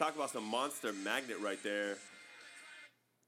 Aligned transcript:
Talk 0.00 0.16
about 0.16 0.30
some 0.30 0.44
monster 0.44 0.94
magnet 0.94 1.36
right 1.42 1.62
there. 1.62 1.98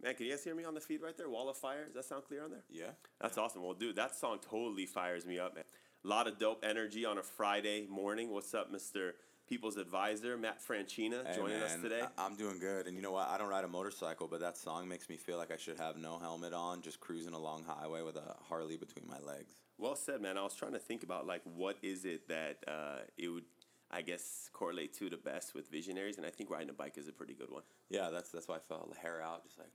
Man, 0.02 0.14
can 0.14 0.24
you 0.24 0.32
guys 0.32 0.42
hear 0.42 0.54
me 0.54 0.64
on 0.64 0.72
the 0.72 0.80
feed 0.80 1.02
right 1.02 1.14
there? 1.14 1.28
Wall 1.28 1.50
of 1.50 1.58
Fire. 1.58 1.84
Does 1.84 1.92
that 1.96 2.04
sound 2.06 2.24
clear 2.24 2.42
on 2.44 2.50
there? 2.50 2.64
Yeah. 2.70 2.92
That's 3.20 3.36
awesome. 3.36 3.62
Well, 3.62 3.74
dude, 3.74 3.96
that 3.96 4.16
song 4.16 4.38
totally 4.40 4.86
fires 4.86 5.26
me 5.26 5.38
up, 5.38 5.54
man. 5.54 5.64
A 6.02 6.08
lot 6.08 6.26
of 6.26 6.38
dope 6.38 6.64
energy 6.66 7.04
on 7.04 7.18
a 7.18 7.22
Friday 7.22 7.86
morning. 7.90 8.30
What's 8.30 8.54
up, 8.54 8.72
Mr. 8.72 9.10
People's 9.46 9.76
Advisor, 9.76 10.38
Matt 10.38 10.60
Franchina, 10.66 11.26
Hey, 11.26 11.36
joining 11.36 11.60
us 11.60 11.74
today? 11.74 12.00
I- 12.16 12.24
I'm 12.24 12.36
doing 12.36 12.58
good, 12.58 12.86
and 12.86 12.96
you 12.96 13.02
know 13.02 13.12
what? 13.12 13.28
I 13.28 13.36
don't 13.36 13.50
ride 13.50 13.64
a 13.64 13.68
motorcycle, 13.68 14.26
but 14.26 14.40
that 14.40 14.56
song 14.56 14.88
makes 14.88 15.10
me 15.10 15.18
feel 15.18 15.36
like 15.36 15.50
I 15.50 15.58
should 15.58 15.76
have 15.76 15.98
no 15.98 16.16
helmet 16.18 16.54
on, 16.54 16.80
just 16.80 17.00
cruising 17.00 17.34
along 17.34 17.64
highway 17.64 18.00
with 18.00 18.16
a 18.16 18.34
Harley 18.48 18.78
between 18.78 19.06
my 19.06 19.18
legs. 19.18 19.56
Well 19.76 19.94
said, 19.94 20.22
man. 20.22 20.38
I 20.38 20.42
was 20.42 20.54
trying 20.54 20.72
to 20.72 20.78
think 20.78 21.02
about 21.02 21.26
like 21.26 21.42
what 21.44 21.76
is 21.82 22.06
it 22.06 22.28
that 22.28 22.64
uh, 22.66 23.00
it 23.18 23.28
would, 23.28 23.44
I 23.92 24.02
guess, 24.02 24.48
correlate 24.52 24.94
to 24.98 25.10
the 25.10 25.16
best 25.16 25.54
with 25.54 25.70
visionaries, 25.70 26.16
and 26.16 26.26
I 26.26 26.30
think 26.30 26.50
riding 26.50 26.70
a 26.70 26.72
bike 26.72 26.96
is 26.96 27.08
a 27.08 27.12
pretty 27.12 27.34
good 27.34 27.50
one. 27.50 27.62
Yeah, 27.90 28.10
that's 28.10 28.30
that's 28.30 28.48
why 28.48 28.56
I 28.56 28.60
felt 28.60 28.96
hair 28.96 29.20
out, 29.22 29.44
just 29.44 29.58
like 29.58 29.68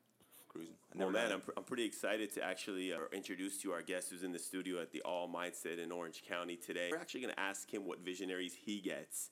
cruising. 0.47 0.75
I 0.93 0.97
well, 0.97 1.11
man, 1.11 1.31
I'm, 1.31 1.41
pr- 1.41 1.51
I'm 1.55 1.63
pretty 1.63 1.85
excited 1.85 2.33
to 2.33 2.43
actually 2.43 2.93
uh, 2.93 2.97
introduce 3.13 3.57
to 3.61 3.71
our 3.71 3.81
guest 3.81 4.09
who's 4.09 4.23
in 4.23 4.31
the 4.31 4.39
studio 4.39 4.81
at 4.81 4.91
the 4.91 5.01
All 5.01 5.29
Mindset 5.29 5.79
in 5.79 5.91
Orange 5.91 6.23
County 6.27 6.55
today. 6.55 6.89
We're 6.91 6.97
actually 6.97 7.21
going 7.21 7.33
to 7.33 7.39
ask 7.39 7.71
him 7.71 7.85
what 7.85 7.99
visionaries 7.99 8.55
he 8.55 8.79
gets 8.79 9.29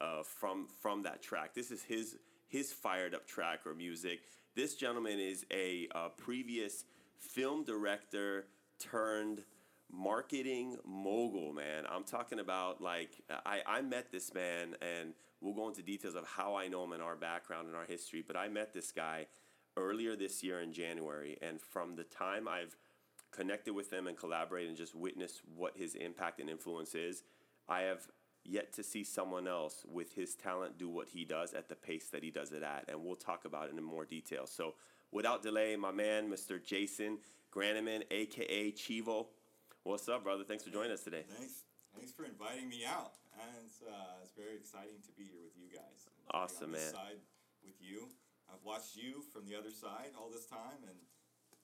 uh, 0.00 0.22
from 0.22 0.68
from 0.80 1.02
that 1.02 1.22
track. 1.22 1.54
This 1.54 1.70
is 1.70 1.82
his 1.82 2.16
his 2.46 2.72
fired 2.72 3.14
up 3.14 3.26
track 3.26 3.66
or 3.66 3.74
music. 3.74 4.20
This 4.54 4.74
gentleman 4.74 5.18
is 5.18 5.44
a 5.52 5.88
uh, 5.94 6.08
previous 6.16 6.84
film 7.18 7.64
director 7.64 8.46
turned 8.78 9.42
marketing 9.90 10.76
mogul, 10.84 11.52
man. 11.52 11.84
I'm 11.90 12.04
talking 12.04 12.40
about 12.40 12.80
like 12.80 13.10
I, 13.46 13.60
I 13.66 13.82
met 13.82 14.10
this 14.12 14.34
man 14.34 14.76
and 14.82 15.14
we'll 15.40 15.54
go 15.54 15.68
into 15.68 15.82
details 15.82 16.14
of 16.14 16.26
how 16.26 16.56
I 16.56 16.68
know 16.68 16.84
him 16.84 16.92
and 16.92 17.02
our 17.02 17.16
background 17.16 17.68
and 17.68 17.76
our 17.76 17.84
history, 17.84 18.22
but 18.26 18.36
I 18.36 18.48
met 18.48 18.72
this 18.72 18.92
guy 18.92 19.26
earlier 19.76 20.16
this 20.16 20.42
year 20.42 20.60
in 20.60 20.72
January 20.72 21.38
and 21.40 21.60
from 21.60 21.96
the 21.96 22.04
time 22.04 22.48
I've 22.48 22.76
connected 23.30 23.74
with 23.74 23.92
him 23.92 24.06
and 24.06 24.16
collaborated 24.16 24.68
and 24.68 24.76
just 24.76 24.94
witnessed 24.94 25.40
what 25.54 25.76
his 25.76 25.94
impact 25.94 26.40
and 26.40 26.50
influence 26.50 26.94
is, 26.94 27.22
I 27.68 27.82
have 27.82 28.08
yet 28.44 28.72
to 28.74 28.82
see 28.82 29.04
someone 29.04 29.46
else 29.46 29.84
with 29.86 30.14
his 30.14 30.34
talent 30.34 30.78
do 30.78 30.88
what 30.88 31.08
he 31.08 31.24
does 31.24 31.52
at 31.54 31.68
the 31.68 31.74
pace 31.74 32.08
that 32.10 32.22
he 32.22 32.30
does 32.30 32.52
it 32.52 32.62
at. 32.62 32.84
And 32.88 33.04
we'll 33.04 33.16
talk 33.16 33.44
about 33.44 33.68
it 33.68 33.76
in 33.76 33.82
more 33.82 34.04
detail. 34.04 34.46
So 34.46 34.74
without 35.12 35.42
delay, 35.42 35.76
my 35.76 35.92
man, 35.92 36.30
Mr. 36.30 36.62
Jason 36.62 37.18
Graneman, 37.52 38.02
aka 38.10 38.72
Chivo. 38.72 39.26
What's 39.88 40.06
up, 40.06 40.22
brother? 40.22 40.44
Thanks 40.44 40.64
for 40.64 40.68
joining 40.68 40.92
us 40.92 41.00
today. 41.00 41.24
Thanks. 41.32 41.64
Thanks 41.96 42.12
for 42.12 42.26
inviting 42.28 42.68
me 42.68 42.84
out. 42.84 43.16
And 43.40 43.48
it's, 43.64 43.80
uh, 43.80 44.20
it's 44.20 44.36
very 44.36 44.52
exciting 44.60 45.00
to 45.08 45.12
be 45.16 45.24
here 45.24 45.40
with 45.40 45.56
you 45.56 45.64
guys. 45.72 46.04
And 46.04 46.12
Awesome, 46.28 46.68
on 46.68 46.72
this 46.72 46.92
man. 46.92 46.92
Side 46.92 47.20
with 47.64 47.80
you. 47.80 48.04
I've 48.52 48.60
watched 48.68 49.00
you 49.00 49.24
from 49.32 49.48
the 49.48 49.56
other 49.56 49.70
side 49.70 50.12
all 50.12 50.28
this 50.28 50.44
time, 50.44 50.84
and 50.84 50.92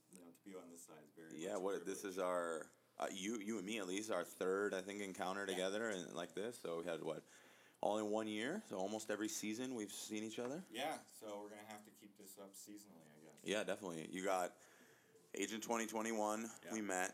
you 0.08 0.24
know 0.24 0.32
to 0.32 0.40
be 0.40 0.56
on 0.56 0.64
this 0.72 0.86
side 0.88 1.04
is 1.04 1.12
very. 1.12 1.36
Yeah, 1.36 1.58
what 1.60 1.84
this 1.84 2.02
is 2.02 2.18
our 2.18 2.64
uh, 2.98 3.12
you 3.12 3.40
you 3.44 3.58
and 3.58 3.66
me 3.66 3.76
at 3.76 3.86
least 3.86 4.10
our 4.10 4.24
third 4.24 4.72
I 4.72 4.80
think 4.80 5.02
encounter 5.02 5.44
Yeah. 5.46 5.52
together 5.56 5.90
and 5.90 6.14
like 6.14 6.34
this. 6.34 6.56
So 6.62 6.80
we 6.80 6.90
had 6.90 7.04
what 7.04 7.20
all 7.82 7.98
in 7.98 8.08
one 8.08 8.26
year. 8.26 8.62
So 8.70 8.76
almost 8.76 9.10
every 9.10 9.28
season 9.28 9.74
we've 9.74 9.92
seen 9.92 10.24
each 10.24 10.38
other. 10.38 10.64
Yeah, 10.72 10.96
so 11.20 11.26
we're 11.42 11.50
gonna 11.52 11.68
have 11.68 11.84
to 11.84 11.92
keep 12.00 12.16
this 12.16 12.40
up 12.40 12.56
seasonally, 12.56 13.04
I 13.04 13.20
guess. 13.20 13.36
Yeah, 13.44 13.64
definitely. 13.64 14.08
You 14.10 14.24
got 14.24 14.52
Agent 15.34 15.62
2021. 15.62 16.48
We 16.72 16.80
met. 16.80 17.12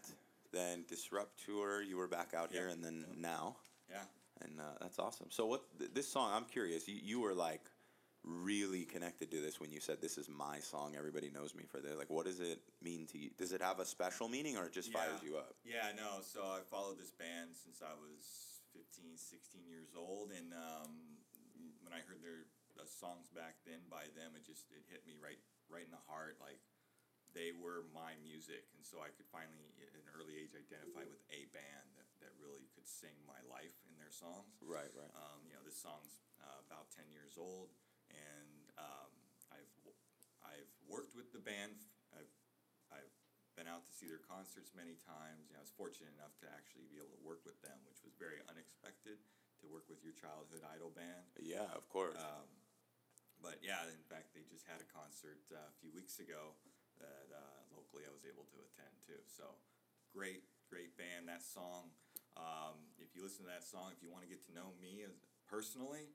Then 0.52 0.84
Disrupt 0.88 1.44
Tour. 1.44 1.82
You 1.82 1.96
were 1.96 2.08
back 2.08 2.34
out 2.34 2.50
here, 2.52 2.66
Yeah. 2.66 2.72
and 2.72 2.84
then 2.84 3.04
Yeah. 3.08 3.14
now, 3.20 3.56
Yeah. 3.88 4.04
and 4.40 4.60
uh, 4.60 4.78
that's 4.80 4.98
awesome. 4.98 5.30
So 5.30 5.46
what 5.46 5.62
th- 5.78 5.92
this 5.92 6.08
song? 6.08 6.32
I'm 6.32 6.44
curious. 6.46 6.88
You 6.88 6.96
you 6.96 7.20
were 7.20 7.34
like 7.34 7.62
really 8.22 8.84
connected 8.84 9.30
to 9.30 9.40
this 9.40 9.58
when 9.60 9.70
you 9.70 9.80
said 9.80 10.00
this 10.00 10.18
is 10.18 10.28
my 10.28 10.60
song. 10.60 10.94
Everybody 10.94 11.30
knows 11.30 11.54
me 11.54 11.64
for 11.64 11.80
this. 11.80 11.96
Like, 11.96 12.10
what 12.10 12.26
does 12.26 12.40
it 12.40 12.60
mean 12.82 13.06
to 13.08 13.18
you? 13.18 13.30
Does 13.38 13.52
it 13.52 13.62
have 13.62 13.80
a 13.80 13.86
special 13.86 14.28
meaning, 14.28 14.58
or 14.58 14.66
it 14.66 14.72
just 14.72 14.92
fires 14.92 15.22
you 15.22 15.36
up? 15.38 15.54
Yeah, 15.64 15.92
no. 15.96 16.20
So 16.20 16.42
I 16.44 16.60
followed 16.60 16.98
this 16.98 17.12
band 17.12 17.56
since 17.56 17.80
I 17.80 17.94
was 17.94 18.60
15, 18.74 19.16
16 19.16 19.66
years 19.66 19.94
old, 19.96 20.32
and 20.32 20.52
um, 20.52 21.16
when 21.82 21.92
I 21.94 22.00
heard 22.04 22.20
their 22.22 22.44
uh, 22.78 22.84
songs 22.84 23.28
back 23.34 23.56
then 23.64 23.80
by 23.88 24.04
them, 24.14 24.32
it 24.36 24.44
just 24.44 24.66
it 24.70 24.84
hit 24.90 25.06
me 25.06 25.14
right 25.22 25.38
right 25.70 25.84
in 25.84 25.90
the 25.90 26.04
heart. 26.06 26.36
Like 26.40 26.60
they 27.32 27.54
were 27.54 27.86
my 27.94 28.18
music, 28.22 28.66
and 28.74 28.82
so 28.82 28.98
I 29.02 29.10
could 29.14 29.26
finally, 29.30 29.70
at 29.82 29.94
an 29.94 30.06
early 30.16 30.34
age, 30.38 30.52
identify 30.56 31.06
with 31.06 31.22
a 31.30 31.46
band 31.54 31.86
that, 31.98 32.08
that 32.24 32.32
really 32.42 32.66
could 32.74 32.86
sing 32.88 33.14
my 33.26 33.38
life 33.46 33.74
in 33.86 33.94
their 33.98 34.10
songs. 34.12 34.58
Right, 34.62 34.90
right. 34.94 35.12
Um, 35.14 35.44
you 35.46 35.54
know, 35.54 35.62
this 35.62 35.78
song's 35.78 36.20
uh, 36.42 36.58
about 36.66 36.90
ten 36.90 37.06
years 37.14 37.38
old, 37.38 37.70
and 38.10 38.70
um, 38.80 39.12
I've 39.54 39.74
I've 40.42 40.72
worked 40.90 41.14
with 41.14 41.30
the 41.30 41.42
band. 41.42 41.78
I've 42.14 42.34
I've 42.90 43.14
been 43.58 43.70
out 43.70 43.86
to 43.86 43.92
see 43.94 44.06
their 44.10 44.22
concerts 44.22 44.74
many 44.74 44.98
times. 44.98 45.46
You 45.50 45.58
know, 45.58 45.62
I 45.62 45.66
was 45.66 45.74
fortunate 45.74 46.10
enough 46.18 46.34
to 46.42 46.50
actually 46.50 46.86
be 46.90 46.98
able 46.98 47.14
to 47.14 47.22
work 47.22 47.42
with 47.46 47.58
them, 47.62 47.78
which 47.86 48.02
was 48.02 48.14
very 48.18 48.42
unexpected. 48.50 49.20
To 49.60 49.68
work 49.68 49.84
with 49.92 50.00
your 50.00 50.16
childhood 50.16 50.64
idol 50.64 50.88
band, 50.88 51.28
Yeah, 51.36 51.68
of 51.76 51.84
course. 51.92 52.16
um, 52.16 52.48
but 53.44 53.60
yeah, 53.60 53.84
in 53.92 54.00
fact, 54.08 54.32
they 54.32 54.40
just 54.48 54.64
had 54.64 54.80
a 54.80 54.88
concert 54.88 55.36
uh, 55.52 55.60
a 55.68 55.74
few 55.84 55.92
weeks 55.92 56.16
ago 56.16 56.56
that 57.00 57.26
uh, 57.32 57.60
locally 57.74 58.04
I 58.06 58.12
was 58.12 58.24
able 58.28 58.44
to 58.52 58.58
attend 58.62 58.92
too. 59.04 59.20
So 59.26 59.58
great, 60.12 60.44
great 60.68 60.96
band. 60.96 61.26
That 61.28 61.42
song, 61.42 61.90
um, 62.36 62.78
if 63.00 63.12
you 63.16 63.24
listen 63.24 63.44
to 63.44 63.50
that 63.50 63.64
song, 63.66 63.90
if 63.96 64.00
you 64.04 64.08
want 64.12 64.22
to 64.24 64.30
get 64.30 64.44
to 64.48 64.52
know 64.54 64.72
me 64.80 65.02
as, 65.04 65.16
personally 65.50 66.06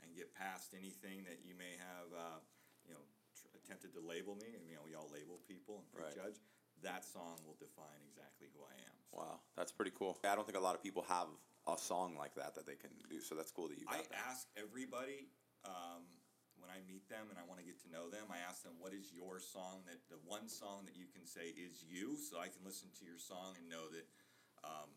and 0.00 0.16
get 0.16 0.32
past 0.32 0.72
anything 0.72 1.28
that 1.28 1.44
you 1.44 1.52
may 1.52 1.76
have, 1.76 2.08
uh, 2.16 2.40
you 2.88 2.94
know, 2.96 3.04
tr- 3.36 3.52
attempted 3.52 3.92
to 3.92 4.00
label 4.00 4.32
me, 4.40 4.56
and 4.56 4.64
you 4.64 4.72
know, 4.72 4.80
we 4.86 4.96
all 4.96 5.10
label 5.12 5.36
people 5.44 5.84
and 5.84 5.88
Right. 5.92 6.14
prejudge. 6.14 6.40
That 6.80 7.04
song 7.04 7.36
will 7.44 7.58
define 7.60 8.00
exactly 8.08 8.48
who 8.54 8.64
I 8.64 8.72
am. 8.80 8.96
So 9.10 9.18
wow, 9.18 9.40
that's 9.58 9.72
pretty 9.72 9.90
cool. 9.92 10.16
I 10.24 10.34
don't 10.38 10.46
think 10.46 10.56
a 10.56 10.62
lot 10.62 10.74
of 10.74 10.82
people 10.82 11.02
have 11.10 11.28
a 11.66 11.76
song 11.76 12.16
like 12.16 12.34
that 12.36 12.54
that 12.54 12.64
they 12.64 12.76
can 12.76 12.90
do. 13.10 13.20
So 13.20 13.34
that's 13.34 13.50
cool 13.50 13.68
that 13.68 13.76
you 13.76 13.84
got 13.84 13.96
I 13.96 14.02
that. 14.08 14.24
ask 14.30 14.46
everybody 14.56 15.28
um, 15.66 16.06
when 16.58 16.70
I 16.70 16.82
meet 16.86 17.08
them 17.08 17.30
and 17.30 17.38
I 17.38 17.44
want 17.46 17.58
to 17.62 17.66
get 17.66 17.80
to 17.86 17.90
know 17.90 18.10
them. 18.10 18.30
I 18.30 18.38
ask 18.42 18.62
them, 18.62 18.78
"What 18.78 18.92
is 18.92 19.10
your 19.12 19.40
song 19.40 19.82
that 19.86 20.02
the 20.08 20.18
one 20.26 20.48
song 20.48 20.84
that 20.86 20.96
you 20.96 21.06
can 21.08 21.26
say 21.26 21.50
is 21.54 21.82
you?" 21.82 22.16
So 22.18 22.38
I 22.38 22.48
can 22.48 22.62
listen 22.62 22.90
to 22.98 23.04
your 23.04 23.18
song 23.18 23.56
and 23.56 23.68
know 23.68 23.88
that, 23.88 24.06
um, 24.62 24.90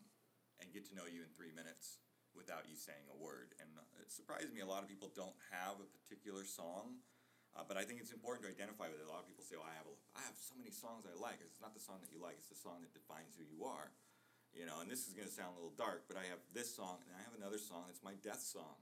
and 0.60 0.72
get 0.72 0.86
to 0.90 0.94
know 0.94 1.06
you 1.06 1.22
in 1.22 1.30
three 1.34 1.52
minutes 1.52 1.98
without 2.34 2.68
you 2.68 2.76
saying 2.76 3.08
a 3.10 3.16
word. 3.16 3.54
And 3.60 3.70
uh, 3.76 4.02
it 4.02 4.12
surprised 4.12 4.52
me. 4.52 4.60
A 4.60 4.66
lot 4.66 4.82
of 4.82 4.88
people 4.88 5.10
don't 5.14 5.36
have 5.50 5.80
a 5.80 5.88
particular 5.88 6.44
song. 6.44 7.02
Uh, 7.52 7.60
but 7.68 7.76
I 7.76 7.84
think 7.84 8.00
it's 8.00 8.12
important 8.16 8.48
to 8.48 8.50
identify 8.50 8.88
with 8.88 8.96
it. 8.96 9.04
A 9.04 9.12
lot 9.12 9.20
of 9.20 9.28
people 9.28 9.44
say, 9.44 9.60
"Oh, 9.60 9.64
I 9.64 9.76
have 9.76 9.84
a, 9.84 9.96
I 10.16 10.22
have 10.24 10.36
so 10.40 10.56
many 10.56 10.72
songs 10.72 11.04
I 11.04 11.12
like." 11.20 11.36
It's 11.44 11.60
not 11.60 11.76
the 11.76 11.84
song 11.84 12.00
that 12.00 12.08
you 12.08 12.16
like; 12.16 12.40
it's 12.40 12.48
the 12.48 12.56
song 12.56 12.80
that 12.80 12.96
defines 12.96 13.36
who 13.36 13.44
you 13.44 13.68
are. 13.68 13.92
You 14.56 14.64
know, 14.64 14.80
and 14.80 14.88
this 14.88 15.08
is 15.08 15.12
going 15.16 15.28
to 15.28 15.32
sound 15.32 15.56
a 15.56 15.58
little 15.60 15.76
dark, 15.76 16.04
but 16.08 16.20
I 16.20 16.28
have 16.28 16.40
this 16.52 16.68
song, 16.76 17.00
and 17.08 17.16
I 17.16 17.24
have 17.24 17.32
another 17.32 17.56
song 17.56 17.88
It's 17.88 18.04
my 18.04 18.16
death 18.20 18.44
song 18.44 18.76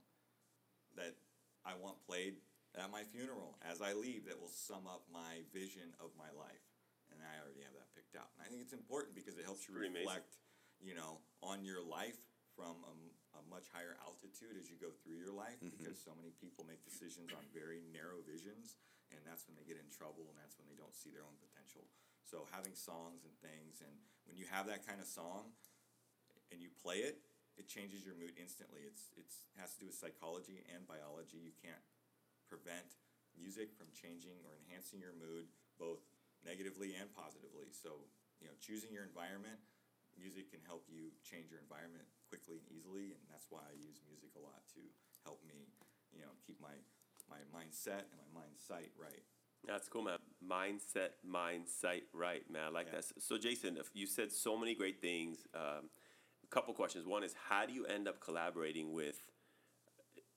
that 0.99 1.15
I 1.63 1.79
want 1.79 2.03
played 2.03 2.43
at 2.77 2.89
my 2.91 3.03
funeral 3.03 3.57
as 3.67 3.81
I 3.81 3.93
leave 3.93 4.25
that 4.27 4.39
will 4.39 4.51
sum 4.51 4.87
up 4.87 5.03
my 5.11 5.43
vision 5.51 5.91
of 5.99 6.11
my 6.17 6.31
life. 6.35 6.63
And 7.11 7.19
I 7.19 7.35
already 7.43 7.59
have 7.67 7.75
that 7.75 7.91
picked 7.91 8.15
out. 8.15 8.31
And 8.39 8.41
I 8.43 8.47
think 8.47 8.63
it's 8.63 8.71
important 8.71 9.11
because 9.15 9.35
it 9.35 9.43
helps 9.43 9.67
you 9.67 9.75
pretty 9.75 9.91
amazing. 9.91 10.07
reflect, 10.07 10.31
you 10.79 10.95
know, 10.95 11.19
on 11.43 11.63
your 11.67 11.83
life 11.83 12.17
from 12.55 12.79
a 12.87 13.41
much 13.51 13.67
higher 13.75 13.99
altitude 13.99 14.55
as 14.55 14.71
you 14.71 14.79
go 14.79 14.91
through 15.03 15.19
your 15.19 15.31
life 15.35 15.59
Mhm. 15.59 15.71
because 15.75 15.99
so 15.99 16.15
many 16.15 16.31
people 16.31 16.63
make 16.63 16.83
decisions 16.83 17.31
on 17.33 17.43
very 17.51 17.81
narrow 17.91 18.21
visions 18.21 18.75
and 19.11 19.19
that's 19.27 19.45
when 19.47 19.55
they 19.59 19.63
get 19.63 19.75
in 19.75 19.89
trouble 19.89 20.29
and 20.29 20.37
that's 20.39 20.57
when 20.57 20.67
they 20.67 20.75
don't 20.75 20.95
see 20.95 21.11
their 21.11 21.23
own 21.23 21.35
potential. 21.37 21.83
So 22.23 22.45
having 22.51 22.75
songs 22.75 23.25
and 23.25 23.35
things 23.39 23.81
and 23.81 23.91
when 24.23 24.37
you 24.37 24.45
have 24.47 24.67
that 24.67 24.85
kind 24.87 25.01
of 25.01 25.07
song 25.07 25.51
and 26.51 26.61
you 26.61 26.69
play 26.71 26.99
it, 27.03 27.19
it 27.57 27.67
changes 27.67 28.05
your 28.05 28.15
mood 28.15 28.37
instantly. 28.37 28.83
It's 28.83 29.11
it's 29.17 29.47
has 29.57 29.73
to 29.75 29.79
do 29.79 29.85
with 29.87 29.95
psychology 29.95 30.63
and 30.73 30.87
biology. 30.87 31.37
You 31.39 31.51
can't 31.51 31.83
prevent 32.51 32.99
music 33.39 33.71
from 33.71 33.87
changing 33.95 34.43
or 34.43 34.59
enhancing 34.59 34.99
your 34.99 35.15
mood 35.15 35.47
both 35.79 36.03
negatively 36.43 36.99
and 36.99 37.07
positively. 37.15 37.71
So, 37.71 38.03
you 38.43 38.51
know, 38.51 38.55
choosing 38.59 38.91
your 38.91 39.07
environment, 39.07 39.55
music 40.19 40.51
can 40.51 40.59
help 40.67 40.83
you 40.91 41.15
change 41.23 41.47
your 41.47 41.63
environment 41.63 42.03
quickly 42.27 42.59
and 42.59 42.67
easily, 42.67 43.15
and 43.15 43.23
that's 43.31 43.47
why 43.47 43.63
I 43.63 43.73
use 43.79 44.03
music 44.03 44.35
a 44.35 44.43
lot 44.43 44.59
to 44.75 44.83
help 45.23 45.39
me, 45.47 45.71
you 46.11 46.19
know, 46.19 46.35
keep 46.43 46.59
my 46.59 46.75
my 47.31 47.39
mindset 47.55 48.11
and 48.11 48.19
my 48.19 48.43
mind 48.43 48.59
sight 48.59 48.91
right. 48.99 49.23
That's 49.65 49.87
cool, 49.87 50.01
man. 50.03 50.17
Mindset, 50.43 51.11
mind, 51.23 51.69
sight, 51.69 52.03
right, 52.13 52.43
man. 52.51 52.63
I 52.65 52.69
like 52.69 52.87
Yeah. 52.87 52.99
that. 52.99 53.21
So, 53.21 53.37
Jason, 53.37 53.77
you 53.93 54.07
said 54.07 54.31
so 54.31 54.57
many 54.57 54.73
great 54.73 54.99
things. 54.99 55.45
Um, 55.53 55.89
a 56.43 56.47
couple 56.49 56.73
questions. 56.73 57.05
One 57.05 57.23
is, 57.23 57.33
how 57.47 57.65
do 57.65 57.73
you 57.73 57.85
end 57.85 58.07
up 58.07 58.19
collaborating 58.19 58.91
with, 58.91 59.21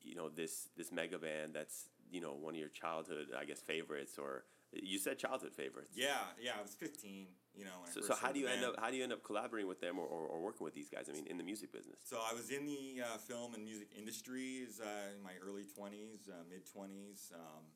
you 0.03 0.15
know, 0.15 0.29
this 0.29 0.69
this 0.77 0.93
mega 0.93 1.19
band 1.19 1.55
that's 1.55 1.89
you 2.15 2.21
know 2.21 2.33
one 2.39 2.55
of 2.55 2.61
your 2.61 2.71
childhood, 2.71 3.35
I 3.37 3.45
guess, 3.45 3.61
favorites, 3.61 4.15
or 4.17 4.45
you 4.71 4.99
said 4.99 5.19
childhood 5.19 5.53
favorites. 5.53 5.99
Yeah, 5.99 6.15
yeah. 6.39 6.55
I 6.59 6.63
was 6.63 6.75
15 6.75 7.27
You 7.55 7.67
know, 7.67 7.83
when 7.83 7.91
So, 7.91 8.01
so 8.01 8.15
how 8.15 8.31
do 8.31 8.39
you 8.39 8.47
end 8.47 8.65
up 8.65 8.79
how 8.79 8.91
do 8.91 8.97
you 8.97 9.03
end 9.03 9.13
up 9.13 9.23
collaborating 9.27 9.67
with 9.67 9.83
them 9.83 9.99
or, 9.99 10.07
or, 10.07 10.27
or 10.31 10.41
working 10.41 10.65
with 10.65 10.75
these 10.75 10.89
guys? 10.89 11.11
I 11.11 11.13
mean, 11.13 11.27
in 11.27 11.37
the 11.37 11.45
music 11.45 11.75
business. 11.75 11.99
So 12.07 12.23
I 12.23 12.33
was 12.33 12.51
in 12.51 12.67
the 12.67 13.03
uh, 13.03 13.19
film 13.19 13.55
and 13.55 13.67
music 13.67 13.91
industries 13.99 14.79
uh, 14.79 15.11
in 15.11 15.23
my 15.23 15.35
early 15.43 15.67
twenties, 15.67 16.31
uh, 16.31 16.47
mid 16.47 16.63
twenties, 16.71 17.35
um, 17.35 17.67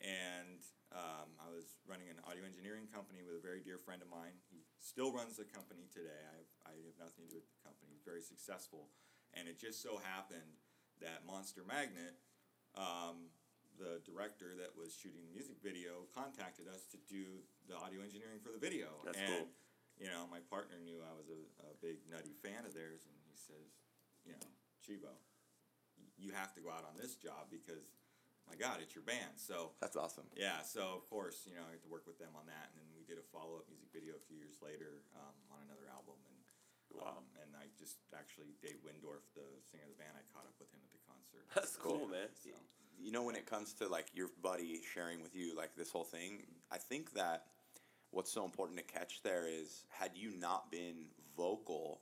and 0.00 0.64
um, 0.96 1.28
I 1.36 1.52
was 1.52 1.76
running 1.84 2.08
an 2.08 2.16
audio 2.24 2.48
engineering 2.48 2.88
company 2.88 3.20
with 3.20 3.36
a 3.36 3.44
very 3.44 3.60
dear 3.60 3.76
friend 3.76 4.00
of 4.00 4.08
mine. 4.08 4.40
He 4.48 4.64
still 4.80 5.12
runs 5.12 5.36
the 5.36 5.44
company 5.44 5.84
today. 5.92 6.16
I 6.16 6.34
have, 6.40 6.50
I 6.64 6.72
have 6.80 6.96
nothing 6.96 7.28
to 7.28 7.30
do 7.32 7.38
with 7.40 7.48
the 7.48 7.60
company. 7.60 7.92
He's 7.92 8.04
very 8.04 8.24
successful, 8.24 8.88
and 9.36 9.48
it 9.48 9.60
just 9.60 9.84
so 9.84 10.00
happened 10.00 10.60
that 11.04 11.28
Monster 11.28 11.60
Magnet. 11.68 12.16
Um, 12.72 13.28
the 13.78 14.00
director 14.04 14.52
that 14.58 14.72
was 14.76 14.92
shooting 14.92 15.24
the 15.24 15.32
music 15.32 15.60
video 15.62 16.08
contacted 16.12 16.68
us 16.68 16.84
to 16.92 16.98
do 17.08 17.44
the 17.68 17.76
audio 17.76 18.04
engineering 18.04 18.40
for 18.42 18.52
the 18.52 18.60
video. 18.60 19.00
That's 19.04 19.18
and, 19.18 19.28
cool. 19.28 19.48
You 20.00 20.08
know, 20.08 20.26
my 20.32 20.40
partner 20.50 20.80
knew 20.82 21.04
I 21.04 21.12
was 21.14 21.28
a, 21.28 21.40
a 21.68 21.72
big 21.78 22.02
nutty 22.08 22.32
fan 22.42 22.64
of 22.64 22.72
theirs, 22.72 23.04
and 23.06 23.14
he 23.28 23.36
says, 23.36 23.76
you 24.24 24.32
know, 24.34 24.48
Chivo, 24.80 25.12
you 26.16 26.32
have 26.32 26.50
to 26.56 26.60
go 26.64 26.72
out 26.72 26.82
on 26.88 26.96
this 26.96 27.14
job 27.14 27.52
because, 27.52 27.92
my 28.48 28.56
God, 28.56 28.80
it's 28.80 28.96
your 28.96 29.04
band. 29.04 29.36
So 29.36 29.76
That's 29.78 29.94
awesome. 29.94 30.26
yeah, 30.34 30.64
so 30.64 30.96
of 30.96 31.04
course, 31.06 31.44
you 31.46 31.54
know, 31.54 31.62
I 31.62 31.76
had 31.76 31.84
to 31.86 31.92
work 31.92 32.08
with 32.08 32.18
them 32.18 32.34
on 32.34 32.48
that, 32.48 32.72
and 32.72 32.80
then 32.80 32.88
we 32.96 33.04
did 33.04 33.20
a 33.20 33.26
follow 33.30 33.60
up 33.60 33.68
music 33.68 33.92
video 33.92 34.16
a 34.16 34.24
few 34.26 34.40
years 34.40 34.58
later 34.64 35.04
um, 35.14 35.36
on 35.52 35.60
another 35.68 35.86
album, 35.92 36.18
and 36.26 36.40
Wow. 36.92 37.16
um, 37.16 37.24
and 37.40 37.56
I 37.56 37.72
just 37.80 38.04
actually 38.12 38.52
Dave 38.60 38.84
Wyndorf, 38.84 39.24
the 39.32 39.48
singer 39.64 39.88
of 39.88 39.96
the 39.96 40.00
band, 40.00 40.12
I 40.12 40.24
caught 40.28 40.44
up 40.44 40.52
with 40.60 40.68
him 40.76 40.84
at 40.84 40.92
the 40.92 41.00
concert. 41.08 41.48
That's 41.56 41.72
cool, 41.80 42.04
man. 42.04 42.28
So, 42.36 42.52
You 43.02 43.10
know, 43.10 43.22
when 43.24 43.34
it 43.34 43.46
comes 43.46 43.72
to 43.74 43.88
like 43.88 44.06
your 44.14 44.28
buddy 44.42 44.80
sharing 44.94 45.22
with 45.22 45.34
you 45.34 45.56
like 45.56 45.74
this 45.76 45.90
whole 45.90 46.04
thing, 46.04 46.44
I 46.70 46.78
think 46.78 47.12
that 47.14 47.46
what's 48.10 48.30
so 48.32 48.44
important 48.44 48.78
to 48.78 48.84
catch 48.84 49.22
there 49.22 49.46
is 49.48 49.84
had 49.90 50.12
you 50.14 50.30
not 50.38 50.70
been 50.70 51.06
vocal 51.36 52.00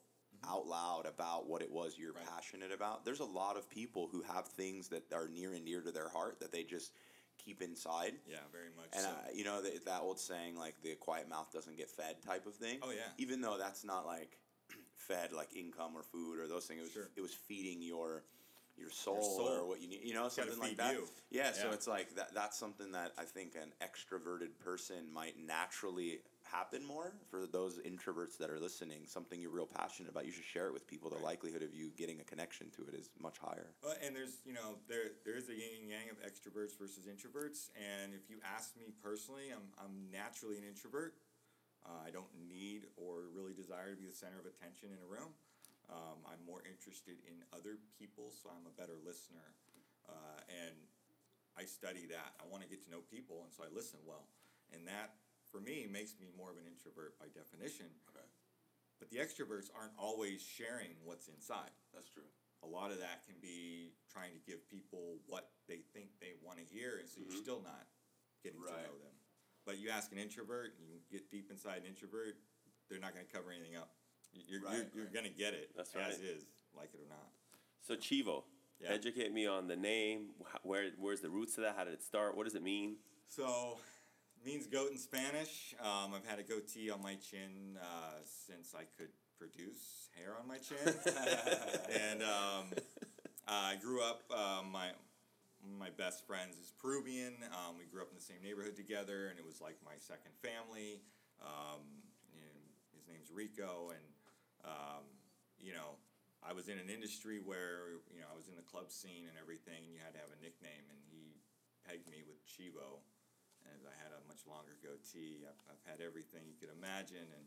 out 0.49 0.67
loud 0.67 1.06
about 1.06 1.47
what 1.49 1.62
it 1.62 1.70
was 1.70 1.97
you're 1.99 2.12
Right. 2.12 2.26
passionate 2.26 2.73
about, 2.73 3.05
there's 3.05 3.20
a 3.20 3.25
lot 3.25 3.56
of 3.56 3.69
people 3.69 4.08
who 4.11 4.23
have 4.23 4.47
things 4.47 4.88
that 4.88 5.12
are 5.12 5.29
near 5.29 5.52
and 5.55 5.64
dear 5.67 5.81
to 5.82 5.91
their 5.93 6.08
heart 6.08 6.41
that 6.41 6.50
they 6.52 6.64
just 6.64 6.93
keep 7.38 7.62
inside. 7.62 8.14
yeah, 8.29 8.38
very 8.53 8.69
much. 8.76 8.88
And 8.93 9.03
so. 9.03 9.08
uh, 9.11 9.14
you 9.35 9.44
know 9.44 9.62
that, 9.62 9.85
that 9.87 10.00
old 10.03 10.19
saying, 10.19 10.56
like 10.56 10.75
the 10.82 10.94
quiet 10.96 11.29
mouth 11.29 11.50
doesn't 11.53 11.76
get 11.76 11.91
fed, 11.91 12.17
type 12.26 12.46
of 12.46 12.55
thing. 12.55 12.79
Oh, 12.82 12.91
yeah. 12.91 13.08
Even 13.19 13.41
though 13.41 13.56
that's 13.58 13.85
not 13.85 14.05
like 14.06 14.38
fed 14.94 15.32
like 15.32 15.55
income 15.56 15.93
or 15.96 16.03
food 16.03 16.38
or 16.38 16.46
those 16.49 16.67
things, 16.67 16.81
it 16.81 16.85
was 16.85 16.93
Sure. 16.93 17.08
it 17.17 17.20
was 17.20 17.32
feeding 17.35 17.81
your 17.82 18.25
your 18.81 18.91
soul, 18.91 19.23
soul. 19.23 19.49
or 19.49 19.67
what 19.69 19.81
you 19.81 19.88
need. 19.88 20.00
You 20.03 20.15
know, 20.15 20.29
something 20.29 20.59
like 20.59 20.77
that. 20.79 20.94
you. 20.94 21.05
Yeah, 21.31 21.53
So 21.53 21.71
it's 21.71 21.87
like 21.87 22.15
that. 22.17 22.35
That's 22.35 22.59
something 22.59 22.93
that 22.93 23.12
I 23.19 23.25
think 23.25 23.55
an 23.55 23.73
extroverted 23.82 24.59
person 24.59 25.12
might 25.12 25.35
naturally 25.38 26.21
happen 26.43 26.85
more. 26.85 27.12
For 27.31 27.47
those 27.47 27.79
introverts 27.79 28.37
that 28.38 28.50
are 28.50 28.59
listening, 28.59 29.03
something 29.06 29.41
you're 29.41 29.53
real 29.53 29.67
passionate 29.67 30.11
about, 30.11 30.27
you 30.27 30.32
should 30.32 30.44
share 30.44 30.67
it 30.67 30.73
with 30.73 30.87
people. 30.87 31.09
The 31.11 31.17
Right. 31.17 31.25
likelihood 31.38 31.62
of 31.62 31.75
you 31.75 31.91
getting 31.97 32.21
a 32.21 32.25
connection 32.25 32.71
to 32.73 32.82
it 32.88 32.94
is 32.94 33.09
much 33.21 33.38
higher. 33.38 33.73
Well, 33.82 33.94
and 34.03 34.17
there's 34.17 34.38
you 34.44 34.53
know 34.55 34.79
there 34.88 35.12
there 35.25 35.37
is 35.37 35.49
a 35.49 35.55
yin 35.55 35.82
and 35.82 35.88
yang 35.88 36.11
of 36.11 36.19
extroverts 36.23 36.77
versus 36.77 37.06
introverts, 37.06 37.71
and 37.77 38.15
if 38.15 38.29
you 38.29 38.38
ask 38.44 38.77
me 38.77 38.93
personally, 39.03 39.50
I'm 39.53 39.71
I'm 39.79 40.11
naturally 40.11 40.56
an 40.59 40.65
introvert. 40.65 41.15
Uh, 41.87 41.91
I 42.06 42.11
don't 42.11 42.29
need 42.49 42.87
or 42.97 43.23
really 43.32 43.55
desire 43.55 43.91
to 43.91 43.97
be 43.97 44.06
the 44.06 44.12
center 44.12 44.38
of 44.38 44.44
attention 44.47 44.91
in 44.93 44.99
a 45.00 45.06
room. 45.06 45.32
Um, 45.91 46.23
I'm 46.23 46.39
more 46.47 46.63
interested 46.63 47.19
in 47.27 47.43
other 47.51 47.83
people, 47.99 48.31
so 48.31 48.47
I'm 48.47 48.63
a 48.71 48.75
better 48.79 48.95
listener, 49.03 49.43
uh, 50.07 50.39
and 50.47 50.79
I 51.59 51.67
study 51.67 52.07
that. 52.15 52.39
I 52.39 52.47
want 52.47 52.63
to 52.63 52.71
get 52.71 52.79
to 52.87 52.91
know 52.95 53.03
people, 53.11 53.43
and 53.43 53.51
so 53.51 53.67
I 53.67 53.71
listen 53.75 53.99
well, 54.07 54.31
and 54.71 54.87
that 54.87 55.19
for 55.51 55.59
me 55.59 55.91
makes 55.91 56.15
me 56.23 56.31
more 56.39 56.47
of 56.55 56.57
an 56.63 56.67
introvert 56.71 57.19
by 57.19 57.27
definition. 57.35 57.91
Okay. 58.15 58.23
But 59.03 59.11
the 59.11 59.19
extroverts 59.19 59.67
aren't 59.75 59.97
always 59.99 60.45
sharing 60.45 60.95
what's 61.03 61.27
inside 61.27 61.73
That's 61.91 62.07
true. 62.13 62.29
a 62.63 62.69
lot 62.69 62.93
of 62.93 63.01
that 63.01 63.25
can 63.27 63.41
be 63.41 63.97
trying 64.13 64.31
to 64.37 64.43
give 64.47 64.63
people 64.69 65.19
what 65.27 65.51
they 65.67 65.83
think 65.91 66.15
they 66.21 66.39
want 66.45 66.63
to 66.63 66.67
hear, 66.71 67.03
and 67.03 67.09
so 67.11 67.19
you're 67.19 67.35
still 67.43 67.65
not 67.67 67.89
getting 68.47 68.61
Right. 68.63 68.79
to 68.79 68.95
know 68.95 68.99
them. 69.03 69.17
But 69.67 69.79
you 69.83 69.91
ask 69.91 70.13
an 70.13 70.19
introvert, 70.19 70.79
and 70.79 70.87
you 70.89 71.01
get 71.11 71.31
deep 71.35 71.51
inside 71.51 71.83
an 71.83 71.87
introvert, 71.91 72.39
they're 72.89 73.03
not 73.03 73.15
going 73.15 73.27
to 73.27 73.33
cover 73.33 73.51
anything 73.51 73.75
up. 73.77 73.91
You- 74.32 74.43
You're, 74.47 74.62
Right, 74.62 74.75
you're, 74.77 74.87
you're 74.94 75.05
right. 75.05 75.12
going 75.15 75.25
to 75.27 75.31
get 75.31 75.55
it 75.55 75.71
That's 75.77 75.91
as 75.94 76.19
right. 76.19 76.25
is, 76.25 76.44
like 76.77 76.91
it 76.94 77.00
or 77.00 77.09
not. 77.09 77.29
So 77.87 77.94
Chivo, 77.97 78.44
Yeah. 78.81 78.91
educate 78.91 79.32
me 79.32 79.47
on 79.47 79.67
the 79.69 79.77
name. 79.77 80.31
Where 80.62 80.91
where's 80.99 81.21
the 81.21 81.31
roots 81.31 81.56
of 81.59 81.65
that? 81.65 81.75
How 81.77 81.85
did 81.85 81.94
it 81.94 82.03
start? 82.03 82.37
What 82.37 82.44
does 82.44 82.55
it 82.55 82.62
mean? 82.62 82.97
So, 83.29 83.79
means 84.44 84.67
goat 84.67 84.91
in 84.91 84.99
Spanish. 84.99 85.75
Um, 85.81 86.15
I've 86.15 86.27
had 86.27 86.38
a 86.38 86.43
goatee 86.43 86.91
on 86.91 87.03
my 87.03 87.15
chin 87.15 87.79
uh, 87.81 88.19
since 88.47 88.75
I 88.75 88.85
could 88.99 89.11
produce 89.38 90.09
hair 90.17 90.35
on 90.41 90.47
my 90.49 90.59
chin, 90.59 90.77
and 91.91 92.23
um, 92.23 92.65
I 93.49 93.77
grew 93.81 94.03
up. 94.03 94.23
Uh, 94.31 94.62
my 94.71 94.88
my 95.79 95.91
best 95.91 96.27
friends 96.27 96.56
is 96.59 96.73
Peruvian. 96.81 97.35
Um, 97.53 97.77
we 97.79 97.85
grew 97.85 98.03
up 98.03 98.09
in 98.11 98.17
the 98.17 98.23
same 98.25 98.43
neighborhood 98.43 98.77
together, 98.77 99.29
and 99.29 99.38
it 99.38 99.44
was 99.44 99.61
like 99.61 99.77
my 99.85 99.94
second 99.99 100.32
family. 100.43 101.00
Um, 101.43 101.81
and 102.35 102.61
his 102.97 103.06
name's 103.09 103.31
Rico, 103.32 103.91
and 103.91 104.03
um, 104.65 105.05
you 105.61 105.73
know, 105.73 106.01
I 106.41 106.57
was 106.57 106.73
in 106.73 106.81
an 106.81 106.89
industry 106.89 107.37
where 107.41 108.01
you 108.09 108.25
know 108.25 108.29
I 108.33 108.37
was 108.37 108.49
in 108.49 108.57
the 108.57 108.65
club 108.65 108.89
scene 108.89 109.29
and 109.29 109.37
everything, 109.37 109.85
and 109.85 109.93
you 109.93 110.01
had 110.01 110.17
to 110.17 110.21
have 110.21 110.33
a 110.33 110.41
nickname, 110.41 110.89
and 110.89 111.01
he 111.12 111.37
pegged 111.85 112.09
me 112.09 112.25
with 112.25 112.41
Chivo, 112.49 113.05
and 113.69 113.81
I 113.85 113.95
had 114.01 114.17
a 114.17 114.21
much 114.25 114.49
longer 114.49 114.77
goatee. 114.81 115.45
I've, 115.45 115.61
I've 115.69 115.85
had 115.85 116.01
everything 116.01 116.49
you 116.49 116.57
could 116.57 116.73
imagine, 116.73 117.29
and 117.29 117.47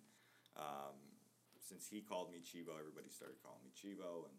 um, 0.58 0.98
since 1.58 1.90
he 1.90 2.06
called 2.06 2.30
me 2.30 2.46
Chivo, 2.46 2.78
everybody 2.78 3.10
started 3.10 3.42
calling 3.42 3.66
me 3.66 3.74
Chivo, 3.74 4.30
and 4.30 4.38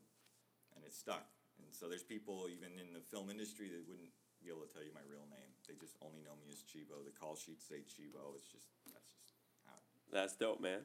and 0.79 0.87
it 0.87 0.95
stuck. 0.95 1.27
And 1.59 1.71
so 1.71 1.87
there's 1.87 2.07
people 2.07 2.51
even 2.51 2.79
in 2.79 2.95
the 2.95 3.03
film 3.03 3.31
industry 3.31 3.71
that 3.71 3.83
wouldn't 3.87 4.11
be 4.43 4.51
able 4.51 4.67
to 4.67 4.71
tell 4.71 4.83
you 4.83 4.91
my 4.91 5.07
real 5.07 5.27
name. 5.31 5.55
They 5.67 5.79
just 5.79 5.95
only 6.03 6.23
know 6.23 6.35
me 6.39 6.51
as 6.51 6.63
Chivo. 6.67 7.03
The 7.03 7.15
call 7.15 7.35
sheets 7.39 7.67
say 7.67 7.87
Chivo. 7.87 8.35
It's 8.39 8.47
just 8.47 8.71
that's 8.91 9.15
just 9.19 9.35
how. 9.67 9.79
That's 10.15 10.35
dope, 10.39 10.63
man. 10.63 10.83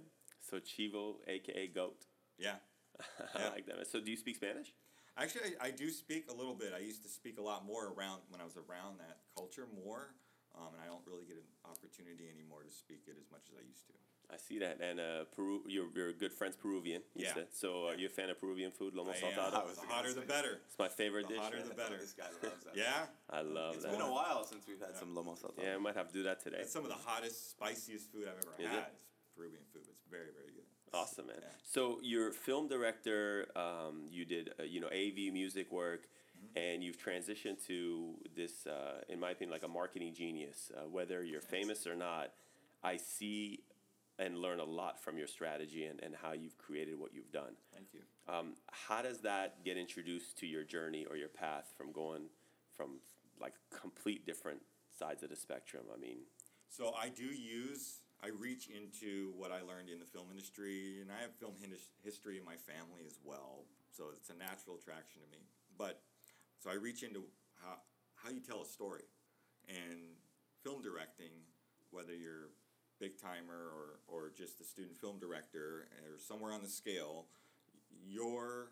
So 0.50 0.58
Chivo, 0.58 1.16
aka 1.28 1.68
Goat. 1.68 2.06
Yeah. 2.38 2.56
I 3.36 3.40
Yeah. 3.40 3.50
like 3.50 3.66
that. 3.68 3.88
So 3.88 4.00
do 4.02 4.10
you 4.12 4.18
speak 4.18 4.36
Spanish? 4.38 4.74
Actually, 5.18 5.54
I, 5.62 5.68
I 5.68 5.72
do 5.72 5.90
speak 5.90 6.26
a 6.32 6.34
little 6.34 6.56
bit. 6.56 6.74
I 6.76 6.80
used 6.80 7.04
to 7.04 7.10
speak 7.10 7.38
a 7.38 7.42
lot 7.42 7.66
more 7.66 7.94
around 7.94 8.22
when 8.30 8.40
I 8.42 8.46
was 8.46 8.56
around 8.58 9.00
that 9.00 9.18
culture 9.36 9.68
more, 9.86 10.16
um, 10.56 10.72
and 10.74 10.82
I 10.82 10.88
don't 10.88 11.04
really 11.06 11.26
get 11.26 11.36
an 11.38 11.50
opportunity 11.70 12.30
anymore 12.34 12.64
to 12.64 12.72
speak 12.72 13.04
it 13.08 13.16
as 13.20 13.30
much 13.30 13.44
as 13.52 13.60
I 13.60 13.68
used 13.68 13.86
to. 13.88 13.94
I 14.32 14.38
see 14.38 14.60
that. 14.60 14.80
And 14.80 15.00
uh, 15.00 15.26
Peru, 15.36 15.62
your 15.68 15.88
your 15.96 16.14
good 16.14 16.32
friend's 16.32 16.56
Peruvian. 16.56 17.02
You 17.16 17.26
Yeah. 17.26 17.34
said. 17.34 17.48
So 17.52 17.88
are 17.90 17.96
you 17.96 18.06
a 18.08 18.10
fan 18.10 18.30
of 18.30 18.40
Peruvian 18.40 18.72
food, 18.72 18.94
lomo 18.96 19.10
I 19.12 19.18
am. 19.18 19.34
saltado? 19.34 19.66
was 19.68 19.78
the 19.78 19.88
hotter 19.88 20.14
the 20.14 20.22
better. 20.22 20.62
It's 20.70 20.78
my 20.80 20.88
favorite 20.88 21.28
The 21.28 21.34
dish. 21.34 21.42
hotter 21.44 21.62
the 21.68 21.74
better. 21.76 21.98
This 22.06 22.14
guy 22.14 22.30
loves 22.42 22.64
that. 22.64 22.78
Yeah, 22.78 23.06
I 23.30 23.42
love 23.42 23.76
It's 23.76 23.84
that. 23.84 23.90
It's 23.90 23.98
been 23.98 24.08
a 24.08 24.12
while 24.14 24.46
since 24.46 24.66
we've 24.68 24.80
had 24.80 24.96
some 24.96 25.14
lomo 25.18 25.34
saltado. 25.38 25.62
Yeah, 25.66 25.76
I 25.76 25.82
might 25.82 25.96
have 25.98 26.08
to 26.08 26.14
do 26.14 26.24
that 26.24 26.40
today. 26.42 26.62
it's 26.62 26.72
some 26.72 26.86
of 26.86 26.90
the 26.94 27.02
hottest, 27.10 27.52
spiciest 27.52 28.12
food 28.14 28.26
I've 28.30 28.40
ever 28.40 28.54
Is 28.62 28.70
had. 28.70 28.94
Is 28.96 29.04
Peruvian 29.36 29.66
food. 29.74 29.84
Very, 30.10 30.32
very 30.36 30.52
good. 30.56 30.66
Awesome, 30.94 31.28
man. 31.28 31.38
Yeah. 31.42 31.48
So 31.64 32.00
you're 32.02 32.32
film 32.32 32.68
director. 32.68 33.48
Um, 33.56 34.04
you 34.10 34.26
did 34.26 34.52
uh, 34.60 34.64
you 34.64 34.80
know 34.82 34.88
AV 34.88 35.32
music 35.34 35.72
work, 35.72 36.02
Mm-hmm. 36.40 36.58
and 36.58 36.82
you've 36.86 36.98
transitioned 36.98 37.66
to 37.68 38.14
this, 38.34 38.66
uh, 38.66 39.02
in 39.10 39.20
my 39.20 39.32
opinion, 39.32 39.52
like 39.52 39.64
a 39.64 39.68
marketing 39.68 40.14
genius. 40.14 40.72
Uh, 40.74 40.88
whether 40.88 41.22
you're 41.22 41.42
famous 41.42 41.86
or 41.86 41.96
not, 41.96 42.32
I 42.82 42.96
see 42.96 43.60
and 44.18 44.38
learn 44.38 44.62
a 44.62 44.64
lot 44.64 45.04
from 45.04 45.18
your 45.18 45.28
strategy 45.28 45.84
and, 45.84 46.00
and 46.02 46.16
how 46.16 46.32
you've 46.32 46.58
created 46.58 46.98
what 46.98 47.14
you've 47.14 47.32
done. 47.34 47.56
Thank 47.74 47.88
you. 47.94 48.00
Um, 48.34 48.54
how 48.72 49.02
does 49.02 49.20
that 49.22 49.66
get 49.66 49.76
introduced 49.76 50.38
to 50.38 50.48
your 50.48 50.64
journey 50.64 51.06
or 51.10 51.18
your 51.18 51.28
path 51.28 51.74
from 51.78 51.92
going 51.92 52.30
from 52.74 53.00
like 53.42 53.56
complete 53.78 54.26
different 54.26 54.62
sides 54.98 55.24
of 55.24 55.30
the 55.32 55.36
spectrum? 55.36 55.84
I 55.94 56.00
mean, 56.00 56.20
So 56.70 56.94
I 56.98 57.10
do 57.10 57.26
use, 57.26 58.00
I 58.22 58.28
reach 58.28 58.68
into 58.68 59.32
what 59.38 59.52
I 59.52 59.62
learned 59.62 59.90
in 59.90 60.00
the 60.00 60.06
film 60.06 60.28
industry, 60.30 61.00
and 61.02 61.12
I 61.12 61.22
have 61.22 61.34
film 61.36 61.56
his- 61.56 61.90
history 62.04 62.38
in 62.38 62.44
my 62.44 62.58
family 62.58 63.06
as 63.06 63.18
well. 63.24 63.66
So 63.92 64.10
it's 64.10 64.30
a 64.30 64.36
natural 64.36 64.76
attraction 64.76 65.22
to 65.22 65.28
me. 65.28 65.44
But 65.78 66.04
so 66.60 66.70
I 66.70 66.74
reach 66.74 67.04
into 67.04 67.24
how 67.62 67.82
how 68.16 68.30
you 68.30 68.42
tell 68.42 68.62
a 68.62 68.66
story, 68.66 69.06
and 69.70 70.18
film 70.62 70.82
directing, 70.82 71.32
whether 71.92 72.14
you're 72.14 72.50
big 73.00 73.18
timer 73.18 73.72
or 73.72 74.00
or 74.08 74.30
just 74.30 74.60
a 74.60 74.66
student 74.66 74.98
film 75.00 75.20
director 75.20 75.88
or 76.04 76.20
somewhere 76.20 76.52
on 76.52 76.62
the 76.62 76.68
scale, 76.68 77.28
your 78.06 78.72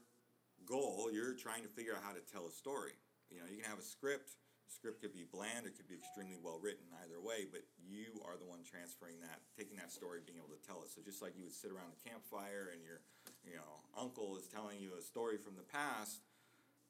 goal, 0.65 1.09
you're 1.11 1.33
trying 1.33 1.63
to 1.63 1.69
figure 1.69 1.95
out 1.95 2.03
how 2.03 2.11
to 2.11 2.19
tell 2.19 2.45
a 2.47 2.51
story. 2.51 2.93
You 3.31 3.39
know, 3.39 3.45
you 3.49 3.57
can 3.57 3.69
have 3.69 3.79
a 3.79 3.83
script. 3.83 4.35
Script 4.67 4.99
could 4.99 5.15
be 5.15 5.23
bland, 5.23 5.65
it 5.65 5.79
could 5.79 5.87
be 5.87 5.95
extremely 5.95 6.35
well 6.37 6.59
written, 6.59 6.83
either 7.03 7.19
way. 7.23 7.47
But 7.47 7.63
you 7.79 8.19
are 8.27 8.35
the 8.35 8.47
one 8.47 8.67
transferring 8.67 9.23
that, 9.23 9.39
taking 9.55 9.79
that 9.79 9.91
story, 9.91 10.19
being 10.19 10.39
able 10.39 10.51
to 10.51 10.63
tell 10.67 10.83
it. 10.83 10.91
So 10.91 10.99
just 10.99 11.23
like 11.23 11.39
you 11.39 11.47
would 11.47 11.55
sit 11.55 11.71
around 11.71 11.95
the 11.95 12.03
campfire 12.03 12.69
and 12.75 12.83
your, 12.83 12.99
you 13.47 13.55
know, 13.55 13.83
uncle 13.95 14.35
is 14.35 14.51
telling 14.51 14.79
you 14.83 14.95
a 14.99 15.03
story 15.03 15.39
from 15.39 15.55
the 15.55 15.65
past, 15.65 16.19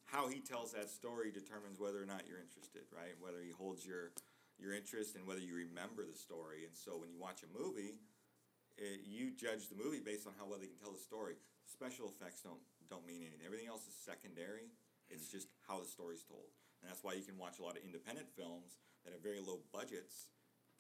how 0.10 0.28
he 0.28 0.42
tells 0.42 0.74
that 0.74 0.90
story 0.90 1.30
determines 1.30 1.78
whether 1.78 2.02
or 2.02 2.10
not 2.10 2.26
you're 2.26 2.42
interested, 2.42 2.90
right? 2.90 3.14
Whether 3.22 3.46
he 3.46 3.54
holds 3.54 3.86
your 3.86 4.12
your 4.58 4.74
interest 4.74 5.14
and 5.14 5.30
whether 5.30 5.40
you 5.40 5.54
remember 5.54 6.02
the 6.02 6.18
story. 6.18 6.66
And 6.66 6.74
so 6.74 6.98
when 6.98 7.14
you 7.14 7.22
watch 7.22 7.46
a 7.46 7.50
movie, 7.54 8.02
uh, 8.82 8.98
you 9.06 9.30
judge 9.38 9.70
the 9.70 9.78
movie 9.78 10.02
based 10.02 10.26
on 10.26 10.34
how 10.34 10.50
well 10.50 10.58
they 10.58 10.66
can 10.66 10.82
tell 10.82 10.94
the 10.94 11.02
story. 11.02 11.38
Special 11.70 12.10
effects 12.10 12.42
don't 12.42 12.62
don't 12.90 13.06
mean 13.06 13.22
anything. 13.22 13.46
Everything 13.46 13.68
else 13.68 13.86
is 13.86 13.94
secondary. 13.94 14.72
It's 15.10 15.28
just 15.28 15.48
how 15.68 15.80
the 15.80 15.88
story's 15.88 16.24
told, 16.24 16.52
and 16.82 16.90
that's 16.90 17.04
why 17.04 17.14
you 17.14 17.24
can 17.26 17.38
watch 17.38 17.60
a 17.60 17.64
lot 17.66 17.78
of 17.78 17.84
independent 17.84 18.30
films 18.34 18.78
that 19.04 19.14
have 19.14 19.24
very 19.24 19.40
low 19.40 19.62
budgets, 19.74 20.30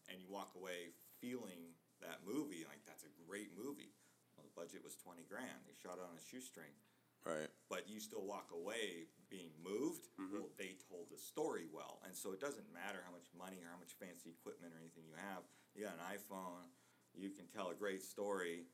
and 0.09 0.19
you 0.21 0.27
walk 0.29 0.53
away 0.55 0.93
feeling 1.19 1.73
that 2.01 2.21
movie 2.25 2.63
like 2.69 2.83
that's 2.85 3.03
a 3.03 3.11
great 3.25 3.51
movie. 3.57 3.93
Well, 4.37 4.45
the 4.45 4.53
budget 4.53 4.85
was 4.85 4.93
twenty 4.95 5.25
grand. 5.25 5.65
They 5.65 5.73
shot 5.73 5.97
it 5.97 6.05
on 6.05 6.13
a 6.13 6.21
shoestring 6.21 6.75
Right. 7.25 7.49
but 7.67 7.89
you 7.89 7.99
still 7.99 8.23
walk 8.23 8.53
away 8.55 9.11
being 9.27 9.51
moved. 9.59 10.07
Mm-hmm. 10.15 10.39
Well, 10.47 10.53
they 10.55 10.79
told 10.87 11.11
the 11.11 11.17
story 11.19 11.65
well, 11.67 11.99
and 12.05 12.15
so 12.15 12.31
it 12.31 12.39
doesn't 12.39 12.69
matter 12.71 13.03
how 13.03 13.11
much 13.11 13.27
money 13.35 13.59
or 13.59 13.67
how 13.67 13.75
much 13.81 13.97
fancy 13.99 14.31
equipment 14.31 14.71
or 14.71 14.79
anything 14.79 15.03
you 15.03 15.17
have. 15.17 15.43
You 15.75 15.83
got 15.83 15.99
an 15.99 16.07
iPhone, 16.07 16.71
you 17.11 17.33
can 17.35 17.49
tell 17.51 17.69
a 17.69 17.75
great 17.75 17.99
story 18.05 18.69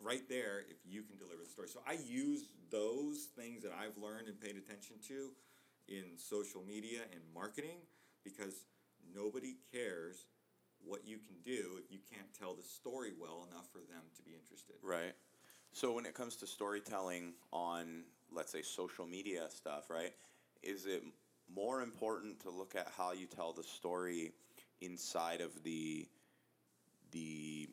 right 0.00 0.24
there 0.28 0.64
if 0.70 0.78
you 0.86 1.02
can 1.02 1.18
deliver 1.18 1.42
the 1.44 1.50
story. 1.50 1.68
So 1.68 1.82
I 1.86 1.98
use 2.00 2.48
those 2.70 3.28
things 3.36 3.62
that 3.62 3.72
I've 3.76 3.98
learned 4.00 4.28
and 4.28 4.40
paid 4.40 4.56
attention 4.56 4.96
to 5.08 5.30
in 5.88 6.16
social 6.16 6.62
media 6.66 7.00
and 7.12 7.20
marketing 7.34 7.78
because 8.24 8.64
nobody 9.14 9.56
cares 9.72 10.26
what 10.84 11.06
you 11.06 11.18
can 11.18 11.36
do 11.44 11.78
if 11.78 11.90
you 11.90 11.98
can't 12.10 12.32
tell 12.38 12.54
the 12.54 12.62
story 12.62 13.12
well 13.18 13.46
enough 13.50 13.66
for 13.70 13.78
them 13.78 14.02
to 14.16 14.22
be 14.22 14.32
interested. 14.32 14.76
Right. 14.82 15.14
So 15.72 15.92
when 15.92 16.06
it 16.06 16.14
comes 16.14 16.36
to 16.36 16.46
storytelling 16.46 17.34
on, 17.52 18.02
let's 18.30 18.52
say, 18.52 18.62
social 18.62 19.06
media 19.06 19.46
stuff, 19.48 19.90
right? 19.90 20.12
Is 20.62 20.86
it 20.86 21.02
more 21.54 21.82
important 21.82 22.40
to 22.40 22.50
look 22.50 22.74
at 22.76 22.88
how 22.96 23.12
you 23.12 23.26
tell 23.26 23.52
the 23.52 23.62
story 23.62 24.32
inside 24.80 25.40
of 25.40 25.62
the 25.62 26.08
the 27.12 27.68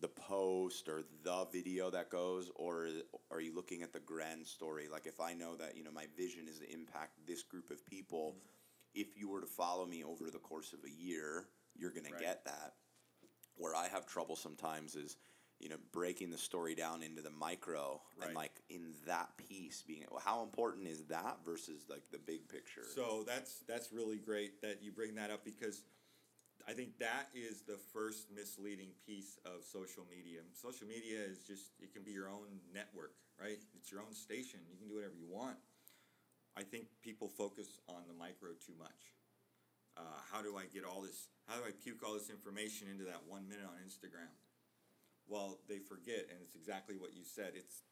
the 0.00 0.08
post 0.08 0.88
or 0.88 1.02
the 1.22 1.46
video 1.52 1.90
that 1.90 2.10
goes, 2.10 2.50
or 2.56 2.88
are 3.30 3.40
you 3.40 3.54
looking 3.54 3.82
at 3.82 3.92
the 3.92 4.00
grand 4.00 4.46
story? 4.46 4.88
Like 4.90 5.06
if 5.06 5.20
I 5.20 5.34
know 5.34 5.56
that 5.56 5.76
you 5.76 5.84
know 5.84 5.92
my 5.92 6.06
vision 6.16 6.46
is 6.48 6.58
to 6.58 6.72
impact 6.72 7.12
this 7.26 7.42
group 7.42 7.70
of 7.70 7.84
people, 7.86 8.36
mm-hmm. 8.36 9.00
if 9.00 9.16
you 9.16 9.28
were 9.28 9.40
to 9.40 9.46
follow 9.46 9.86
me 9.86 10.04
over 10.04 10.30
the 10.30 10.38
course 10.38 10.72
of 10.72 10.80
a 10.84 10.90
year, 10.90 11.46
you're 11.74 11.92
gonna 11.92 12.18
get 12.18 12.44
that. 12.44 12.74
Where 13.56 13.74
I 13.74 13.88
have 13.88 14.06
trouble 14.06 14.36
sometimes 14.36 14.96
is 14.96 15.16
you 15.60 15.68
know 15.68 15.76
breaking 15.92 16.30
the 16.30 16.38
story 16.38 16.74
down 16.74 17.02
into 17.02 17.22
the 17.22 17.30
micro 17.30 18.00
and 18.22 18.34
like 18.34 18.52
in 18.68 18.92
that 19.06 19.28
piece 19.36 19.82
being 19.86 20.04
well, 20.10 20.20
how 20.22 20.42
important 20.42 20.88
is 20.88 21.04
that 21.04 21.38
versus 21.44 21.86
like 21.88 22.02
the 22.10 22.18
big 22.18 22.48
picture 22.48 22.82
So 22.94 23.24
that's 23.26 23.60
that's 23.66 23.92
really 23.92 24.18
great 24.18 24.60
that 24.62 24.82
you 24.82 24.92
bring 24.92 25.14
that 25.14 25.30
up 25.30 25.44
because 25.44 25.82
I 26.66 26.72
think 26.72 26.96
that 26.98 27.28
is 27.34 27.60
the 27.62 27.76
first 27.92 28.32
misleading 28.32 28.96
piece 29.04 29.36
of 29.44 29.64
social 29.64 30.04
media. 30.08 30.40
Social 30.56 30.88
media 30.88 31.20
is 31.20 31.38
just 31.44 31.76
it 31.80 31.92
can 31.92 32.02
be 32.02 32.10
your 32.10 32.28
own 32.28 32.48
network, 32.72 33.12
right? 33.40 33.60
It's 33.76 33.92
your 33.92 34.00
own 34.00 34.14
station. 34.14 34.60
You 34.72 34.78
can 34.80 34.88
do 34.88 34.96
whatever 34.96 35.14
you 35.14 35.28
want. 35.28 35.56
I 36.56 36.62
think 36.62 36.86
people 37.02 37.28
focus 37.28 37.80
on 37.88 38.08
the 38.08 38.14
micro 38.14 38.56
too 38.64 38.72
much. 38.78 39.12
Uh, 39.96 40.18
how 40.32 40.40
do 40.40 40.56
I 40.56 40.64
get 40.72 40.84
all 40.88 41.02
this? 41.02 41.28
How 41.46 41.60
do 41.60 41.68
I 41.68 41.72
puke 41.72 42.00
all 42.00 42.14
this 42.14 42.30
information 42.30 42.88
into 42.88 43.04
that 43.04 43.20
one 43.28 43.46
minute 43.46 43.68
on 43.68 43.76
Instagram? 43.84 44.32
Well, 45.28 45.60
they 45.68 45.78
forget, 45.78 46.32
and 46.32 46.40
it's 46.40 46.54
exactly 46.54 46.96
what 46.96 47.12
you 47.12 47.24
said. 47.24 47.52
It's 47.54 47.84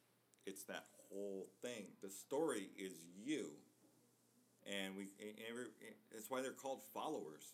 it's 0.47 0.65
that 0.65 0.87
whole 1.13 1.53
thing. 1.61 1.93
The 2.03 2.11
story 2.11 2.71
is 2.79 2.93
you 3.21 3.53
and 4.67 4.97
we 4.97 5.09
and 5.21 5.37
every, 5.49 5.67
that's 6.13 6.31
why 6.31 6.43
they're 6.43 6.53
called 6.53 6.81
followers 6.95 7.53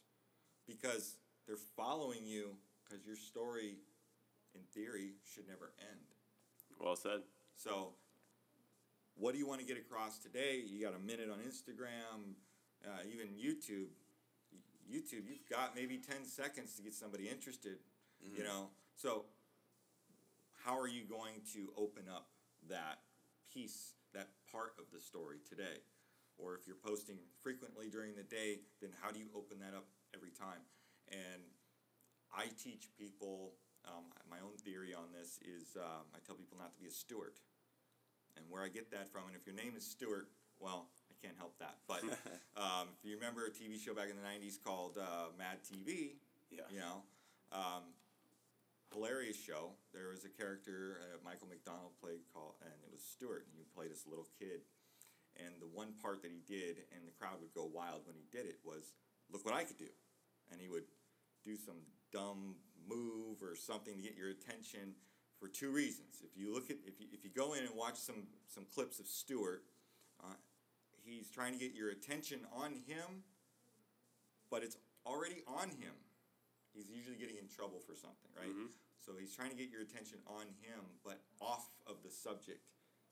because 0.68 1.16
they're 1.46 1.56
following 1.76 2.24
you 2.24 2.50
because 2.84 3.04
your 3.04 3.16
story 3.16 3.78
in 4.54 4.60
theory 4.74 5.12
should 5.34 5.48
never 5.48 5.72
end. 5.80 6.00
Well 6.78 6.94
said. 6.94 7.22
so 7.56 7.94
what 9.16 9.32
do 9.32 9.38
you 9.38 9.48
want 9.48 9.60
to 9.60 9.66
get 9.66 9.76
across 9.76 10.18
today? 10.18 10.62
You 10.64 10.84
got 10.84 10.94
a 10.94 11.04
minute 11.04 11.28
on 11.30 11.38
instagram 11.38 12.36
uh, 12.86 13.02
even 13.10 13.28
youtube. 13.34 13.88
Youtube 14.88 15.26
you've 15.28 15.48
got 15.50 15.74
maybe 15.74 15.98
10 15.98 16.24
seconds 16.24 16.74
to 16.76 16.82
get 16.82 16.94
somebody 16.94 17.28
interested 17.28 17.78
you 18.20 18.44
know? 18.44 18.68
So 18.94 19.24
how 20.64 20.78
are 20.78 20.88
you 20.88 21.04
going 21.04 21.40
to 21.54 21.70
open 21.76 22.04
up 22.12 22.26
that 22.68 23.00
piece 23.52 23.94
that 24.14 24.28
part 24.50 24.74
of 24.78 24.84
the 24.92 25.00
story 25.00 25.38
today? 25.48 25.82
Or 26.38 26.54
if 26.54 26.66
you're 26.66 26.76
posting 26.76 27.16
frequently 27.42 27.88
during 27.90 28.14
the 28.14 28.22
day 28.22 28.60
then 28.80 28.90
how 29.02 29.10
do 29.10 29.18
you 29.18 29.26
open 29.34 29.58
that 29.60 29.76
up 29.76 29.86
every 30.14 30.30
time 30.30 30.62
and 31.10 31.42
i 32.34 32.46
teach 32.62 32.88
people 32.98 33.52
um, 33.86 34.04
my 34.28 34.38
own 34.44 34.56
theory 34.60 34.92
on 34.94 35.08
this 35.12 35.38
is 35.44 35.76
um, 35.76 36.04
i 36.14 36.18
tell 36.26 36.34
people 36.36 36.58
not 36.58 36.72
to 36.74 36.80
be 36.80 36.86
a 36.86 36.92
Stewart 36.94 37.36
and 38.36 38.44
where 38.48 38.62
i 38.62 38.68
get 38.68 38.90
that 38.90 39.08
from 39.10 39.26
and 39.26 39.36
if 39.36 39.46
your 39.46 39.54
name 39.56 39.74
is 39.76 39.84
stewart 39.84 40.28
well 40.60 40.88
i 41.10 41.14
can't 41.24 41.36
help 41.38 41.56
that 41.58 41.76
but 41.86 42.02
um, 42.56 42.88
if 42.98 43.02
you 43.08 43.14
remember 43.16 43.46
a 43.46 43.50
tv 43.50 43.78
show 43.80 43.94
back 43.94 44.08
in 44.10 44.16
the 44.16 44.26
90s 44.26 44.58
called 44.62 44.98
uh, 44.98 45.28
mad 45.38 45.58
tv 45.64 46.16
Yeah. 46.50 46.64
you 46.70 46.80
know 46.80 47.02
um, 47.52 47.96
hilarious 48.92 49.36
show. 49.36 49.72
There 49.92 50.08
was 50.12 50.24
a 50.24 50.32
character 50.32 51.00
uh, 51.00 51.16
Michael 51.24 51.48
McDonald 51.48 51.96
played 52.00 52.24
called, 52.32 52.56
and 52.60 52.72
it 52.84 52.92
was 52.92 53.00
Stewart, 53.00 53.44
and 53.48 53.56
he 53.56 53.64
played 53.72 53.88
this 53.92 54.04
little 54.08 54.28
kid. 54.36 54.64
And 55.40 55.56
the 55.60 55.68
one 55.70 55.96
part 56.02 56.20
that 56.24 56.32
he 56.32 56.40
did, 56.44 56.84
and 56.92 57.08
the 57.08 57.14
crowd 57.16 57.40
would 57.40 57.52
go 57.56 57.64
wild 57.68 58.04
when 58.04 58.16
he 58.20 58.26
did 58.28 58.44
it, 58.44 58.60
was, 58.64 58.92
"Look 59.30 59.44
what 59.44 59.54
I 59.54 59.64
could 59.64 59.78
do," 59.78 59.90
and 60.50 60.60
he 60.60 60.68
would 60.68 60.84
do 61.44 61.56
some 61.56 61.76
dumb 62.12 62.56
move 62.88 63.42
or 63.42 63.54
something 63.54 63.96
to 63.96 64.02
get 64.02 64.16
your 64.16 64.30
attention 64.30 64.94
for 65.38 65.48
two 65.48 65.70
reasons. 65.70 66.22
If 66.22 66.36
you 66.36 66.52
look 66.52 66.70
at, 66.70 66.76
if 66.86 67.00
you, 67.00 67.06
if 67.12 67.24
you 67.24 67.30
go 67.30 67.54
in 67.54 67.60
and 67.64 67.74
watch 67.76 67.96
some 67.96 68.26
some 68.46 68.64
clips 68.74 68.98
of 68.98 69.06
Stewart, 69.06 69.64
uh, 70.22 70.34
he's 71.04 71.30
trying 71.30 71.52
to 71.52 71.58
get 71.58 71.74
your 71.74 71.90
attention 71.90 72.40
on 72.52 72.72
him, 72.86 73.24
but 74.50 74.62
it's 74.62 74.76
already 75.06 75.42
on 75.46 75.68
him 75.68 75.94
he's 76.78 76.88
usually 76.88 77.16
getting 77.16 77.36
in 77.36 77.48
trouble 77.48 77.80
for 77.82 77.94
something, 77.94 78.30
right? 78.38 78.54
So 79.04 79.12
he's 79.18 79.34
trying 79.34 79.50
to 79.50 79.56
get 79.56 79.70
your 79.70 79.82
attention 79.82 80.18
on 80.26 80.46
him, 80.62 80.78
but 81.04 81.20
off 81.40 81.66
of 81.86 82.02
the 82.04 82.10
subject. 82.10 82.62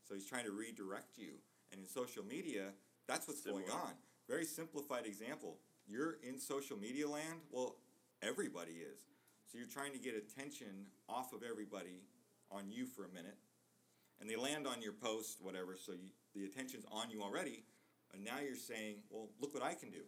So 0.07 0.15
he's 0.15 0.27
trying 0.27 0.45
to 0.45 0.53
redirect 0.53 1.19
you. 1.19 1.43
And 1.73 1.81
in 1.81 1.87
social 1.87 2.25
media, 2.25 2.71
that's 3.09 3.27
what's 3.27 3.41
going 3.41 3.67
on. 3.73 3.93
Very 4.29 4.45
simplified 4.45 5.07
example. 5.07 5.59
You're 5.87 6.17
in 6.23 6.39
social 6.39 6.77
media 6.77 7.09
land. 7.09 7.41
Well, 7.51 7.77
everybody 8.23 8.73
is. 8.73 9.01
So 9.51 9.59
you're 9.59 9.69
trying 9.69 9.93
to 9.93 9.99
get 9.99 10.15
attention 10.17 10.87
off 11.09 11.33
of 11.33 11.43
everybody 11.49 12.03
on 12.51 12.71
you 12.71 12.87
for 12.87 13.05
a 13.05 13.09
minute, 13.09 13.37
and 14.21 14.29
they 14.29 14.37
land 14.37 14.67
on 14.67 14.83
your 14.83 14.93
post, 14.93 15.39
whatever. 15.41 15.77
So 15.77 15.93
you, 15.93 16.11
the 16.35 16.45
attention's 16.45 16.85
on 16.91 17.11
you 17.11 17.23
already, 17.23 17.63
and 18.13 18.25
now 18.25 18.39
you're 18.45 18.57
saying, 18.57 18.97
"Well, 19.11 19.29
look 19.41 19.55
what 19.55 19.63
I 19.63 19.75
can 19.75 19.91
do." 19.91 20.03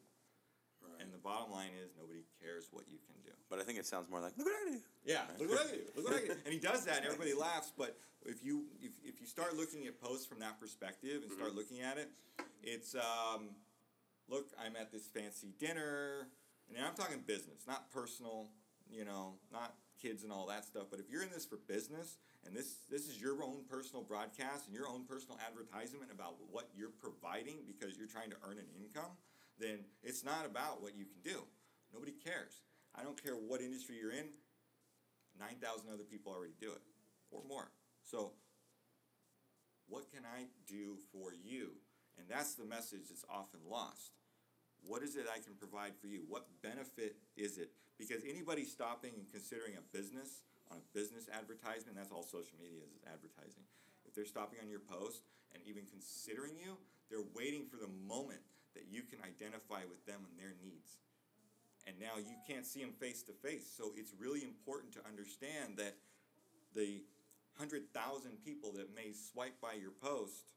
And 1.00 1.12
the 1.12 1.18
bottom 1.18 1.52
line 1.52 1.70
is, 1.84 1.90
nobody 2.00 2.20
cares 2.42 2.68
what 2.72 2.88
you 2.88 2.98
can 3.06 3.14
do. 3.22 3.30
but 3.50 3.58
i 3.60 3.62
think 3.62 3.78
it 3.78 3.86
sounds 3.86 4.08
more 4.08 4.20
like 4.20 4.32
look 4.38 4.46
what 4.46 4.56
i 4.68 4.70
do 4.72 4.78
Yeah, 5.04 5.22
look 5.38 5.50
what 5.50 5.66
I 5.66 5.70
do. 5.70 5.80
Look 5.96 6.04
what 6.10 6.14
I 6.22 6.26
do. 6.26 6.32
And 6.44 6.54
he 6.54 6.58
does 6.60 6.84
that, 6.86 6.98
and 6.98 7.06
everybody 7.06 7.34
laughs. 7.34 7.72
But 7.76 7.98
if 8.24 8.42
you 8.44 8.64
if, 8.80 8.92
if 9.04 9.20
you 9.20 9.26
start 9.26 9.54
looking 9.56 9.86
at 9.86 10.00
posts 10.00 10.24
from 10.26 10.38
that 10.40 10.58
perspective 10.60 11.22
and 11.22 11.30
start 11.32 11.54
looking 11.54 11.80
at 11.82 11.98
it, 11.98 12.10
it's 12.62 12.94
um, 12.94 13.50
look, 14.28 14.50
I'm 14.62 14.76
at 14.76 14.92
this 14.92 15.06
fancy 15.06 15.54
dinner, 15.58 16.28
and 16.68 16.84
I'm 16.84 16.94
talking 16.94 17.22
business, 17.26 17.66
not 17.66 17.90
personal. 17.90 18.48
You 18.90 19.04
know, 19.04 19.34
not 19.52 19.74
kids 20.00 20.22
and 20.22 20.32
all 20.32 20.46
that 20.46 20.64
stuff. 20.64 20.84
But 20.90 20.98
if 20.98 21.10
you're 21.10 21.22
in 21.22 21.30
this 21.30 21.44
for 21.44 21.58
business, 21.68 22.16
and 22.46 22.56
this 22.56 22.76
this 22.88 23.08
is 23.08 23.20
your 23.20 23.42
own 23.42 23.64
personal 23.68 24.02
broadcast 24.02 24.66
and 24.66 24.74
your 24.74 24.88
own 24.88 25.04
personal 25.04 25.38
advertisement 25.44 26.10
about 26.10 26.36
what 26.50 26.70
you're 26.74 26.94
providing 26.96 27.56
because 27.66 27.98
you're 27.98 28.08
trying 28.08 28.30
to 28.30 28.36
earn 28.48 28.56
an 28.58 28.68
income, 28.80 29.12
then 29.58 29.80
it's 30.02 30.24
not 30.24 30.46
about 30.46 30.82
what 30.82 30.96
you 30.96 31.04
can 31.04 31.20
do. 31.22 31.42
Nobody 31.92 32.12
cares. 32.12 32.60
I 32.94 33.02
don't 33.02 33.22
care 33.22 33.34
what 33.34 33.60
industry 33.60 33.96
you're 34.00 34.12
in. 34.12 34.32
9,000 35.38 35.86
other 35.92 36.02
people 36.02 36.32
already 36.32 36.54
do 36.60 36.72
it 36.72 36.82
or 37.30 37.42
more. 37.48 37.70
So, 38.02 38.32
what 39.86 40.10
can 40.10 40.22
I 40.24 40.46
do 40.66 40.96
for 41.12 41.32
you? 41.32 41.72
And 42.18 42.26
that's 42.28 42.54
the 42.54 42.64
message 42.64 43.08
that's 43.08 43.24
often 43.30 43.60
lost. 43.68 44.17
What 44.88 45.04
is 45.04 45.20
it 45.20 45.28
I 45.28 45.38
can 45.44 45.52
provide 45.60 45.92
for 46.00 46.08
you? 46.08 46.24
What 46.24 46.48
benefit 46.64 47.20
is 47.36 47.60
it? 47.60 47.70
Because 48.00 48.24
anybody 48.24 48.64
stopping 48.64 49.12
and 49.12 49.28
considering 49.28 49.76
a 49.76 49.84
business 49.92 50.48
on 50.72 50.80
a 50.80 50.86
business 50.96 51.28
advertisement, 51.28 51.96
that's 51.96 52.12
all 52.12 52.24
social 52.24 52.56
media 52.56 52.80
is 52.88 53.04
advertising. 53.04 53.64
If 54.08 54.16
they're 54.16 54.28
stopping 54.28 54.58
on 54.64 54.68
your 54.72 54.80
post 54.80 55.28
and 55.52 55.60
even 55.68 55.84
considering 55.84 56.56
you, 56.56 56.80
they're 57.12 57.28
waiting 57.36 57.68
for 57.68 57.76
the 57.76 57.88
moment 58.08 58.40
that 58.72 58.88
you 58.88 59.04
can 59.04 59.20
identify 59.20 59.84
with 59.84 60.00
them 60.08 60.24
and 60.24 60.34
their 60.40 60.56
needs 60.56 60.96
and 61.88 61.96
now 61.98 62.20
you 62.20 62.36
can't 62.46 62.66
see 62.66 62.80
them 62.80 62.92
face 63.00 63.22
to 63.24 63.32
face. 63.32 63.64
So 63.64 63.92
it's 63.96 64.12
really 64.18 64.44
important 64.44 64.92
to 64.92 65.00
understand 65.08 65.76
that 65.78 65.96
the 66.76 67.00
hundred 67.56 67.92
thousand 67.94 68.44
people 68.44 68.72
that 68.76 68.94
may 68.94 69.12
swipe 69.12 69.58
by 69.60 69.72
your 69.72 69.90
post 69.90 70.52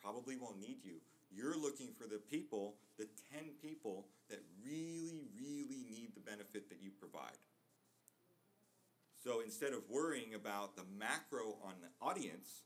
probably 0.00 0.36
won't 0.36 0.58
need 0.58 0.78
you. 0.82 1.04
You're 1.30 1.56
looking 1.56 1.88
for 1.96 2.06
the 2.06 2.18
people, 2.18 2.76
the 2.98 3.06
ten 3.32 3.50
people 3.62 4.06
that 4.28 4.40
really, 4.64 5.28
really 5.36 5.84
need 5.90 6.10
the 6.14 6.20
benefit 6.20 6.68
that 6.70 6.78
you 6.82 6.90
provide. 6.90 7.36
So 9.22 9.40
instead 9.40 9.72
of 9.72 9.82
worrying 9.90 10.34
about 10.34 10.76
the 10.76 10.84
macro 10.98 11.56
on 11.64 11.74
the 11.82 11.90
audience 12.00 12.62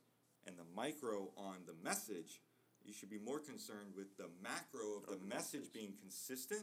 and 0.46 0.56
the 0.56 0.64
micro 0.76 1.30
on 1.36 1.56
the 1.66 1.74
message, 1.82 2.40
you 2.84 2.92
should 2.92 3.10
be 3.10 3.18
more 3.18 3.38
concerned 3.38 3.94
with 3.96 4.16
the 4.16 4.28
macro 4.42 5.02
of 5.08 5.20
the, 5.20 5.26
message, 5.26 5.60
message. 5.60 5.72
being 5.72 5.92
consistent. 6.00 6.62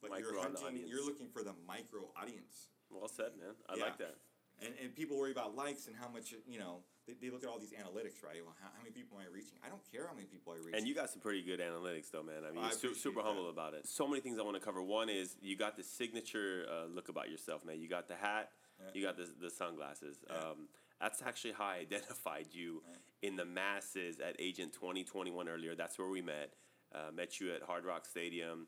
But 0.00 0.10
Micro 0.10 0.32
you're 0.32 0.42
hunting, 0.42 0.82
you're 0.86 1.04
looking 1.04 1.28
for 1.28 1.42
the 1.42 1.54
micro 1.66 2.10
audience. 2.20 2.66
Well 2.90 3.08
said, 3.08 3.32
man. 3.38 3.54
I 3.68 3.76
Yeah. 3.76 3.84
like 3.84 3.98
that. 3.98 4.16
And, 4.60 4.74
and 4.82 4.94
people 4.94 5.16
worry 5.16 5.32
about 5.32 5.56
likes 5.56 5.86
and 5.86 5.96
how 5.96 6.08
much, 6.08 6.34
you 6.46 6.58
know, 6.58 6.82
they, 7.06 7.14
they 7.20 7.30
look 7.30 7.42
at 7.42 7.48
all 7.48 7.58
these 7.58 7.72
analytics, 7.72 8.22
right? 8.22 8.38
Well, 8.44 8.54
how, 8.60 8.68
how 8.76 8.82
many 8.82 8.92
people 8.92 9.18
am 9.18 9.26
I 9.28 9.34
reaching? 9.34 9.58
I 9.64 9.68
don't 9.68 9.82
care 9.90 10.06
how 10.06 10.14
many 10.14 10.26
people 10.26 10.52
I 10.52 10.64
reach. 10.64 10.74
And 10.76 10.86
you 10.86 10.94
got 10.94 11.10
some 11.10 11.20
pretty 11.20 11.42
good 11.42 11.60
analytics, 11.60 12.10
though, 12.10 12.22
man. 12.22 12.42
I 12.48 12.52
mean, 12.54 12.64
I 12.64 12.70
su- 12.70 12.94
super 12.94 13.20
that. 13.22 13.26
humble 13.28 13.50
about 13.50 13.74
it. 13.74 13.86
So 13.88 14.06
many 14.06 14.20
things 14.20 14.38
I 14.38 14.42
want 14.42 14.56
to 14.56 14.62
cover. 14.64 14.82
One 14.82 15.08
is 15.08 15.36
you 15.42 15.56
got 15.56 15.76
the 15.76 15.82
signature 15.82 16.66
uh, 16.70 16.86
look 16.86 17.08
about 17.08 17.30
yourself, 17.30 17.64
man. 17.64 17.80
You 17.80 17.88
got 17.88 18.08
the 18.08 18.14
hat, 18.16 18.50
Yeah. 18.80 18.90
you 18.94 19.02
got 19.04 19.16
the, 19.16 19.28
the 19.40 19.50
sunglasses. 19.50 20.18
Yeah. 20.28 20.36
Um, 20.36 20.68
that's 21.00 21.22
actually 21.22 21.52
how 21.52 21.64
I 21.64 21.76
identified 21.80 22.46
you 22.52 22.82
in 23.22 23.36
the 23.36 23.44
masses 23.44 24.20
at 24.20 24.36
Agent 24.38 24.72
2021 24.72 25.48
earlier. 25.48 25.74
That's 25.74 25.98
where 25.98 26.08
we 26.08 26.22
met. 26.22 26.52
Uh, 26.94 27.10
met 27.12 27.40
you 27.40 27.52
at 27.54 27.62
Hard 27.62 27.84
Rock 27.84 28.04
Stadium. 28.06 28.66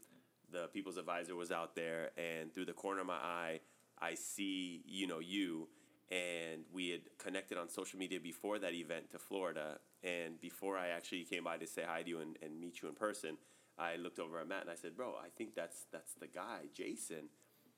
The 0.50 0.68
People's 0.72 0.96
Advisor 0.96 1.34
was 1.36 1.50
out 1.50 1.74
there, 1.74 2.10
and 2.16 2.52
through 2.52 2.66
the 2.66 2.72
corner 2.72 3.00
of 3.00 3.06
my 3.06 3.14
eye, 3.14 3.60
I 4.00 4.14
see 4.14 4.82
you 4.86 5.06
know 5.06 5.18
you, 5.18 5.68
and 6.10 6.62
we 6.72 6.90
had 6.90 7.00
connected 7.18 7.58
on 7.58 7.68
social 7.68 7.98
media 7.98 8.20
before 8.20 8.58
that 8.58 8.74
event 8.74 9.10
to 9.12 9.18
Florida. 9.18 9.78
And 10.02 10.40
before 10.40 10.76
I 10.76 10.88
actually 10.88 11.24
came 11.24 11.44
by 11.44 11.56
to 11.56 11.66
say 11.66 11.82
hi 11.86 12.02
to 12.02 12.08
you 12.08 12.20
and, 12.20 12.36
and 12.42 12.60
meet 12.60 12.82
you 12.82 12.88
in 12.88 12.94
person, 12.94 13.38
I 13.78 13.96
looked 13.96 14.18
over 14.18 14.38
at 14.38 14.48
Matt 14.48 14.62
and 14.62 14.70
I 14.70 14.76
said, 14.76 14.96
"Bro, 14.96 15.14
I 15.14 15.28
think 15.36 15.54
that's 15.54 15.86
that's 15.92 16.14
the 16.14 16.28
guy, 16.28 16.66
Jason, 16.74 17.28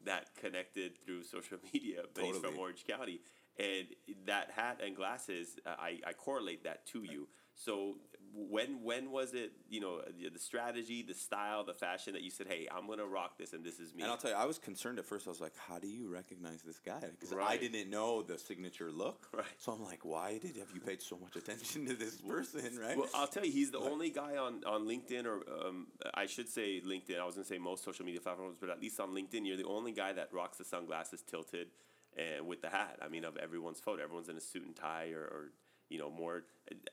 that 0.05 0.35
connected 0.37 0.99
through 1.05 1.23
social 1.25 1.59
media, 1.73 2.03
but 2.15 2.25
he's 2.25 2.39
from 2.39 2.59
Orange 2.59 2.85
County." 2.87 3.21
And 3.59 3.87
that 4.27 4.51
hat 4.51 4.81
and 4.85 4.95
glasses, 4.95 5.57
uh, 5.65 5.71
I, 5.79 6.01
I 6.07 6.13
correlate 6.13 6.65
that 6.65 6.85
to 6.89 7.05
you. 7.05 7.27
So 7.55 7.95
when 8.37 8.83
when 8.83 9.11
was 9.11 9.35
it? 9.35 9.53
You 9.69 9.81
know, 9.81 10.01
the, 10.21 10.31
the 10.31 10.39
strategy, 10.39 11.03
the 11.03 11.15
style, 11.15 11.65
the 11.65 11.75
fashion 11.75 12.13
that 12.13 12.23
you 12.23 12.31
said, 12.31 12.47
"Hey, 12.47 12.69
I'm 12.71 12.87
gonna 12.87 13.07
rock 13.07 13.39
this, 13.39 13.53
and 13.53 13.65
this 13.65 13.81
is 13.81 13.95
me." 13.95 14.03
And 14.03 14.11
I'll 14.11 14.19
tell 14.19 14.31
you, 14.31 14.37
I 14.37 14.45
was 14.45 14.59
concerned 14.59 14.99
at 14.99 15.07
first. 15.07 15.27
I 15.27 15.31
was 15.31 15.41
like, 15.41 15.57
"How 15.57 15.79
do 15.79 15.89
you 15.89 16.09
recognize 16.09 16.63
this 16.63 16.79
guy?" 16.79 17.01
Because 17.01 17.35
I 17.37 17.57
didn't 17.57 17.91
know 17.91 18.23
the 18.23 18.39
signature 18.39 18.91
look. 18.91 19.29
Right. 19.33 19.47
So 19.59 19.73
I'm 19.73 19.83
like, 19.83 20.05
"Why 20.05 20.39
did 20.39 20.57
have 20.57 20.69
you 20.75 20.81
paid 20.81 21.03
so 21.03 21.19
much 21.19 21.37
attention 21.37 21.87
to 21.87 21.95
this 21.95 22.17
person?" 22.17 22.79
Right. 22.81 22.97
Well, 22.97 23.09
I'll 23.15 23.27
tell 23.27 23.45
you, 23.45 23.53
he's 23.53 23.71
the 23.71 23.79
only 23.79 24.11
guy 24.11 24.37
on, 24.37 24.63
on 24.65 24.87
LinkedIn, 24.87 25.25
or 25.25 25.43
um, 25.67 25.89
I 26.15 26.27
should 26.27 26.49
say 26.49 26.81
LinkedIn. 26.81 27.19
I 27.19 27.25
was 27.25 27.35
gonna 27.35 27.47
say 27.47 27.59
most 27.59 27.85
social 27.85 28.05
media 28.05 28.21
platforms, 28.21 28.59
but 28.61 28.71
at 28.71 28.81
least 28.81 29.01
on 29.01 29.11
LinkedIn, 29.11 29.47
you're 29.47 29.57
the 29.57 29.65
only 29.65 29.93
guy 29.93 30.13
that 30.13 30.33
rocks 30.33 30.59
the 30.59 30.65
sunglasses 30.65 31.23
tilted 31.23 31.69
and 32.17 32.47
with 32.47 32.63
the 32.63 32.69
hat. 32.69 32.99
I 33.03 33.09
mean, 33.09 33.25
of 33.25 33.37
everyone's 33.37 33.81
photo, 33.81 34.03
everyone's 34.03 34.29
in 34.29 34.37
a 34.37 34.41
suit 34.41 34.65
and 34.65 34.75
tie, 34.75 35.11
or, 35.13 35.23
or 35.23 35.53
you 35.89 35.99
know, 35.99 36.11
more. 36.11 36.43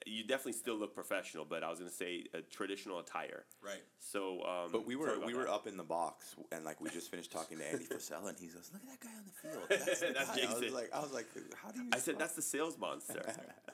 You 0.06 0.24
definitely 0.24 0.54
still 0.54 0.76
look 0.76 0.94
professional, 0.94 1.46
but 1.46 1.64
I 1.64 1.70
was 1.70 1.80
gonna 1.80 1.90
say 1.92 2.26
a 2.34 2.42
traditional 2.42 3.00
attire. 3.00 3.46
right. 3.62 3.82
So, 4.00 4.44
um, 4.44 4.72
But 4.72 4.86
we 4.86 4.96
were 4.96 5.08
me 5.08 5.14
about 5.14 5.26
we 5.28 5.34
were 5.34 5.44
that. 5.46 5.52
up 5.54 5.66
in 5.68 5.78
the 5.78 5.84
box 5.84 6.36
and 6.52 6.64
like 6.64 6.80
we 6.80 6.90
just 6.92 7.10
finished 7.10 7.32
talking 7.32 7.58
to 7.58 7.66
Andy 7.72 7.86
Frisella 7.86 8.30
and 8.30 8.38
he 8.40 8.48
goes, 8.48 8.70
"Look 8.72 8.84
at 8.84 8.90
that 8.90 9.00
guy 9.02 9.10
on 9.18 9.26
the 9.26 9.32
field." 9.50 9.66
That's, 9.70 10.00
the 10.02 10.14
That's 10.14 10.36
guy." 10.38 10.48
I 10.52 10.60
was 10.60 10.74
like, 10.74 10.90
I 10.94 11.00
was 11.00 11.12
like, 11.14 11.28
"How 11.56 11.72
do 11.72 11.82
you?" 11.82 11.90
I 11.92 11.96
said 11.98 12.02
spell-" 12.16 12.20
that's 12.20 12.36
the 12.36 12.42
sales 12.44 12.78
monster. 12.78 13.24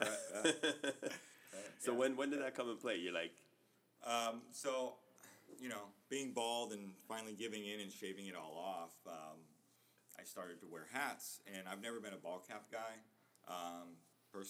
so 1.80 1.92
Yeah. 1.92 1.98
when 1.98 2.16
when 2.16 2.30
did 2.30 2.40
that 2.42 2.54
come 2.54 2.70
and 2.70 2.80
play? 2.80 2.96
You're 2.96 3.12
like, 3.14 3.32
Um, 4.06 4.40
so, 4.52 4.94
you 5.60 5.68
know, 5.68 5.92
being 6.08 6.32
bald 6.32 6.72
and 6.72 6.92
finally 7.06 7.34
giving 7.34 7.66
in 7.66 7.80
and 7.80 7.92
shaving 7.92 8.26
it 8.26 8.34
all 8.34 8.56
off, 8.56 8.94
um, 9.06 9.38
I 10.18 10.24
started 10.24 10.60
to 10.60 10.66
wear 10.66 10.86
hats, 10.92 11.40
and 11.46 11.68
I've 11.68 11.82
never 11.82 12.00
been 12.00 12.14
a 12.14 12.22
ball 12.22 12.42
cap 12.46 12.64
guy. 12.72 12.96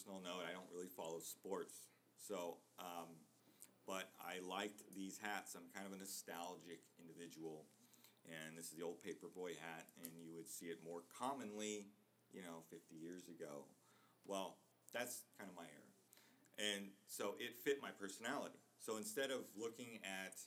Personal 0.00 0.24
note, 0.24 0.48
I 0.48 0.56
don't 0.56 0.72
really 0.72 0.88
follow 0.88 1.20
sports, 1.20 1.92
so, 2.16 2.56
um, 2.80 3.20
but 3.84 4.08
I 4.16 4.40
liked 4.40 4.80
these 4.96 5.20
hats. 5.20 5.52
I'm 5.52 5.68
kind 5.76 5.84
of 5.84 5.92
a 5.92 6.00
nostalgic 6.00 6.80
individual, 6.96 7.68
and 8.24 8.56
this 8.56 8.72
is 8.72 8.80
the 8.80 8.82
old 8.82 9.04
paperboy 9.04 9.60
hat, 9.60 9.92
and 10.00 10.08
you 10.16 10.32
would 10.32 10.48
see 10.48 10.72
it 10.72 10.80
more 10.80 11.04
commonly, 11.12 11.84
you 12.32 12.40
know, 12.40 12.64
50 12.72 12.96
years 12.96 13.28
ago. 13.28 13.68
Well, 14.24 14.56
that's 14.88 15.28
kind 15.36 15.52
of 15.52 15.56
my 15.56 15.68
era. 15.68 15.92
And 16.56 16.96
so 17.04 17.36
it 17.36 17.60
fit 17.60 17.84
my 17.84 17.92
personality. 17.92 18.56
So 18.80 18.96
instead 18.96 19.28
of 19.28 19.44
looking 19.52 20.00
at 20.00 20.40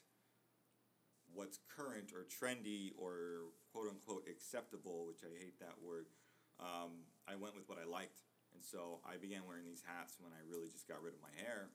what's 1.29 1.59
current 1.69 2.09
or 2.09 2.25
trendy 2.25 2.89
or 2.97 3.53
quote 3.69 3.93
unquote 3.93 4.25
acceptable, 4.25 5.05
which 5.05 5.21
I 5.21 5.29
hate 5.37 5.59
that 5.59 5.77
word, 5.77 6.09
um, 6.59 7.05
I 7.29 7.35
went 7.35 7.53
with 7.53 7.69
what 7.69 7.77
I 7.77 7.85
liked. 7.85 8.17
And 8.53 8.63
so 8.63 9.01
I 9.03 9.17
began 9.17 9.43
wearing 9.49 9.65
these 9.65 9.83
hats 9.83 10.17
when 10.21 10.31
I 10.31 10.41
really 10.45 10.69
just 10.69 10.87
got 10.87 11.01
rid 11.01 11.13
of 11.13 11.21
my 11.21 11.33
hair. 11.37 11.69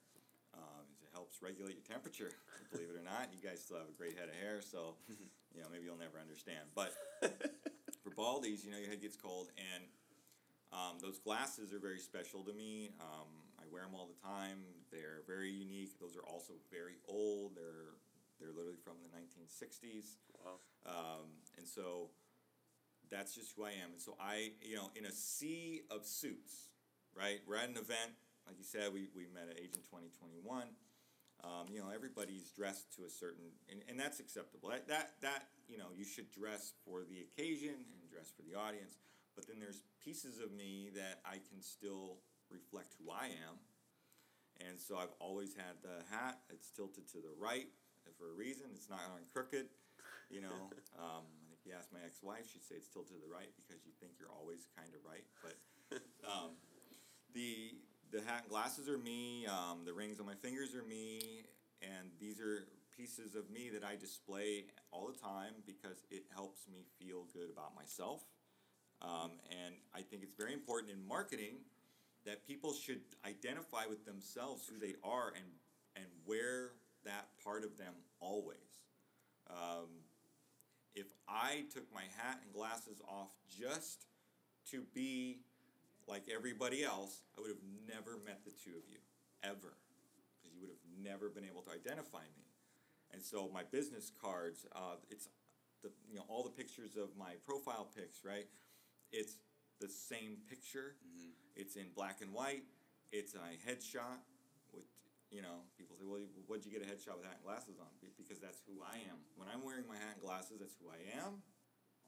Um, 0.57 0.87
it 1.05 1.11
helps 1.13 1.43
regulate 1.43 1.77
your 1.77 1.87
temperature, 1.87 2.33
believe 2.73 2.89
it 2.89 2.97
or 2.97 3.05
not. 3.05 3.29
You 3.35 3.43
guys 3.43 3.61
still 3.61 3.79
have 3.79 3.91
a 3.91 3.99
great 3.99 4.17
head 4.17 4.33
of 4.33 4.37
hair, 4.39 4.65
so 4.65 4.97
you 5.55 5.61
know 5.61 5.69
maybe 5.71 5.85
you'll 5.85 6.01
never 6.01 6.17
understand. 6.19 6.65
But 6.73 6.97
for 8.03 8.11
baldies, 8.17 8.65
you 8.65 8.73
know 8.73 8.81
your 8.81 8.89
head 8.89 9.03
gets 9.03 9.17
cold, 9.17 9.53
and 9.59 9.85
um, 10.73 11.01
those 11.01 11.19
glasses 11.21 11.73
are 11.73 11.79
very 11.81 12.01
special 12.01 12.41
to 12.45 12.53
me. 12.53 12.97
Um, 13.01 13.29
I 13.61 13.65
wear 13.69 13.85
them 13.85 13.95
all 13.95 14.09
the 14.09 14.21
time. 14.21 14.65
They're 14.91 15.25
very 15.27 15.53
unique. 15.53 16.01
Those 16.01 16.17
are 16.17 16.25
also 16.25 16.57
very 16.73 16.97
old. 17.09 17.57
They're 17.57 17.97
they're 18.41 18.55
literally 18.55 18.79
from 18.79 18.95
the 19.03 19.11
1960s. 19.11 20.15
wow. 20.39 20.63
Um, 20.87 21.27
and 21.59 21.67
so 21.67 22.09
that's 23.11 23.35
just 23.35 23.55
who 23.57 23.65
I 23.65 23.71
am. 23.71 23.93
And 23.93 24.01
so 24.01 24.17
I, 24.21 24.53
you 24.63 24.77
know, 24.77 24.91
in 24.95 25.07
a 25.07 25.13
sea 25.13 25.83
of 25.91 26.07
suits, 26.07 26.69
right? 27.15 27.41
We're 27.47 27.57
at 27.57 27.69
an 27.69 27.77
event, 27.77 28.13
like 28.47 28.57
you 28.59 28.65
said, 28.65 28.93
we, 28.93 29.09
we 29.15 29.27
met 29.33 29.49
at 29.51 29.59
Agent 29.59 29.85
2021. 29.91 30.69
Um, 31.45 31.71
you 31.71 31.79
know, 31.79 31.91
everybody's 31.95 32.51
dressed 32.51 32.95
to 32.97 33.05
a 33.07 33.11
certain, 33.11 33.55
and, 33.71 33.81
and 33.89 33.99
that's 33.99 34.19
acceptable. 34.19 34.71
That, 34.71 34.89
that, 34.89 35.15
that, 35.23 35.49
you 35.69 35.79
know, 35.79 35.95
you 35.95 36.05
should 36.05 36.33
dress 36.33 36.73
for 36.85 37.07
the 37.07 37.23
occasion 37.23 37.79
and 37.79 38.11
dress 38.11 38.33
for 38.35 38.43
the 38.43 38.59
audience. 38.59 38.99
But 39.37 39.47
then 39.47 39.61
there's 39.61 39.83
pieces 40.03 40.41
of 40.43 40.51
me 40.51 40.91
that 40.97 41.23
I 41.25 41.39
can 41.39 41.63
still 41.63 42.19
reflect 42.51 42.99
who 42.99 43.13
I 43.13 43.31
am. 43.47 43.63
And 44.67 44.75
so 44.75 44.99
I've 44.99 45.15
always 45.21 45.55
had 45.55 45.79
the 45.83 46.03
hat. 46.11 46.41
It's 46.51 46.71
tilted 46.75 47.07
to 47.15 47.19
the 47.19 47.31
right 47.39 47.69
for 48.19 48.31
a 48.31 48.35
reason. 48.35 48.67
It's 48.75 48.91
not 48.91 49.01
on 49.15 49.23
crooked. 49.33 49.67
You 50.31 50.43
know, 50.43 50.59
um, 50.99 51.23
you 51.69 51.75
ask 51.77 51.93
my 51.93 52.01
ex-wife, 52.05 52.49
she'd 52.51 52.65
say 52.65 52.77
it's 52.81 52.89
tilted 52.89 53.21
to 53.21 53.21
the 53.21 53.31
right 53.31 53.53
because 53.61 53.85
you 53.85 53.93
think 54.01 54.17
you're 54.19 54.33
always 54.33 54.67
kind 54.73 54.89
of 54.97 55.01
right. 55.05 55.25
But 55.45 55.57
um, 56.33 56.57
the 57.35 57.77
the 58.11 58.25
hat 58.25 58.49
and 58.49 58.51
glasses 58.51 58.89
are 58.89 58.97
me. 58.97 59.47
Um, 59.47 59.85
the 59.85 59.93
rings 59.93 60.19
on 60.19 60.27
my 60.27 60.35
fingers 60.41 60.75
are 60.75 60.83
me, 60.83 61.45
and 61.83 62.09
these 62.19 62.41
are 62.41 62.65
pieces 62.97 63.35
of 63.35 63.51
me 63.51 63.71
that 63.71 63.85
I 63.85 63.95
display 63.95 64.65
all 64.91 65.07
the 65.07 65.19
time 65.21 65.53
because 65.67 66.03
it 66.11 66.25
helps 66.35 66.67
me 66.67 66.89
feel 66.99 67.27
good 67.33 67.53
about 67.53 67.77
myself. 67.77 68.23
Um, 69.01 69.39
and 69.53 69.77
I 69.95 70.03
think 70.03 70.25
it's 70.25 70.35
very 70.35 70.53
important 70.53 70.91
in 70.91 71.07
marketing 71.07 71.63
that 72.27 72.45
people 72.47 72.73
should 72.73 73.01
identify 73.25 73.87
with 73.89 74.05
themselves 74.05 74.67
who 74.67 74.79
they 74.79 74.95
are 75.05 75.33
and 75.37 75.47
and 75.97 76.07
wear 76.27 76.73
that 77.05 77.29
part 77.43 77.65
of 77.65 77.77
them 77.77 77.95
always. 78.21 78.87
Um, 79.51 79.89
if 80.95 81.07
I 81.29 81.65
took 81.73 81.93
my 81.93 82.05
hat 82.17 82.41
and 82.45 82.53
glasses 82.53 83.01
off 83.09 83.31
just 83.49 84.07
to 84.71 84.83
be 84.95 85.41
like 86.07 86.25
everybody 86.35 86.85
else, 86.85 87.23
I 87.37 87.41
would 87.41 87.51
have 87.51 87.65
never 87.87 88.19
met 88.25 88.41
the 88.45 88.51
two 88.51 88.77
of 88.77 88.85
you 88.89 88.99
ever 89.43 89.77
because 90.37 90.55
you 90.55 90.61
would 90.61 90.71
have 90.71 90.85
never 91.03 91.29
been 91.29 91.45
able 91.45 91.63
to 91.63 91.71
identify 91.71 92.25
me. 92.37 92.45
And 93.13 93.23
so 93.23 93.51
my 93.53 93.63
business 93.71 94.11
cards, 94.21 94.67
uh, 94.75 94.97
it's 95.11 95.29
the 95.83 95.91
you 96.11 96.17
know 96.17 96.25
all 96.29 96.43
the 96.43 96.51
pictures 96.51 96.97
of 96.97 97.09
my 97.19 97.35
profile 97.47 97.89
pics, 97.95 98.25
right? 98.25 98.47
It's 99.13 99.35
the 99.81 99.89
same 99.89 100.39
picture. 100.49 100.97
It's 101.57 101.77
in 101.77 101.87
black 101.95 102.21
and 102.21 102.33
white. 102.33 102.65
It's 103.13 103.35
a 103.35 103.69
headshot 103.69 104.21
you 105.29 105.45
know 105.45 105.65
people 105.77 105.97
say, 105.97 106.05
well, 106.09 106.25
what'd 106.49 106.65
you 106.65 106.73
get 106.73 106.81
a 106.81 106.89
headshot 106.89 107.21
with 107.21 107.29
hat 107.29 107.41
and 107.41 107.47
glasses 107.47 107.77
on? 107.77 107.89
Because 108.17 108.41
that's 108.41 108.61
who 108.65 108.81
I 108.81 109.01
am. 109.09 109.21
When 109.37 109.49
I'm 109.49 109.61
wearing 109.61 109.85
my 109.85 109.97
hat 109.97 110.17
and 110.17 110.23
glasses, 110.25 110.61
that's 110.61 110.77
who 110.81 110.89
I 110.89 111.01
am. 111.21 111.45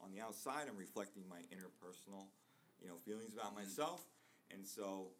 On 0.01 0.09
the 0.09 0.19
outside, 0.19 0.65
I'm 0.65 0.77
reflecting 0.77 1.21
my 1.29 1.45
interpersonal, 1.53 2.33
you 2.81 2.89
know, 2.89 2.97
feelings 3.05 3.33
about 3.33 3.53
mm-hmm. 3.53 3.69
myself. 3.69 4.01
And 4.49 4.65
so 4.65 5.13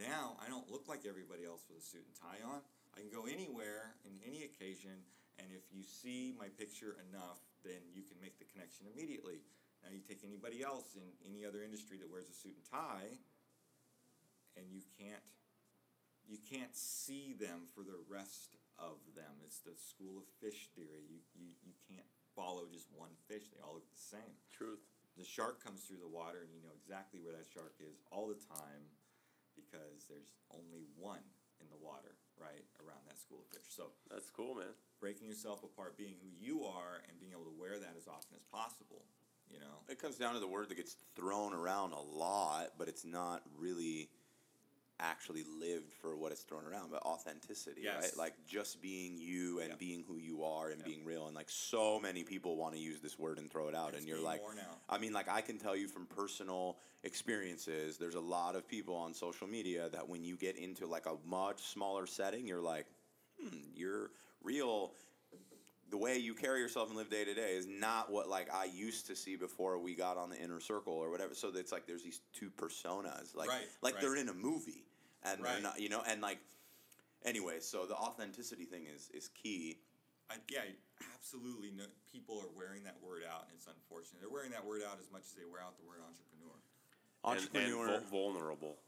now 0.00 0.40
I 0.40 0.48
don't 0.48 0.68
look 0.72 0.88
like 0.88 1.04
everybody 1.04 1.44
else 1.44 1.68
with 1.68 1.78
a 1.78 1.84
suit 1.84 2.08
and 2.08 2.16
tie 2.16 2.40
on. 2.40 2.64
I 2.96 3.04
can 3.04 3.12
go 3.12 3.28
anywhere 3.28 3.96
in 4.04 4.16
any 4.24 4.44
occasion, 4.44 5.04
and 5.40 5.48
if 5.52 5.64
you 5.72 5.84
see 5.84 6.32
my 6.36 6.48
picture 6.60 6.96
enough, 7.08 7.40
then 7.64 7.80
you 7.92 8.04
can 8.04 8.20
make 8.20 8.36
the 8.40 8.48
connection 8.48 8.88
immediately. 8.92 9.44
Now 9.84 9.92
you 9.92 10.00
take 10.04 10.24
anybody 10.24 10.60
else 10.62 10.96
in 10.96 11.04
any 11.24 11.44
other 11.44 11.64
industry 11.64 11.96
that 12.00 12.08
wears 12.08 12.28
a 12.28 12.36
suit 12.36 12.56
and 12.56 12.64
tie, 12.68 13.16
and 14.56 14.68
you 14.68 14.84
can't 14.96 15.24
you 16.28 16.38
can't 16.38 16.74
see 16.76 17.34
them 17.38 17.66
for 17.74 17.82
the 17.82 17.98
rest 18.08 18.56
of 18.78 18.98
them. 19.14 19.40
It's 19.44 19.60
the 19.60 19.76
school 19.76 20.18
of 20.18 20.26
fish 20.40 20.68
theory. 20.74 21.04
You 21.08 21.18
you, 21.36 21.52
you 21.62 21.74
can't 21.88 22.06
follow 22.34 22.64
just 22.72 22.88
one 22.94 23.12
fish. 23.28 23.50
They 23.52 23.60
all 23.60 23.74
look 23.74 23.88
the 23.92 24.00
same. 24.16 24.36
Truth. 24.50 24.80
the 25.18 25.24
shark 25.24 25.62
comes 25.62 25.84
through 25.84 26.00
the 26.00 26.08
water 26.08 26.40
and 26.40 26.52
you 26.54 26.62
know 26.64 26.72
exactly 26.72 27.20
where 27.20 27.34
that 27.36 27.44
shark 27.52 27.74
is 27.80 28.00
all 28.10 28.28
the 28.28 28.40
time 28.48 28.88
because 29.54 30.08
there's 30.08 30.32
only 30.54 30.88
one 30.96 31.20
in 31.60 31.68
the 31.68 31.76
water 31.84 32.16
right 32.40 32.64
around 32.80 33.04
that 33.06 33.18
school 33.20 33.44
of 33.44 33.48
fish 33.52 33.68
so 33.68 33.92
That's 34.10 34.30
cool, 34.30 34.54
man. 34.56 34.72
breaking 35.00 35.28
yourself 35.28 35.62
apart 35.62 35.98
being 35.98 36.16
who 36.24 36.30
you 36.40 36.64
are 36.64 37.04
and 37.08 37.20
being 37.20 37.32
able 37.32 37.44
to 37.44 37.54
wear 37.60 37.76
that 37.78 37.94
as 37.96 38.08
often 38.08 38.34
as 38.34 38.42
possible 38.50 39.04
you 39.52 39.60
know 39.60 39.84
It 39.88 40.00
comes 40.00 40.16
down 40.16 40.32
to 40.34 40.40
the 40.40 40.48
word 40.48 40.70
that 40.70 40.76
gets 40.80 40.96
thrown 41.14 41.52
around 41.52 41.92
a 41.92 42.00
lot, 42.00 42.72
but 42.78 42.88
it's 42.88 43.04
not 43.04 43.42
really 43.58 44.08
actually 45.02 45.44
lived 45.60 45.92
for 45.92 46.16
what 46.16 46.32
it's 46.32 46.42
thrown 46.42 46.64
around, 46.64 46.90
but 46.90 47.02
authenticity, 47.02 47.82
right? 47.86 48.16
Like 48.16 48.34
just 48.46 48.80
being 48.80 49.18
you 49.18 49.60
and 49.60 49.70
Yeah. 49.70 49.76
being 49.76 50.04
who 50.06 50.16
you 50.16 50.44
are 50.44 50.70
and 50.70 50.80
Yeah. 50.80 50.86
being 50.86 51.04
real. 51.04 51.26
And 51.26 51.34
like 51.34 51.50
so 51.50 52.00
many 52.00 52.24
people 52.24 52.56
want 52.56 52.74
to 52.74 52.80
use 52.80 53.00
this 53.00 53.18
word 53.18 53.38
and 53.38 53.50
throw 53.50 53.68
it 53.68 53.74
out. 53.74 53.90
It's 53.90 53.98
and 53.98 54.08
you're 54.08 54.20
like. 54.20 54.42
I 54.88 54.98
mean, 54.98 55.12
like 55.12 55.28
I 55.28 55.40
can 55.40 55.58
tell 55.58 55.74
you 55.74 55.88
from 55.88 56.06
personal 56.06 56.78
experiences, 57.02 57.96
there's 57.98 58.14
a 58.14 58.20
lot 58.20 58.56
of 58.56 58.68
people 58.68 58.94
on 58.94 59.14
social 59.14 59.46
media 59.46 59.88
that 59.90 60.08
when 60.08 60.22
you 60.22 60.36
get 60.36 60.56
into 60.56 60.86
like 60.86 61.06
a 61.06 61.16
much 61.24 61.62
smaller 61.62 62.06
setting, 62.06 62.46
you're 62.46 62.60
like, 62.60 62.86
hmm, 63.40 63.58
you're 63.74 64.10
real 64.42 64.92
the 65.92 65.98
way 65.98 66.16
you 66.16 66.34
carry 66.34 66.58
yourself 66.58 66.88
and 66.88 66.96
live 66.96 67.10
day 67.10 67.22
to 67.22 67.34
day 67.34 67.52
is 67.52 67.66
not 67.66 68.10
what 68.10 68.26
like 68.28 68.52
I 68.52 68.64
used 68.64 69.06
to 69.08 69.14
see 69.14 69.36
before 69.36 69.78
we 69.78 69.94
got 69.94 70.16
on 70.16 70.30
the 70.30 70.38
inner 70.38 70.58
circle 70.58 70.94
or 70.94 71.10
whatever. 71.10 71.34
So 71.34 71.52
it's 71.54 71.70
like 71.70 71.86
there's 71.86 72.02
these 72.02 72.22
two 72.32 72.50
personas, 72.50 73.36
like 73.36 73.50
Right, 73.50 73.68
like 73.82 73.94
right. 73.94 74.00
they're 74.00 74.16
in 74.16 74.30
a 74.30 74.34
movie, 74.34 74.86
and 75.24 75.38
they're 75.44 75.52
Right. 75.54 75.62
not, 75.62 75.80
you 75.80 75.88
know, 75.88 76.02
and 76.06 76.20
like 76.20 76.38
anyway. 77.24 77.60
So 77.60 77.86
the 77.86 77.94
authenticity 77.96 78.64
thing 78.64 78.86
is 78.86 79.10
is 79.10 79.28
key. 79.28 79.78
I, 80.30 80.36
yeah, 80.48 80.62
absolutely. 81.14 81.70
No, 81.76 81.84
people 82.10 82.38
are 82.40 82.48
wearing 82.56 82.84
that 82.84 82.96
word 83.02 83.22
out, 83.28 83.44
and 83.48 83.52
it's 83.56 83.66
unfortunate. 83.66 84.20
They're 84.20 84.30
wearing 84.30 84.52
that 84.52 84.64
word 84.64 84.82
out 84.82 84.98
as 85.00 85.10
much 85.10 85.22
as 85.22 85.32
they 85.32 85.44
wear 85.44 85.60
out 85.60 85.76
the 85.76 85.84
word 85.86 85.98
entrepreneur. 86.00 86.54
And- 86.54 87.38
Entrepreneur, 87.38 87.94
and, 87.96 88.06
vul- 88.06 88.32
vulnerable. 88.32 88.78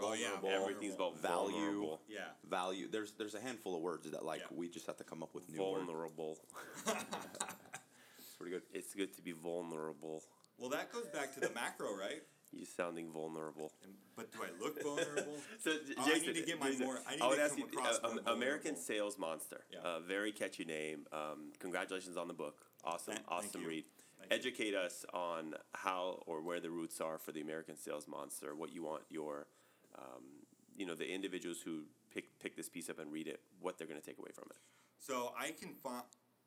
Oh, 0.00 0.14
yeah, 0.14 0.40
vulnerable, 0.40 0.48
Everything's 0.70 0.94
about 0.94 1.18
value. 1.18 1.52
vulnerable. 1.52 2.00
Yeah. 2.08 2.28
value. 2.48 2.88
There's 2.88 3.12
there's 3.12 3.34
a 3.34 3.40
handful 3.40 3.74
of 3.74 3.82
words 3.82 4.08
that 4.10 4.24
like 4.24 4.40
Yeah. 4.40 4.46
we 4.56 4.68
just 4.68 4.86
have 4.86 4.96
to 4.98 5.04
come 5.04 5.22
up 5.22 5.34
with 5.34 5.48
new 5.50 5.58
words. 5.62 5.84
Vulnerable. 5.84 6.38
It's 8.18 8.34
pretty 8.38 8.52
good. 8.52 8.62
It's 8.72 8.94
good 8.94 9.14
to 9.16 9.22
be 9.22 9.32
vulnerable. 9.32 10.22
Well, 10.58 10.70
that 10.70 10.92
goes 10.92 11.06
back 11.08 11.32
to 11.34 11.40
the 11.40 11.50
macro, 11.50 11.94
right? 11.96 12.22
You 12.52 12.66
sounding 12.66 13.10
vulnerable. 13.10 13.72
But 14.14 14.30
do 14.32 14.38
I 14.42 14.62
look 14.62 14.82
vulnerable? 14.82 15.36
So, 15.58 15.70
J- 15.72 15.94
Oh, 15.96 16.02
I 16.02 16.06
Jason, 16.08 16.26
need 16.34 16.40
to 16.40 16.46
get 16.46 16.60
my 16.60 16.70
more- 16.78 17.00
I 17.08 17.16
need 17.16 17.22
would 17.26 17.36
to 17.36 17.42
ask 17.42 17.56
you, 17.58 17.64
uh, 17.78 17.98
more 18.02 18.10
um, 18.12 18.20
American. 18.26 18.76
Sales 18.76 19.18
Monster. 19.18 19.60
Yeah. 19.72 19.78
Uh, 19.80 20.00
very 20.00 20.32
catchy 20.32 20.64
name. 20.64 21.06
Um, 21.12 21.52
congratulations 21.58 22.16
on 22.16 22.28
the 22.28 22.34
book. 22.34 22.60
Awesome, 22.84 23.14
Thank- 23.14 23.26
awesome 23.30 23.62
you. 23.62 23.68
read. 23.68 23.84
Thank 24.18 24.30
you. 24.32 24.36
Educate 24.38 24.74
us 24.74 25.04
on 25.14 25.54
how 25.72 26.22
or 26.26 26.42
where 26.42 26.60
the 26.60 26.70
roots 26.70 27.00
are 27.00 27.16
for 27.18 27.32
the 27.32 27.40
American 27.40 27.76
Sales 27.76 28.06
Monster. 28.06 28.54
What 28.54 28.72
you 28.74 28.82
want 28.82 29.02
your, 29.08 29.46
um, 29.98 30.22
you 30.76 30.84
know, 30.84 30.94
the 30.94 31.08
individuals 31.10 31.60
who 31.64 31.84
pick 32.12 32.38
pick 32.38 32.54
this 32.56 32.68
piece 32.68 32.90
up 32.90 32.98
and 32.98 33.10
read 33.12 33.26
it. 33.28 33.40
What 33.60 33.78
they're 33.78 33.86
going 33.88 34.00
to 34.00 34.06
take 34.06 34.18
away 34.18 34.30
from 34.34 34.44
it. 34.50 34.56
So 34.98 35.32
I 35.38 35.52
can 35.52 35.70
find. 35.82 36.02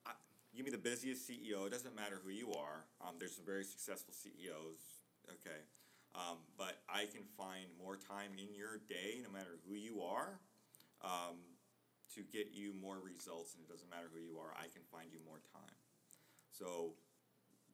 I, 0.05 0.11
give 0.55 0.65
me 0.65 0.71
the 0.71 0.77
busiest 0.77 1.27
CEO. 1.29 1.65
It 1.65 1.71
doesn't 1.71 1.95
matter 1.95 2.19
who 2.23 2.29
you 2.31 2.51
are. 2.53 2.85
Um, 3.01 3.15
there's 3.17 3.35
some 3.35 3.45
very 3.45 3.63
successful 3.63 4.13
CEOs. 4.13 4.79
Okay, 5.27 5.57
um, 6.15 6.39
but 6.57 6.79
I 6.87 7.11
can 7.11 7.27
find 7.35 7.67
more 7.75 7.99
time 7.99 8.31
in 8.39 8.55
your 8.55 8.79
day, 8.87 9.19
no 9.19 9.27
matter 9.27 9.59
who 9.67 9.75
you 9.75 9.99
are, 10.01 10.39
um, 11.03 11.35
to 12.15 12.23
get 12.31 12.55
you 12.55 12.71
more 12.71 13.03
results. 13.03 13.51
And 13.53 13.59
it 13.59 13.67
doesn't 13.67 13.91
matter 13.91 14.07
who 14.07 14.23
you 14.23 14.39
are. 14.39 14.55
I 14.55 14.71
can 14.71 14.87
find 14.87 15.11
you 15.11 15.19
more 15.27 15.43
time. 15.51 15.75
So 16.55 16.95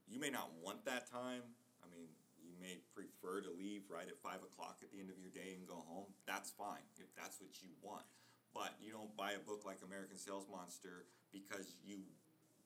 you 0.10 0.17
may 0.17 0.34
not 0.34 0.49
want 0.58 0.84
that 0.89 1.06
time. 1.06 1.45
I 1.86 1.88
mean, 1.93 2.10
you 2.41 2.58
may 2.58 2.82
prefer 2.97 3.45
to 3.45 3.54
leave 3.54 3.86
right 3.93 4.10
at 4.10 4.17
five 4.25 4.41
o'clock 4.41 4.82
at 4.82 4.89
the 4.89 4.97
end 4.97 5.13
of 5.13 5.21
your 5.21 5.30
day 5.30 5.54
and 5.54 5.69
go 5.69 5.86
home. 5.86 6.10
That's 6.25 6.49
fine 6.49 6.86
if 6.97 7.13
that's 7.13 7.38
what 7.38 7.62
you 7.62 7.69
want. 7.86 8.10
But 8.58 8.73
you 8.82 8.91
don't 8.91 9.15
buy 9.15 9.38
a 9.38 9.43
book 9.45 9.63
like 9.69 9.86
American 9.86 10.17
Sales 10.17 10.49
Monster 10.49 11.06
because 11.32 11.77
you 11.86 12.10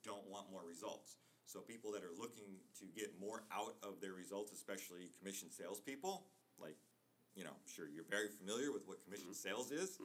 don't 0.07 0.25
want 0.31 0.49
more 0.49 0.63
results. 0.63 1.19
So 1.45 1.59
people 1.59 1.91
that 1.93 2.03
are 2.03 2.13
looking 2.19 2.57
to 2.79 2.85
get 2.85 3.19
more 3.19 3.43
out 3.53 3.75
of 3.83 4.01
their 4.01 4.13
results, 4.13 4.51
especially 4.51 5.11
commission 5.19 5.49
salespeople, 5.51 6.25
like 6.59 6.77
you 7.35 7.43
know, 7.43 7.51
I'm 7.51 7.67
sure 7.67 7.85
you're 7.87 8.07
very 8.09 8.29
familiar 8.29 8.71
with 8.71 8.87
what 8.87 9.03
commission 9.03 9.33
sales 9.33 9.71
is. 9.71 9.99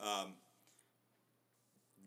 Um, 0.00 0.34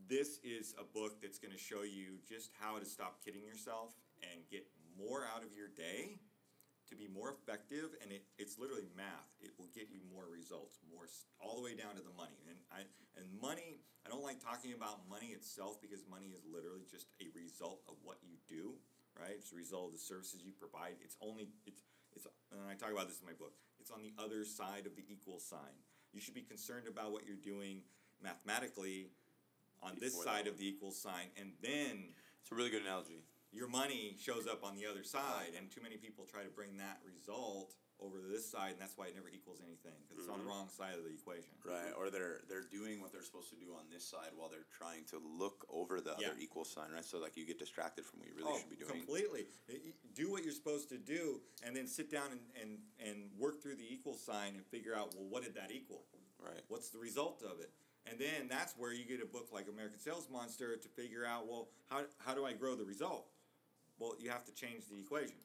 this 0.10 0.40
is 0.44 0.76
a 0.78 0.84
book 0.84 1.22
that's 1.22 1.40
going 1.40 1.54
to 1.54 1.58
show 1.58 1.84
you 1.84 2.20
just 2.28 2.52
how 2.60 2.78
to 2.78 2.86
stop 2.86 3.24
kidding 3.24 3.46
yourself 3.46 3.96
and 4.22 4.42
get 4.52 4.68
more 4.98 5.24
out 5.24 5.44
of 5.44 5.56
your 5.56 5.70
day 5.70 6.20
to 6.90 6.96
be 6.98 7.08
more 7.08 7.34
effective 7.34 7.94
and 8.02 8.12
it, 8.12 8.26
it's 8.38 8.58
literally 8.58 8.90
math. 8.98 9.30
It 9.40 9.54
will 9.58 9.70
get 9.74 9.94
you 9.94 10.02
more 10.10 10.26
results 10.26 10.82
more 10.90 11.06
all 11.40 11.58
the 11.58 11.66
way 11.66 11.78
down 11.78 11.96
to 11.96 12.04
the 12.04 12.14
money. 12.18 12.38
And 12.50 12.58
I 12.74 12.86
and 13.18 13.26
money 13.38 13.82
I 14.06 14.10
don't 14.10 14.26
like 14.26 14.42
talking 14.42 14.74
about 14.74 15.06
money 15.10 15.32
itself 15.38 15.78
because 15.82 16.02
money 16.10 16.34
is 16.34 16.42
literally 16.48 16.88
just 16.90 17.08
a 17.22 17.30
result 17.38 17.86
of 17.86 17.96
what 18.02 18.18
you 18.26 18.42
do 18.50 18.78
right? 19.20 19.36
It's 19.36 19.52
a 19.52 19.60
result 19.60 19.92
of 19.92 19.94
the 20.00 20.00
services 20.00 20.40
you 20.48 20.56
provide. 20.56 20.96
It's 21.04 21.18
only 21.20 21.52
it's 21.68 21.84
it's 22.16 22.26
and 22.52 22.62
I 22.70 22.74
talk 22.74 22.92
about 22.92 23.12
this 23.12 23.20
in 23.20 23.28
my 23.28 23.38
book 23.38 23.54
it's 23.80 23.92
on 23.92 24.02
the 24.02 24.14
other 24.22 24.44
side 24.44 24.86
of 24.86 24.96
the 24.96 25.04
equal 25.08 25.40
sign. 25.40 25.84
You 26.14 26.22
should 26.22 26.34
be 26.34 26.42
concerned 26.42 26.88
about 26.88 27.12
what 27.12 27.26
you're 27.26 27.38
doing 27.38 27.82
mathematically 28.22 29.12
on 29.82 29.94
this 30.00 30.22
side 30.24 30.48
of 30.48 30.58
the 30.58 30.68
equal 30.68 30.92
sign 30.92 31.32
and 31.40 31.54
then 31.62 32.14
It's 32.42 32.52
a 32.52 32.56
really 32.56 32.70
good 32.70 32.82
analogy. 32.82 33.24
Your 33.52 33.68
money 33.68 34.16
shows 34.20 34.48
up 34.48 34.64
on 34.64 34.76
the 34.76 34.86
other 34.86 35.04
side, 35.04 35.58
and 35.58 35.72
too 35.72 35.82
many 35.82 35.98
people 35.98 36.26
try 36.26 36.44
to 36.44 36.50
bring 36.50 36.78
that 36.78 37.00
result 37.06 37.74
over 38.02 38.20
to 38.20 38.28
this 38.28 38.48
side, 38.48 38.72
and 38.72 38.80
that's 38.80 38.96
why 38.96 39.08
it 39.08 39.16
never 39.16 39.28
equals 39.28 39.60
anything 39.60 39.96
because 40.08 40.24
it's 40.24 40.32
on 40.32 40.40
the 40.40 40.48
mm-hmm. 40.48 40.56
wrong 40.56 40.68
side 40.72 40.96
of 40.96 41.04
the 41.04 41.12
equation. 41.12 41.52
Right, 41.64 41.92
or 41.98 42.10
they're 42.10 42.42
they're 42.48 42.68
doing 42.72 43.02
what 43.02 43.12
they're 43.12 43.26
supposed 43.26 43.50
to 43.52 43.60
do 43.60 43.76
on 43.76 43.92
this 43.92 44.08
side 44.08 44.32
while 44.36 44.48
they're 44.48 44.70
trying 44.72 45.04
to 45.12 45.20
look 45.20 45.68
over 45.68 46.00
the 46.00 46.16
other 46.16 46.40
equal 46.40 46.64
sign, 46.64 46.92
right? 46.94 47.04
So 47.04 47.20
like 47.20 47.36
you 47.36 47.46
get 47.46 47.60
distracted 47.60 48.06
from 48.06 48.20
what 48.20 48.30
you 48.30 48.36
really 48.38 48.56
oh, 48.56 48.58
should 48.58 48.72
be 48.72 48.80
doing. 48.80 49.04
completely. 49.04 49.48
Do 50.16 50.32
what 50.32 50.44
you're 50.44 50.56
supposed 50.56 50.90
to 50.90 50.98
do, 50.98 51.42
and 51.66 51.76
then 51.76 51.88
sit 51.88 52.10
down 52.10 52.32
and, 52.32 52.42
and, 52.62 52.72
and 53.04 53.18
work 53.38 53.62
through 53.62 53.76
the 53.76 53.88
equal 53.88 54.16
sign 54.16 54.56
and 54.56 54.66
figure 54.66 54.96
out 54.96 55.14
well, 55.16 55.28
what 55.28 55.44
did 55.44 55.56
that 55.56 55.72
equal? 55.72 56.04
Right. 56.40 56.64
What's 56.70 56.90
the 56.90 57.00
result 57.00 57.44
of 57.44 57.60
it? 57.60 57.72
And 58.10 58.18
then 58.18 58.48
that's 58.50 58.74
where 58.78 58.94
you 58.94 59.04
get 59.04 59.22
a 59.22 59.26
book 59.26 59.50
like 59.52 59.68
American 59.68 60.00
Sales 60.00 60.28
Monster 60.32 60.78
to 60.78 60.88
figure 60.88 61.26
out 61.26 61.48
well, 61.48 61.68
how 61.90 62.08
how 62.24 62.34
do 62.34 62.46
I 62.46 62.54
grow 62.54 62.76
the 62.76 62.86
result? 62.86 63.28
Well, 64.00 64.16
you 64.18 64.32
have 64.32 64.46
to 64.46 64.54
change 64.54 64.88
the 64.88 64.98
equation. 64.98 65.44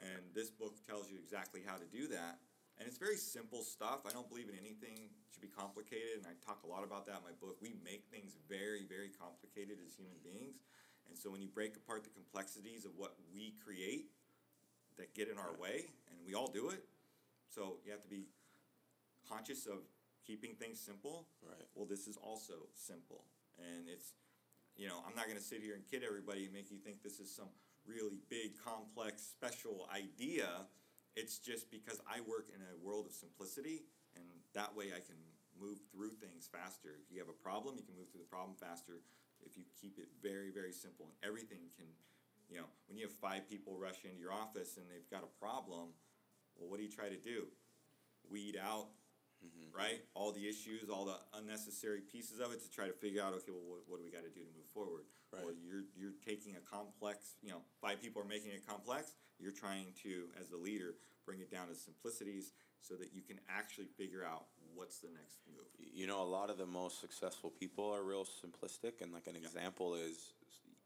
And 0.00 0.24
this 0.34 0.50
book 0.50 0.80
tells 0.88 1.10
you 1.10 1.18
exactly 1.20 1.60
how 1.64 1.76
to 1.76 1.84
do 1.86 2.08
that. 2.08 2.40
And 2.78 2.88
it's 2.88 2.98
very 2.98 3.16
simple 3.16 3.62
stuff. 3.62 4.02
I 4.08 4.10
don't 4.10 4.28
believe 4.28 4.48
in 4.48 4.58
anything 4.58 5.12
should 5.30 5.42
be 5.42 5.52
complicated, 5.52 6.18
and 6.18 6.26
I 6.26 6.34
talk 6.42 6.64
a 6.64 6.66
lot 6.66 6.82
about 6.82 7.06
that 7.06 7.22
in 7.22 7.24
my 7.24 7.36
book. 7.38 7.62
We 7.62 7.76
make 7.84 8.10
things 8.10 8.34
very, 8.48 8.82
very 8.82 9.14
complicated 9.14 9.78
as 9.78 9.94
human 9.94 10.18
beings. 10.24 10.58
And 11.06 11.14
so 11.14 11.30
when 11.30 11.40
you 11.40 11.46
break 11.46 11.76
apart 11.76 12.02
the 12.02 12.10
complexities 12.10 12.84
of 12.84 12.90
what 12.96 13.14
we 13.32 13.54
create 13.62 14.10
that 14.98 15.14
get 15.14 15.28
in 15.28 15.38
our 15.38 15.54
way, 15.54 15.86
and 16.10 16.18
we 16.26 16.34
all 16.34 16.48
do 16.48 16.70
it, 16.70 16.82
so 17.46 17.78
you 17.84 17.92
have 17.92 18.02
to 18.02 18.08
be 18.08 18.26
conscious 19.28 19.66
of 19.66 19.86
keeping 20.26 20.54
things 20.54 20.80
simple. 20.80 21.28
Right. 21.46 21.68
Well, 21.74 21.86
this 21.86 22.08
is 22.08 22.16
also 22.16 22.66
simple. 22.74 23.22
And 23.58 23.86
it's, 23.86 24.14
you 24.76 24.88
know, 24.88 24.98
I'm 25.06 25.14
not 25.14 25.26
going 25.26 25.38
to 25.38 25.44
sit 25.44 25.62
here 25.62 25.74
and 25.74 25.86
kid 25.86 26.02
everybody 26.02 26.44
and 26.44 26.52
make 26.52 26.72
you 26.72 26.78
think 26.78 27.02
this 27.02 27.20
is 27.20 27.30
some 27.30 27.54
really 27.86 28.20
big, 28.28 28.56
complex, 28.58 29.22
special 29.22 29.88
idea. 29.94 30.68
It's 31.16 31.38
just 31.38 31.70
because 31.70 32.00
I 32.08 32.20
work 32.26 32.50
in 32.50 32.60
a 32.60 32.74
world 32.82 33.06
of 33.06 33.12
simplicity, 33.12 33.86
and 34.16 34.24
that 34.54 34.74
way 34.74 34.90
I 34.90 35.00
can 35.00 35.20
move 35.54 35.78
through 35.92 36.18
things 36.18 36.48
faster. 36.50 36.98
If 36.98 37.12
you 37.12 37.20
have 37.20 37.30
a 37.30 37.38
problem, 37.38 37.76
you 37.78 37.84
can 37.84 37.94
move 37.94 38.10
through 38.10 38.26
the 38.26 38.32
problem 38.32 38.56
faster. 38.58 39.04
If 39.46 39.56
you 39.56 39.64
keep 39.80 39.98
it 39.98 40.08
very, 40.22 40.50
very 40.50 40.72
simple, 40.72 41.06
and 41.06 41.14
everything 41.22 41.70
can, 41.76 41.86
you 42.48 42.58
know, 42.58 42.66
when 42.88 42.98
you 42.98 43.06
have 43.06 43.14
five 43.14 43.48
people 43.48 43.78
rush 43.78 44.04
into 44.04 44.18
your 44.18 44.32
office 44.32 44.76
and 44.76 44.86
they've 44.90 45.10
got 45.10 45.22
a 45.22 45.32
problem, 45.38 45.94
well, 46.56 46.70
what 46.70 46.78
do 46.78 46.84
you 46.84 46.90
try 46.90 47.08
to 47.08 47.20
do? 47.20 47.46
Weed 48.30 48.56
out 48.56 48.88
mm-hmm. 49.44 49.76
right? 49.76 50.00
All 50.14 50.32
the 50.32 50.48
issues, 50.48 50.88
all 50.88 51.04
the 51.04 51.18
unnecessary 51.36 52.00
pieces 52.00 52.40
of 52.40 52.52
it 52.52 52.62
to 52.64 52.70
try 52.70 52.86
to 52.86 52.96
figure 52.96 53.22
out, 53.22 53.34
okay, 53.44 53.52
well, 53.52 53.64
what, 53.66 53.80
what 53.86 53.98
do 53.98 54.04
we 54.04 54.10
got 54.10 54.24
to 54.24 54.32
do 54.32 54.40
to 54.40 54.52
move 54.56 54.68
forward? 54.72 55.04
Or 55.42 55.52
you're 55.52 55.84
you're 55.96 56.14
taking 56.24 56.56
a 56.56 56.60
complex, 56.60 57.34
you 57.42 57.50
know, 57.50 57.62
five 57.80 58.00
people 58.00 58.22
are 58.22 58.28
making 58.28 58.50
it 58.50 58.66
complex. 58.66 59.12
You're 59.38 59.52
trying 59.52 59.86
to, 60.02 60.28
as 60.40 60.48
the 60.48 60.56
leader, 60.56 60.94
bring 61.26 61.40
it 61.40 61.50
down 61.50 61.68
to 61.68 61.74
simplicities 61.74 62.52
so 62.80 62.94
that 62.94 63.12
you 63.12 63.22
can 63.22 63.40
actually 63.48 63.86
figure 63.96 64.24
out 64.24 64.44
what's 64.74 64.98
the 64.98 65.08
next 65.08 65.40
move. 65.48 65.66
You 65.92 66.06
know, 66.06 66.22
a 66.22 66.24
lot 66.24 66.50
of 66.50 66.58
the 66.58 66.66
most 66.66 67.00
successful 67.00 67.50
people 67.50 67.90
are 67.90 68.02
real 68.02 68.24
simplistic, 68.24 69.00
and 69.00 69.12
like 69.12 69.26
an 69.26 69.36
example 69.36 69.94
is 69.94 70.34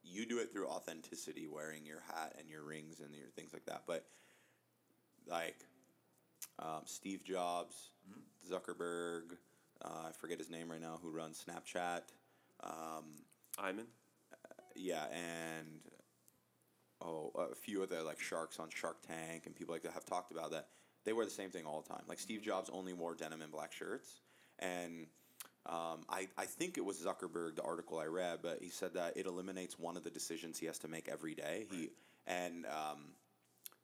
you 0.02 0.26
do 0.26 0.38
it 0.38 0.52
through 0.52 0.68
authenticity, 0.68 1.46
wearing 1.46 1.84
your 1.84 2.02
hat 2.06 2.34
and 2.38 2.48
your 2.48 2.62
rings 2.62 3.00
and 3.00 3.14
your 3.14 3.28
things 3.37 3.52
like 3.52 3.66
that. 3.66 3.82
But 3.87 4.04
like 5.26 5.56
um, 6.58 6.82
Steve 6.84 7.24
Jobs, 7.24 7.90
Zuckerberg, 8.50 9.37
uh, 9.84 10.08
I 10.08 10.12
forget 10.12 10.38
his 10.38 10.50
name 10.50 10.70
right 10.70 10.80
now, 10.80 10.98
who 11.02 11.11
runs 11.11 11.44
Snapchat. 11.44 12.02
Um, 12.62 13.04
Iman. 13.62 13.87
Yeah, 14.79 15.05
and 15.12 15.81
oh, 17.03 17.33
a 17.53 17.55
few 17.55 17.83
of 17.83 17.88
the 17.88 18.03
like 18.03 18.21
sharks 18.21 18.59
on 18.59 18.69
Shark 18.71 18.99
Tank 19.07 19.45
and 19.47 19.55
people 19.55 19.75
like 19.75 19.83
that 19.83 19.93
have 19.93 20.05
talked 20.05 20.31
about 20.31 20.51
that. 20.53 20.69
They 21.05 21.12
wear 21.12 21.25
the 21.25 21.31
same 21.31 21.51
thing 21.51 21.64
all 21.64 21.81
the 21.81 21.88
time. 21.88 22.03
Like 22.09 22.19
Steve 22.19 22.43
Jobs 22.43 22.71
only 22.73 22.93
wore 22.93 23.14
denim 23.14 23.43
and 23.43 23.53
black 23.53 23.73
shirts, 23.73 24.21
and 24.59 25.07
um, 25.67 26.01
I, 26.09 26.29
I 26.38 26.47
think 26.47 26.79
it 26.79 26.85
was 26.85 26.97
Zuckerberg, 26.99 27.57
the 27.57 27.62
article 27.62 27.99
I 27.99 28.07
read, 28.07 28.38
but 28.43 28.59
he 28.62 28.71
said 28.71 28.95
that 28.95 29.17
it 29.17 29.27
eliminates 29.27 29.79
one 29.79 29.97
of 29.97 30.05
the 30.05 30.11
decisions 30.11 30.59
he 30.59 30.67
has 30.67 30.79
to 30.79 30.88
make 30.88 31.09
every 31.09 31.35
day. 31.35 31.67
He 31.71 31.91
and 32.27 32.64
um, 32.67 33.12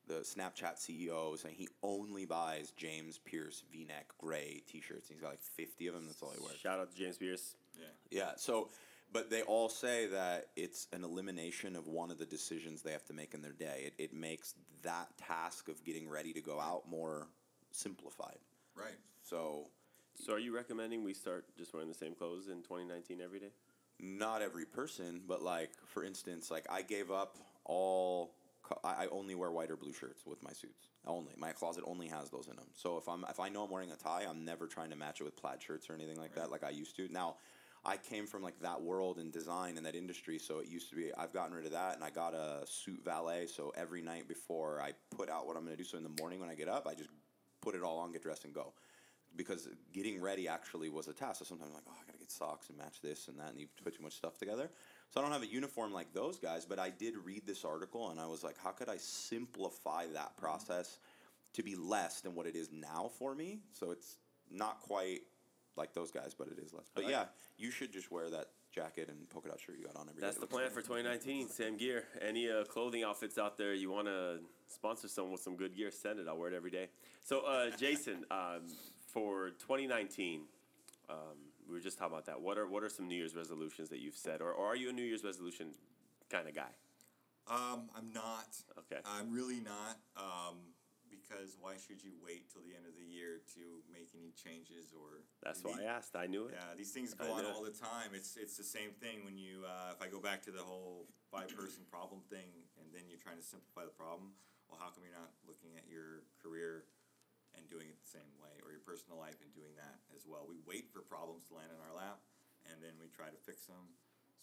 the 0.07 0.21
Snapchat 0.21 0.77
CEO 0.79 1.39
saying 1.39 1.57
he 1.57 1.69
only 1.83 2.25
buys 2.25 2.73
James 2.77 3.19
Pierce 3.19 3.63
V-neck 3.71 4.07
gray 4.19 4.63
T-shirts. 4.67 5.09
He's 5.09 5.21
got 5.21 5.31
like 5.31 5.43
fifty 5.43 5.87
of 5.87 5.95
them. 5.95 6.07
That's 6.07 6.23
all 6.23 6.33
he 6.37 6.43
wears. 6.45 6.59
Shout 6.59 6.79
out 6.79 6.91
to 6.91 6.97
James 6.97 7.19
Pierce. 7.19 7.55
Yeah. 7.79 7.87
Yeah. 8.11 8.31
So, 8.37 8.71
but 9.15 9.31
they 9.31 9.41
all 9.43 9.71
say 9.71 10.07
that 10.09 10.49
it's 10.57 10.89
an 10.93 11.05
elimination 11.05 11.77
of 11.77 11.87
one 11.87 12.11
of 12.11 12.19
the 12.19 12.27
decisions 12.27 12.83
they 12.83 12.93
have 12.93 13.07
to 13.07 13.15
make 13.15 13.33
in 13.33 13.41
their 13.41 13.53
day. 13.53 13.85
It, 13.87 13.95
it 14.11 14.15
makes 14.15 14.55
that 14.83 15.09
task 15.17 15.69
of 15.69 15.83
getting 15.85 16.07
ready 16.11 16.35
to 16.35 16.43
go 16.43 16.61
out 16.61 16.83
more 16.91 17.29
simplified. 17.71 18.39
Right. 18.77 18.99
So, 19.23 19.69
So, 20.17 20.35
are 20.35 20.39
you 20.39 20.55
recommending 20.55 21.05
we 21.05 21.15
start 21.15 21.47
just 21.57 21.73
wearing 21.73 21.89
the 21.89 21.95
same 21.95 22.15
clothes 22.15 22.49
in 22.49 22.63
2019 22.63 23.21
every 23.23 23.41
day? 23.41 23.53
not 24.01 24.43
every 24.43 24.65
person, 24.67 25.23
but 25.27 25.43
like 25.43 25.71
for 25.87 26.05
instance, 26.05 26.51
like 26.51 26.67
I 26.71 26.83
gave 26.83 27.11
up 27.11 27.39
all. 27.65 28.35
I 28.83 29.05
I 29.05 29.07
only 29.13 29.35
wear 29.35 29.51
white 29.51 29.71
or 29.71 29.77
blue 29.77 29.93
shirts 29.93 30.27
with 30.27 30.43
my 30.43 30.53
suits. 30.53 30.89
Only 31.07 31.33
my 31.37 31.53
closet 31.53 31.85
only 31.87 32.09
has 32.09 32.31
those 32.31 32.49
in 32.49 32.57
them. 32.57 32.67
So 32.75 32.97
if 32.97 33.09
I'm 33.09 33.25
if 33.29 33.39
I 33.39 33.49
know 33.51 33.63
I'm 33.65 33.71
wearing 33.71 33.93
a 33.93 33.97
tie, 33.97 34.25
I'm 34.29 34.45
never 34.45 34.67
trying 34.67 34.91
to 34.91 34.97
match 34.97 35.21
it 35.21 35.25
with 35.25 35.37
plaid 35.37 35.63
shirts 35.63 35.89
or 35.89 35.95
anything 35.95 36.17
like 36.17 36.35
that, 36.35 36.51
like 36.51 36.65
I 36.65 36.71
used 36.71 36.97
to. 36.97 37.09
Now, 37.13 37.37
I 37.87 37.99
came 37.99 38.27
from 38.27 38.43
like 38.43 38.59
that 38.61 38.81
world 38.81 39.19
in 39.19 39.31
design 39.31 39.77
and 39.77 39.85
that 39.85 39.95
industry, 39.95 40.39
so 40.39 40.59
it 40.59 40.69
used 40.69 40.89
to 40.91 40.97
be. 40.97 41.13
I've 41.17 41.33
gotten 41.33 41.55
rid 41.55 41.67
of 41.67 41.73
that, 41.73 41.95
and 41.95 42.05
I 42.05 42.11
got 42.11 42.33
a 42.35 42.63
suit 42.67 43.01
valet. 43.05 43.47
So 43.47 43.73
every 43.77 44.01
night 44.01 44.27
before 44.27 44.81
I 44.81 44.93
put 45.15 45.29
out 45.29 45.47
what 45.47 45.57
I'm 45.57 45.65
going 45.65 45.77
to 45.77 45.83
do, 45.83 45.89
so 45.89 45.99
in 45.99 46.03
the 46.03 46.23
morning 46.23 46.41
when 46.41 46.49
I 46.49 46.55
get 46.55 46.69
up, 46.69 46.87
I 46.87 46.95
just 46.95 47.11
put 47.61 47.75
it 47.75 47.83
all 47.83 47.99
on, 47.99 48.13
get 48.13 48.23
dressed, 48.23 48.45
and 48.45 48.55
go. 48.55 48.73
Because 49.37 49.69
getting 49.93 50.21
ready 50.21 50.47
actually 50.47 50.89
was 50.89 51.09
a 51.09 51.13
task. 51.13 51.41
So 51.41 51.45
sometimes 51.45 51.71
I'm 51.71 51.75
like, 51.75 51.85
oh, 51.89 51.97
I 52.01 52.07
gotta 52.07 52.19
get 52.19 52.31
socks 52.31 52.69
and 52.69 52.79
match 52.79 53.01
this 53.03 53.27
and 53.27 53.39
that, 53.41 53.51
and 53.51 53.59
you 53.59 53.67
put 53.83 53.97
too 53.97 54.03
much 54.03 54.13
stuff 54.13 54.39
together. 54.39 54.71
So 55.11 55.21
I 55.21 55.25
don't 55.25 55.33
have 55.33 55.43
a 55.43 55.47
uniform 55.47 55.93
like 55.93 56.13
those 56.13 56.39
guys, 56.39 56.65
but 56.65 56.79
I 56.79 56.91
did 56.91 57.15
read 57.25 57.45
this 57.45 57.65
article 57.65 58.11
and 58.11 58.21
I 58.21 58.27
was 58.27 58.45
like, 58.45 58.57
how 58.63 58.71
could 58.71 58.89
I 58.89 58.97
simplify 58.97 60.07
that 60.07 60.37
mm-hmm. 60.37 60.41
process 60.41 60.99
to 61.55 61.63
be 61.65 61.75
less 61.75 62.21
than 62.21 62.37
what 62.37 62.47
it 62.47 62.55
is 62.55 62.71
now 62.73 63.11
for 63.19 63.35
me? 63.35 63.59
So 63.73 63.91
it's 63.91 64.19
not 64.53 64.81
quite 64.81 65.23
like 65.77 65.93
those 65.95 66.11
guys, 66.11 66.35
but 66.37 66.49
it 66.49 66.59
is 66.59 66.73
less. 66.73 66.91
But 66.95 67.05
like 67.05 67.13
yeah, 67.13 67.23
it. 67.23 67.29
you 67.59 67.71
should 67.71 67.93
just 67.93 68.11
wear 68.11 68.31
that 68.31 68.49
jacket 68.75 69.09
and 69.09 69.29
polka 69.31 69.49
dot 69.49 69.61
shirt 69.61 69.77
you 69.79 69.87
got 69.87 69.97
on 69.97 70.09
every 70.09 70.21
day. 70.21 70.27
That's 70.27 70.37
It 70.37 70.41
the 70.41 70.47
plan 70.47 70.71
for 70.71 70.83
2019. 70.83 71.49
Sam 71.49 71.77
Gear. 71.77 72.05
Any 72.21 72.51
uh, 72.51 72.65
clothing 72.65 73.05
outfits 73.05 73.39
out 73.39 73.57
there 73.57 73.75
you 73.75 73.91
want 73.91 74.07
to 74.07 74.39
sponsor 74.69 75.09
someone 75.09 75.33
with 75.33 75.41
some 75.41 75.57
good 75.57 75.77
gear? 75.77 75.91
Send 75.91 76.19
it. 76.19 76.27
I'll 76.29 76.37
wear 76.37 76.49
it 76.49 76.55
every 76.55 76.71
day. 76.71 76.89
So, 77.23 77.41
uh, 77.41 77.71
Jason, 77.79 78.25
um, 78.31 78.63
for 79.13 79.51
2019, 79.61 80.43
um, 81.09 81.17
we 81.69 81.75
were 81.75 81.81
just 81.81 81.99
talking 81.99 82.13
about 82.13 82.27
that. 82.27 82.41
What 82.41 82.59
are 82.59 82.67
what 82.67 82.83
are 82.83 82.89
some 82.89 83.09
New 83.09 83.17
Year's 83.17 83.35
resolutions 83.35 83.89
that 83.91 84.01
you've 84.01 84.17
set, 84.17 84.41
or, 84.41 84.53
or 84.53 84.67
are 84.67 84.77
you 84.77 84.91
a 84.91 84.93
New 84.93 85.03
Year's 85.03 85.25
resolution 85.25 85.69
kind 86.31 86.49
of 86.49 86.55
guy? 86.55 86.73
Um, 87.47 87.91
I'm 87.97 88.13
not. 88.13 88.49
Okay. 88.79 89.01
I'm 89.05 89.33
really 89.33 89.61
not. 89.61 89.99
Um, 90.17 90.57
because 91.15 91.55
why 91.63 91.79
should 91.79 92.03
you 92.03 92.19
wait 92.19 92.51
till 92.51 92.67
the 92.67 92.75
end 92.75 92.85
of 92.85 92.99
the 92.99 93.07
year 93.07 93.39
to 93.55 93.63
make 93.87 94.11
any 94.13 94.35
changes 94.35 94.91
or? 94.91 95.23
That's 95.47 95.63
why 95.63 95.79
I 95.79 95.87
asked. 95.87 96.19
I 96.19 96.27
knew 96.27 96.51
it. 96.51 96.59
Yeah, 96.59 96.75
these 96.75 96.91
things 96.91 97.15
go 97.15 97.31
on 97.31 97.47
all 97.47 97.63
the 97.63 97.75
time. 97.75 98.13
It's 98.13 98.35
it's 98.35 98.59
the 98.59 98.67
same 98.67 98.93
thing 98.99 99.23
when 99.23 99.39
you 99.39 99.63
uh, 99.63 99.95
if 99.95 100.03
I 100.03 100.11
go 100.11 100.19
back 100.19 100.43
to 100.51 100.53
the 100.53 100.63
whole 100.63 101.07
five 101.31 101.49
person 101.55 101.87
problem 101.95 102.21
thing, 102.27 102.51
and 102.83 102.91
then 102.91 103.07
you're 103.07 103.23
trying 103.23 103.39
to 103.39 103.47
simplify 103.47 103.87
the 103.87 103.95
problem. 103.95 104.35
Well, 104.67 104.81
how 104.83 104.91
come 104.91 105.07
you're 105.07 105.17
not 105.17 105.31
looking 105.47 105.77
at 105.79 105.87
your 105.87 106.27
career 106.41 106.89
and 107.55 107.63
doing 107.71 107.87
it 107.87 108.01
the 108.03 108.11
same 108.11 108.33
way, 108.43 108.59
or 108.67 108.75
your 108.75 108.83
personal 108.83 109.21
life 109.21 109.39
and 109.39 109.53
doing 109.55 109.79
that 109.79 110.03
as 110.13 110.27
well? 110.27 110.45
We 110.51 110.59
wait 110.67 110.91
for 110.91 111.05
problems 111.05 111.47
to 111.49 111.57
land 111.57 111.71
in 111.71 111.79
our 111.79 111.95
lap, 111.95 112.25
and 112.67 112.83
then 112.83 112.99
we 112.99 113.07
try 113.13 113.31
to 113.31 113.41
fix 113.45 113.71
them. 113.71 113.95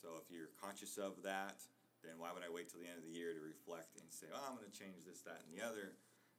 So 0.02 0.18
if 0.18 0.32
you're 0.34 0.50
conscious 0.58 0.98
of 0.98 1.22
that, 1.28 1.62
then 2.02 2.18
why 2.18 2.34
would 2.34 2.42
I 2.42 2.50
wait 2.50 2.70
till 2.70 2.82
the 2.82 2.90
end 2.90 2.98
of 2.98 3.06
the 3.06 3.14
year 3.14 3.34
to 3.34 3.42
reflect 3.42 3.98
and 4.02 4.10
say, 4.10 4.26
oh, 4.34 4.42
I'm 4.42 4.58
going 4.58 4.66
to 4.66 4.74
change 4.74 5.06
this, 5.06 5.22
that, 5.30 5.46
and 5.46 5.54
the 5.54 5.62
other? 5.62 5.94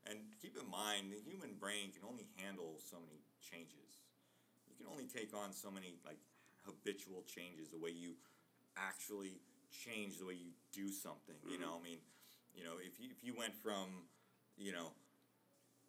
And 0.08 0.18
keep 0.42 0.58
in 0.58 0.66
mind, 0.66 1.14
the 1.14 1.22
human 1.22 1.54
brain 1.60 1.94
can 1.94 2.02
only 2.08 2.26
handle 2.36 2.78
so 2.82 2.98
many 2.98 3.22
changes. 3.38 4.02
You 4.66 4.74
can 4.74 4.90
only 4.90 5.06
take 5.06 5.30
on 5.30 5.52
so 5.52 5.70
many 5.70 5.94
like 6.04 6.18
habitual 6.66 7.22
changes 7.26 7.70
the 7.70 7.78
way 7.78 7.90
you 7.90 8.14
actually 8.76 9.42
change 9.72 10.18
the 10.18 10.26
way 10.26 10.34
you 10.34 10.52
do 10.72 10.92
something 10.92 11.36
you 11.48 11.58
know 11.58 11.80
mm-hmm. 11.80 11.96
i 11.96 11.96
mean 11.96 12.00
you 12.54 12.62
know 12.62 12.76
if 12.80 13.00
you 13.00 13.08
if 13.08 13.24
you 13.24 13.32
went 13.32 13.54
from 13.56 13.88
you 14.56 14.72
know 14.72 14.92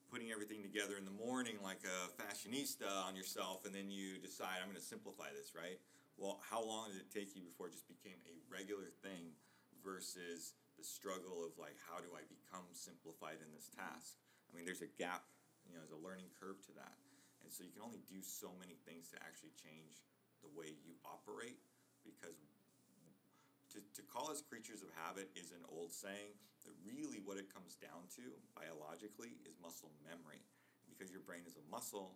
putting 0.07 0.31
everything 0.31 0.63
together 0.63 0.95
in 0.95 1.03
the 1.03 1.17
morning 1.19 1.59
like 1.63 1.81
a 1.83 1.97
fashionista 2.15 2.87
on 3.07 3.15
yourself 3.15 3.65
and 3.65 3.75
then 3.75 3.91
you 3.91 4.17
decide 4.19 4.61
i'm 4.61 4.69
going 4.69 4.79
to 4.79 4.83
simplify 4.83 5.27
this 5.35 5.51
right? 5.55 5.79
Well 6.17 6.39
how 6.49 6.63
long 6.63 6.93
did 6.93 7.01
it 7.01 7.09
take 7.11 7.35
you 7.35 7.41
before 7.41 7.67
it 7.67 7.73
just 7.73 7.89
became 7.89 8.21
a 8.29 8.35
regular 8.47 8.93
thing 9.01 9.33
versus 9.83 10.53
the 10.77 10.85
struggle 10.85 11.45
of 11.45 11.55
like 11.61 11.77
how 11.89 12.01
do 12.01 12.09
i 12.17 12.23
become 12.25 12.65
simplified 12.73 13.39
in 13.41 13.49
this 13.53 13.69
task? 13.73 14.19
I 14.47 14.55
mean 14.55 14.65
there's 14.65 14.85
a 14.85 14.91
gap 14.99 15.25
you 15.65 15.71
know 15.73 15.81
there's 15.81 15.95
a 15.95 16.03
learning 16.03 16.31
curve 16.35 16.59
to 16.69 16.73
that. 16.75 16.97
And 17.43 17.51
so 17.51 17.67
you 17.67 17.75
can 17.75 17.83
only 17.83 17.99
do 18.07 18.23
so 18.23 18.55
many 18.55 18.79
things 18.87 19.11
to 19.11 19.19
actually 19.19 19.51
change 19.59 19.99
the 20.39 20.51
way 20.55 20.71
you 20.79 20.95
operate 21.03 21.59
because 22.07 22.39
to, 23.75 23.79
to 23.81 24.01
call 24.05 24.31
us 24.31 24.39
creatures 24.39 24.85
of 24.85 24.93
habit 24.95 25.27
is 25.35 25.51
an 25.51 25.65
old 25.67 25.91
saying 25.91 26.35
but 26.63 26.71
really 26.87 27.19
what 27.19 27.35
it 27.35 27.51
comes 27.51 27.75
down 27.75 28.07
to 28.15 28.23
biologically 28.55 29.35
is 29.43 29.59
muscle 29.59 29.91
memory. 30.07 30.39
Because 30.87 31.11
your 31.11 31.19
brain 31.25 31.43
is 31.43 31.59
a 31.59 31.65
muscle 31.67 32.15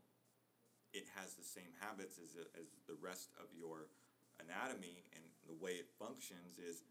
it 0.96 1.06
has 1.20 1.36
the 1.36 1.43
same 1.43 1.76
habits 1.84 2.15
as, 2.17 2.39
as 2.56 2.67
the 2.88 2.96
rest 3.04 3.36
of 3.38 3.52
your 3.52 3.91
anatomy 4.39 5.04
and 5.12 5.24
the 5.48 5.58
way 5.58 5.76
it 5.82 5.89
functions 6.00 6.62
is 6.62 6.84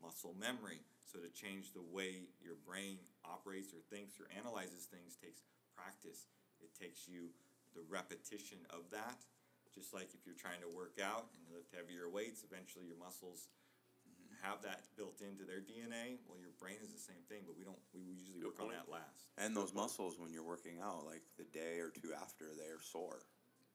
muscle 0.00 0.34
memory 0.38 0.80
so 1.06 1.22
to 1.22 1.30
change 1.30 1.72
the 1.72 1.86
way 1.94 2.26
your 2.42 2.58
brain 2.66 2.98
operates 3.24 3.70
or 3.70 3.80
thinks 3.88 4.18
or 4.18 4.26
analyzes 4.34 4.90
things 4.90 5.14
takes 5.16 5.46
practice 5.72 6.26
it 6.58 6.74
takes 6.74 7.06
you 7.06 7.30
the 7.78 7.84
repetition 7.86 8.58
of 8.68 8.84
that 8.90 9.22
just 9.70 9.94
like 9.94 10.10
if 10.12 10.26
you're 10.26 10.38
trying 10.38 10.60
to 10.60 10.70
work 10.74 10.98
out 10.98 11.30
and 11.38 11.42
lift 11.54 11.70
heavier 11.70 12.10
weights 12.10 12.42
eventually 12.42 12.84
your 12.84 12.98
muscles 12.98 13.48
have 14.42 14.62
that 14.62 14.82
built 14.96 15.20
into 15.20 15.44
their 15.44 15.60
DNA. 15.60 16.20
Well, 16.28 16.38
your 16.38 16.54
brain 16.60 16.76
is 16.82 16.92
the 16.92 17.00
same 17.00 17.22
thing, 17.28 17.42
but 17.46 17.56
we 17.56 17.64
don't. 17.64 17.78
We 17.94 18.02
usually 18.02 18.40
Good 18.40 18.58
work 18.58 18.60
on 18.60 18.68
that 18.70 18.90
last. 18.90 19.26
And 19.38 19.56
those 19.56 19.74
muscles, 19.74 20.18
when 20.18 20.32
you're 20.32 20.46
working 20.46 20.78
out, 20.82 21.04
like 21.06 21.22
the 21.38 21.44
day 21.44 21.80
or 21.80 21.90
two 21.90 22.12
after, 22.12 22.52
they're 22.56 22.80
sore. 22.80 23.20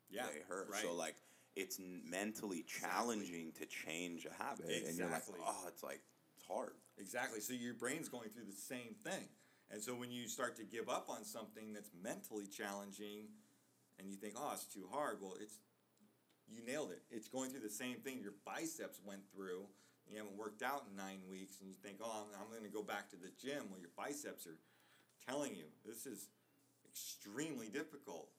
Yeah, 0.10 0.26
they 0.32 0.42
hurt. 0.48 0.68
right. 0.72 0.84
So 0.84 0.94
like, 0.94 1.16
it's 1.56 1.80
mentally 1.80 2.64
challenging 2.64 3.52
to 3.60 3.66
change 3.66 4.26
a 4.26 4.34
habit, 4.44 4.66
and 4.88 4.98
you're 4.98 5.10
like, 5.10 5.24
oh, 5.42 5.66
it's 5.68 5.84
like 5.84 6.02
it's 6.38 6.46
hard. 6.48 6.74
Exactly. 7.02 7.42
So 7.42 7.54
your 7.54 7.74
brain's 7.74 8.08
going 8.08 8.30
through 8.30 8.46
the 8.46 8.54
same 8.54 8.94
thing, 9.04 9.26
and 9.72 9.82
so 9.82 9.96
when 9.96 10.12
you 10.12 10.28
start 10.28 10.56
to 10.58 10.64
give 10.64 10.88
up 10.88 11.10
on 11.10 11.26
something 11.26 11.74
that's 11.74 11.90
mentally 12.04 12.46
challenging, 12.46 13.34
and 13.98 14.08
you 14.08 14.16
think, 14.16 14.36
oh, 14.38 14.52
it's 14.54 14.66
too 14.66 14.86
hard. 14.92 15.18
Well, 15.20 15.36
it's 15.42 15.58
you 16.48 16.62
nailed 16.66 16.92
it. 16.92 17.02
It's 17.10 17.28
going 17.28 17.50
through 17.50 17.62
the 17.66 17.74
same 17.74 17.98
thing 17.98 18.20
your 18.22 18.38
biceps 18.46 19.00
went 19.04 19.22
through. 19.34 19.66
You 20.10 20.18
haven't 20.18 20.38
worked 20.38 20.62
out 20.62 20.84
in 20.90 20.96
nine 20.96 21.22
weeks, 21.30 21.58
and 21.60 21.70
you 21.70 21.76
think, 21.82 21.98
oh, 22.04 22.28
I'm, 22.28 22.30
I'm 22.40 22.50
going 22.52 22.70
to 22.70 22.76
go 22.76 22.84
back 22.84 23.10
to 23.12 23.16
the 23.16 23.32
gym. 23.42 23.72
Well, 23.72 23.80
your 23.80 23.96
biceps 23.98 24.46
are 24.46 24.60
telling 25.26 25.56
you 25.56 25.66
this 25.86 26.06
is 26.06 26.28
extremely 26.86 27.68
difficult. 27.68 28.30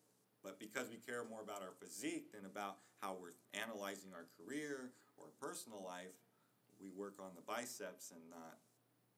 But 0.42 0.59
because 0.59 0.90
we 0.90 0.96
care 0.96 1.25
more 1.25 1.40
about 1.42 1.62
our 1.62 1.75
physique 1.81 2.33
than 2.33 2.44
about 2.44 2.79
how 3.01 3.16
we're 3.18 3.38
analyzing 3.55 4.11
our 4.12 4.27
career 4.38 4.90
or 5.16 5.27
personal 5.40 5.83
life, 5.83 6.14
we 6.83 6.90
work 6.90 7.14
on 7.21 7.31
the 7.35 7.42
biceps 7.42 8.11
and 8.11 8.21
not 8.31 8.59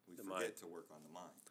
we 0.09 0.17
The 0.17 0.23
forget 0.23 0.41
mind. 0.41 0.57
to 0.61 0.67
work 0.67 0.87
on 0.91 0.99
the 1.03 1.13
mind. 1.13 1.45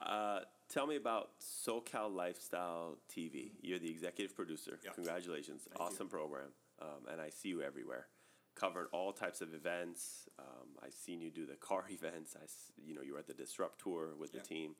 Uh, 0.00 0.40
tell 0.68 0.86
me 0.86 0.96
about 0.96 1.30
SoCal 1.40 2.14
Lifestyle 2.14 2.98
TV. 3.14 3.52
You're 3.60 3.78
the 3.80 3.90
executive 3.90 4.34
producer. 4.34 4.78
Yeah. 4.84 4.92
Congratulations. 4.92 5.62
Thank 5.68 5.78
you. 5.78 5.84
awesome 5.86 6.08
program. 6.08 6.48
Um, 6.80 7.10
and 7.10 7.20
I 7.20 7.30
see 7.30 7.48
you 7.48 7.62
everywhere. 7.62 8.06
Covering 8.54 8.86
all 8.92 9.12
types 9.12 9.40
of 9.40 9.52
events. 9.54 10.28
Um, 10.38 10.68
I've 10.84 10.94
seen 10.94 11.20
you 11.20 11.30
do 11.30 11.46
the 11.46 11.56
car 11.56 11.84
events. 11.90 12.34
I, 12.40 12.46
you 12.82 12.94
know, 12.94 13.02
you 13.02 13.12
were 13.14 13.18
at 13.18 13.26
the 13.26 13.34
Disrupt 13.34 13.80
Tour 13.80 14.10
with 14.18 14.32
the 14.32 14.38
team. 14.40 14.76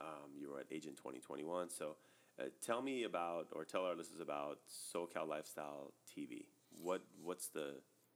Um, 0.00 0.30
you 0.36 0.50
were 0.50 0.60
at 0.60 0.66
Agent 0.70 0.96
2021. 0.96 1.68
So 1.70 1.96
uh, 2.40 2.44
tell 2.64 2.80
me 2.82 3.02
about, 3.04 3.48
or 3.52 3.64
tell 3.64 3.84
our 3.84 3.94
listeners 3.94 4.20
about 4.20 4.58
SoCal 4.94 5.28
Lifestyle 5.28 5.92
TV. 6.08 6.46
What 6.80 7.02
What's 7.22 7.48
the, 7.48 7.74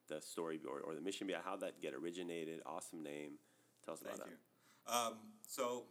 the 0.08 0.20
story 0.20 0.60
or, 0.68 0.80
or 0.80 0.94
the 0.94 1.00
mission 1.00 1.26
behind 1.26 1.44
how 1.44 1.56
that 1.56 1.80
get 1.80 1.94
originated? 1.94 2.60
Awesome 2.66 3.02
name. 3.02 3.38
Tell 3.84 3.94
us 3.94 4.00
Thank 4.00 4.16
about 4.16 4.28
you. 4.28 4.38
Um, 4.86 5.14
so, 5.46 5.84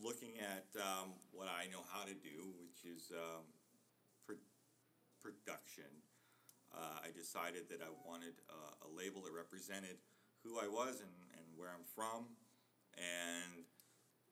looking 0.00 0.40
at 0.40 0.68
um, 0.80 1.12
what 1.32 1.48
I 1.48 1.68
know 1.70 1.84
how 1.92 2.04
to 2.04 2.14
do, 2.14 2.52
which 2.60 2.84
is 2.84 3.12
um, 3.12 3.44
pro- 4.24 4.40
production, 5.20 5.88
uh, 6.72 7.04
I 7.04 7.12
decided 7.12 7.68
that 7.68 7.80
I 7.82 7.90
wanted 8.06 8.34
uh, 8.48 8.86
a 8.86 8.88
label 8.88 9.22
that 9.22 9.32
represented 9.32 9.98
who 10.44 10.56
I 10.56 10.68
was 10.68 11.00
and, 11.00 11.12
and 11.36 11.46
where 11.56 11.68
I'm 11.68 11.84
from, 11.94 12.32
and 12.96 13.64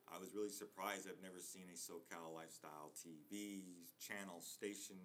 I 0.09 0.17
was 0.17 0.33
really 0.33 0.49
surprised. 0.49 1.05
I've 1.05 1.21
never 1.21 1.37
seen 1.37 1.69
a 1.69 1.77
SoCal 1.77 2.33
lifestyle 2.33 2.89
TV 2.97 3.85
channel 4.01 4.41
station. 4.41 4.97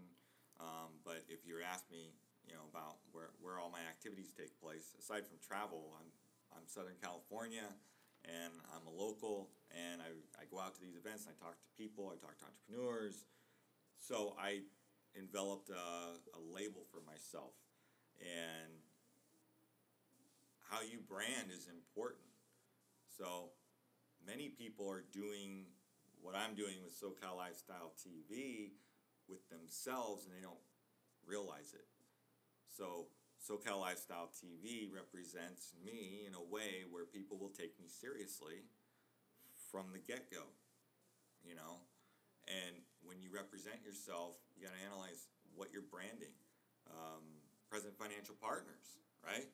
Um, 0.57 0.97
but 1.05 1.27
if 1.29 1.45
you 1.45 1.61
ask 1.61 1.85
me, 1.91 2.15
you 2.47 2.55
know, 2.55 2.67
about 2.69 3.01
where, 3.13 3.31
where 3.41 3.59
all 3.59 3.71
my 3.71 3.83
activities 3.89 4.33
take 4.33 4.53
place, 4.61 4.93
aside 4.99 5.27
from 5.27 5.39
travel, 5.41 5.95
I'm 6.01 6.09
I'm 6.55 6.71
Southern 6.71 6.95
California, 7.03 7.67
and 8.25 8.53
I'm 8.71 8.87
a 8.87 8.95
local, 8.95 9.51
and 9.75 10.01
I, 10.01 10.15
I 10.39 10.47
go 10.47 10.61
out 10.61 10.75
to 10.77 10.81
these 10.81 10.95
events 10.95 11.27
and 11.27 11.35
I 11.35 11.37
talk 11.43 11.59
to 11.59 11.69
people, 11.77 12.15
I 12.15 12.17
talk 12.23 12.39
to 12.39 12.47
entrepreneurs. 12.47 13.27
So 13.99 14.39
I 14.39 14.63
enveloped 15.19 15.71
a, 15.71 15.75
a 15.75 16.41
label 16.55 16.87
for 16.95 17.03
myself, 17.03 17.59
and 18.23 18.71
how 20.71 20.81
you 20.81 20.99
brand 21.03 21.51
is 21.51 21.69
important. 21.69 22.31
So 23.19 23.51
many 24.27 24.49
people 24.49 24.91
are 24.91 25.05
doing 25.13 25.67
what 26.23 26.35
I'm 26.35 26.55
doing 26.55 26.81
with 26.83 26.95
SoCal 26.95 27.37
Lifestyle 27.37 27.93
TV 28.01 28.73
with 29.29 29.49
themselves 29.51 30.25
and 30.25 30.35
they 30.35 30.41
don't 30.43 30.59
realize 31.27 31.75
it. 31.75 31.87
So 32.75 33.07
SoCal 33.39 33.79
Lifestyle 33.79 34.35
TV 34.35 34.91
represents 34.91 35.71
me 35.79 36.27
in 36.27 36.35
a 36.35 36.43
way 36.43 36.83
where 36.91 37.07
people 37.07 37.39
will 37.39 37.55
take 37.55 37.79
me 37.79 37.87
seriously 37.87 38.67
from 39.71 39.95
the 39.95 40.03
get 40.03 40.27
go, 40.27 40.43
you 41.47 41.55
know? 41.55 41.87
And 42.51 42.83
when 43.07 43.23
you 43.23 43.31
represent 43.31 43.79
yourself, 43.87 44.35
you 44.59 44.67
got 44.67 44.75
to 44.75 44.83
analyze 44.83 45.31
what 45.55 45.71
you're 45.71 45.87
branding. 45.87 46.35
Um, 46.91 47.39
present 47.71 47.95
financial 47.95 48.35
partners, 48.43 48.99
right? 49.23 49.47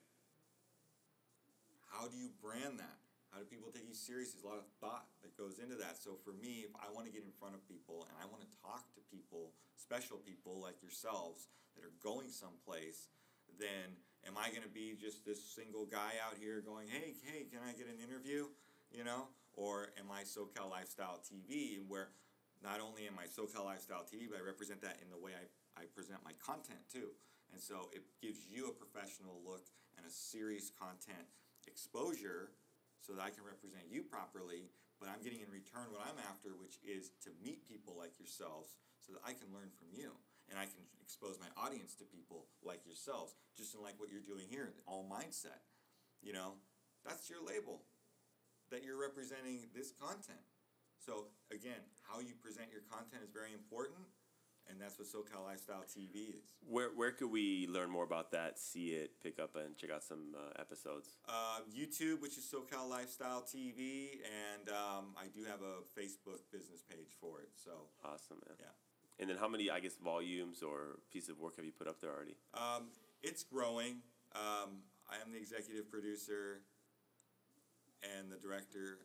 How 1.93 2.09
do 2.09 2.17
you 2.17 2.33
brand 2.41 2.81
that? 2.81 2.99
How 3.31 3.39
do 3.39 3.47
people 3.47 3.71
take 3.71 3.87
you 3.87 3.95
serious? 3.95 4.35
There's 4.35 4.43
a 4.43 4.51
lot 4.51 4.59
of 4.59 4.67
thought 4.83 5.07
that 5.23 5.37
goes 5.39 5.63
into 5.63 5.79
that. 5.79 6.01
So 6.01 6.19
for 6.25 6.35
me, 6.35 6.67
if 6.67 6.75
I 6.75 6.91
want 6.91 7.07
to 7.07 7.13
get 7.13 7.23
in 7.23 7.31
front 7.39 7.55
of 7.55 7.63
people 7.69 8.09
and 8.11 8.15
I 8.19 8.27
want 8.27 8.43
to 8.43 8.51
talk 8.59 8.91
to 8.99 9.01
people, 9.13 9.55
special 9.79 10.19
people 10.19 10.59
like 10.59 10.83
yourselves 10.83 11.47
that 11.81 11.89
are 11.89 11.97
going 12.05 12.29
someplace, 12.29 13.09
then 13.57 13.97
am 14.29 14.37
I 14.37 14.53
going 14.53 14.63
to 14.63 14.73
be 14.73 14.93
just 15.01 15.25
this 15.25 15.41
single 15.41 15.89
guy 15.89 16.21
out 16.21 16.37
here 16.37 16.61
going, 16.61 16.89
"Hey, 16.89 17.17
hey, 17.25 17.49
can 17.49 17.65
I 17.65 17.73
get 17.73 17.89
an 17.89 17.97
interview?" 17.97 18.53
You 18.93 19.05
know, 19.05 19.33
or 19.55 19.97
am 19.97 20.13
I 20.13 20.23
SoCal 20.29 20.69
Lifestyle 20.69 21.23
TV, 21.25 21.81
where 21.87 22.13
not 22.61 22.81
only 22.81 23.07
am 23.09 23.17
I 23.17 23.25
SoCal 23.25 23.65
Lifestyle 23.65 24.05
TV, 24.05 24.29
but 24.29 24.37
I 24.37 24.45
represent 24.45 24.83
that 24.83 25.01
in 25.01 25.09
the 25.09 25.17
way 25.17 25.33
I, 25.33 25.47
I 25.81 25.85
present 25.97 26.21
my 26.27 26.37
content 26.43 26.85
too. 26.93 27.17
And 27.53 27.59
so 27.63 27.89
it 27.95 28.05
gives 28.21 28.47
you 28.47 28.69
a 28.69 28.75
professional 28.75 29.41
look 29.47 29.65
and 29.97 30.05
a 30.05 30.13
serious 30.13 30.71
content 30.71 31.25
exposure 31.67 32.53
so 33.01 33.15
that 33.15 33.23
I 33.23 33.31
can 33.31 33.47
represent 33.47 33.89
you 33.89 34.03
properly, 34.03 34.69
but 35.01 35.09
I'm 35.09 35.23
getting 35.25 35.41
in 35.41 35.51
return 35.51 35.89
what 35.91 36.05
I'm 36.05 36.21
after, 36.29 36.53
which 36.59 36.77
is 36.85 37.17
to 37.25 37.31
meet 37.41 37.65
people 37.65 37.97
like 37.97 38.19
yourselves 38.21 38.77
so 39.01 39.17
that 39.17 39.23
I 39.25 39.33
can 39.33 39.49
learn 39.55 39.73
from 39.73 39.89
you 39.95 40.13
and 40.51 40.59
I 40.59 40.67
can 40.67 40.83
expose 41.01 41.39
my 41.39 41.51
audience 41.57 41.95
to 41.97 42.05
people 42.05 42.47
like 42.63 42.85
yourselves, 42.85 43.35
just 43.57 43.75
in 43.75 43.83
like 43.83 43.99
what 43.99 44.11
you're 44.11 44.27
doing 44.27 44.47
here, 44.51 44.75
all 44.87 45.07
mindset. 45.07 45.63
You 46.23 46.35
know, 46.35 46.59
that's 47.07 47.31
your 47.31 47.41
label 47.41 47.83
that 48.71 48.85
you're 48.85 49.01
representing 49.01 49.71
this 49.75 49.91
content. 49.95 50.45
So 50.99 51.33
again, 51.51 51.81
how 52.05 52.21
you 52.21 52.35
present 52.39 52.69
your 52.71 52.85
content 52.87 53.23
is 53.25 53.31
very 53.33 53.55
important 53.55 54.05
and 54.71 54.81
that's 54.81 54.99
what 54.99 55.09
SoCal 55.09 55.45
Lifestyle 55.45 55.83
TV 55.83 56.31
is. 56.31 56.55
Where 56.67 56.91
where 56.95 57.11
could 57.11 57.31
we 57.31 57.67
learn 57.67 57.91
more 57.91 58.05
about 58.05 58.31
that? 58.33 58.59
See 58.59 58.91
it, 58.91 59.13
pick 59.23 59.39
up, 59.39 59.57
and 59.57 59.77
check 59.77 59.91
out 59.91 60.05
some 60.05 60.35
uh, 60.37 60.61
episodes. 60.61 61.17
Uh, 61.29 61.61
YouTube, 61.69 62.21
which 62.21 62.39
is 62.39 62.45
SoCal 62.45 62.89
Lifestyle 62.89 63.43
TV, 63.43 64.21
and 64.25 64.69
um, 64.69 65.17
I 65.17 65.27
do 65.35 65.45
have 65.45 65.61
a 65.63 65.83
Facebook 65.99 66.41
business 66.53 66.83
page 66.89 67.17
for 67.21 67.41
it. 67.41 67.51
So 67.57 67.71
awesome, 68.05 68.39
man. 68.47 68.57
Yeah. 68.61 68.90
And 69.21 69.29
then 69.29 69.37
how 69.37 69.49
many, 69.49 69.69
I 69.69 69.81
guess, 69.81 69.97
volumes 70.03 70.63
or 70.65 70.99
piece 71.13 71.29
of 71.29 71.39
work 71.39 71.57
have 71.57 71.65
you 71.65 71.77
put 71.77 71.87
up 71.87 72.01
there 72.01 72.11
already? 72.11 72.37
Um, 72.55 72.89
it's 73.23 73.45
growing. 73.45 74.01
Um, 74.33 74.81
I 75.05 75.21
am 75.21 75.31
the 75.31 75.39
executive 75.39 75.93
producer 75.93 76.65
and 78.01 78.33
the 78.33 78.41
director 78.41 78.97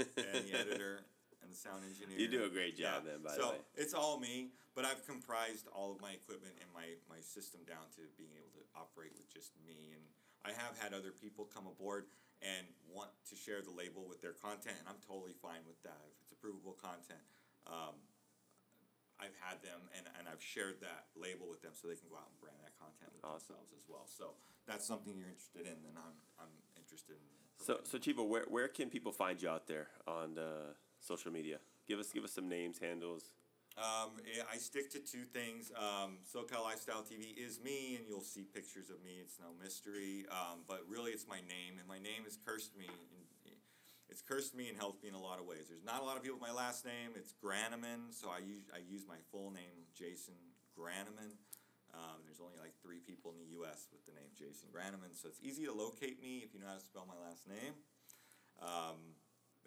and 0.00 0.48
the 0.48 0.56
editor 0.58 1.04
and 1.44 1.52
the 1.52 1.58
sound 1.58 1.84
engineer. 1.84 2.16
You 2.16 2.32
do 2.32 2.48
a 2.48 2.48
great 2.48 2.80
job, 2.80 3.04
yeah. 3.04 3.12
man. 3.12 3.20
By 3.20 3.36
so 3.36 3.36
the 3.36 3.60
way, 3.60 3.60
So 3.76 3.82
it's 3.82 3.94
all 3.94 4.16
me, 4.16 4.56
but 4.72 4.88
I've 4.88 5.04
comprised 5.04 5.68
all 5.68 5.92
of 5.92 6.00
my 6.00 6.16
equipment 6.16 6.56
and 6.64 6.68
my 6.72 6.96
my 7.12 7.20
system 7.20 7.60
down 7.68 7.92
to 8.00 8.08
being 8.16 8.32
able 8.40 8.50
to 8.56 8.64
operate 8.72 9.12
with 9.20 9.28
just 9.28 9.52
me. 9.68 9.92
And 9.92 10.02
I 10.48 10.56
have 10.56 10.80
had 10.80 10.96
other 10.96 11.12
people 11.12 11.44
come 11.44 11.68
aboard 11.68 12.08
and 12.40 12.64
want 12.88 13.10
to 13.28 13.34
share 13.36 13.60
the 13.60 13.74
label 13.74 14.06
with 14.08 14.22
their 14.24 14.34
content, 14.38 14.80
and 14.80 14.86
I'm 14.88 15.02
totally 15.04 15.34
fine 15.36 15.60
with 15.68 15.82
that. 15.82 16.00
If 16.08 16.16
it's 16.24 16.32
approvable 16.32 16.78
content, 16.78 17.20
um, 17.66 17.98
I've 19.18 19.34
had 19.42 19.62
them 19.62 19.90
and, 19.94 20.06
and 20.18 20.30
I've 20.30 20.42
shared 20.42 20.78
that 20.80 21.10
label 21.18 21.50
with 21.50 21.62
them 21.62 21.74
so 21.74 21.90
they 21.90 21.98
can 21.98 22.06
go 22.08 22.16
out 22.16 22.30
and 22.30 22.38
brand 22.38 22.58
that 22.62 22.74
content 22.78 23.10
with 23.14 23.22
awesome. 23.26 23.58
themselves 23.58 23.74
as 23.74 23.84
well. 23.90 24.06
So 24.06 24.38
that's 24.66 24.86
something 24.86 25.14
you're 25.18 25.30
interested 25.30 25.66
in, 25.66 25.76
then 25.82 25.98
I'm 25.98 26.16
I'm 26.38 26.54
interested 26.78 27.18
in. 27.18 27.26
So 27.58 27.80
so 27.82 27.98
Chivo, 27.98 28.26
where 28.26 28.46
where 28.48 28.68
can 28.68 28.90
people 28.90 29.12
find 29.12 29.40
you 29.42 29.48
out 29.48 29.66
there 29.66 29.88
on 30.06 30.34
the 30.34 30.74
social 31.00 31.32
media? 31.32 31.58
Give 31.86 31.98
us 31.98 32.12
give 32.12 32.24
us 32.24 32.32
some 32.32 32.48
names, 32.48 32.78
handles. 32.78 33.34
Um, 33.78 34.18
I 34.52 34.58
stick 34.58 34.90
to 34.90 34.98
two 34.98 35.22
things. 35.22 35.70
Um, 35.78 36.18
SoCal 36.26 36.64
Lifestyle 36.64 37.06
TV 37.06 37.30
is 37.38 37.60
me, 37.62 37.94
and 37.94 38.04
you'll 38.08 38.26
see 38.26 38.42
pictures 38.42 38.90
of 38.90 38.98
me. 39.04 39.22
It's 39.22 39.38
no 39.38 39.54
mystery. 39.62 40.26
Um, 40.32 40.66
but 40.66 40.82
really, 40.88 41.12
it's 41.12 41.28
my 41.28 41.38
name, 41.46 41.78
and 41.78 41.86
my 41.86 41.98
name 41.98 42.26
has 42.26 42.36
cursed 42.44 42.76
me. 42.76 42.90
It's 44.08 44.24
cursed 44.24 44.56
me 44.56 44.68
and 44.68 44.76
helped 44.76 45.04
me 45.04 45.12
in 45.12 45.14
a 45.14 45.20
lot 45.20 45.38
of 45.38 45.44
ways. 45.44 45.68
There's 45.68 45.84
not 45.84 46.00
a 46.00 46.04
lot 46.04 46.16
of 46.16 46.24
people 46.24 46.40
with 46.40 46.48
my 46.48 46.56
last 46.56 46.84
name. 46.84 47.12
It's 47.12 47.36
Granneman, 47.36 48.08
so 48.10 48.32
I 48.32 48.40
use 48.40 48.64
I 48.72 48.80
use 48.80 49.04
my 49.04 49.20
full 49.30 49.52
name, 49.52 49.84
Jason 49.92 50.36
Granneman. 50.72 51.36
Um, 51.92 52.20
there's 52.24 52.40
only 52.40 52.56
like 52.60 52.76
three 52.80 53.00
people 53.00 53.32
in 53.32 53.38
the 53.40 53.52
U.S. 53.60 53.88
with 53.92 54.04
the 54.08 54.12
name 54.16 54.32
Jason 54.36 54.68
Granneman, 54.72 55.12
so 55.12 55.28
it's 55.28 55.40
easy 55.44 55.64
to 55.68 55.72
locate 55.72 56.20
me 56.20 56.44
if 56.44 56.52
you 56.52 56.60
know 56.60 56.68
how 56.68 56.76
to 56.76 56.84
spell 56.84 57.04
my 57.04 57.16
last 57.16 57.48
name. 57.48 57.76
Um, 58.60 59.16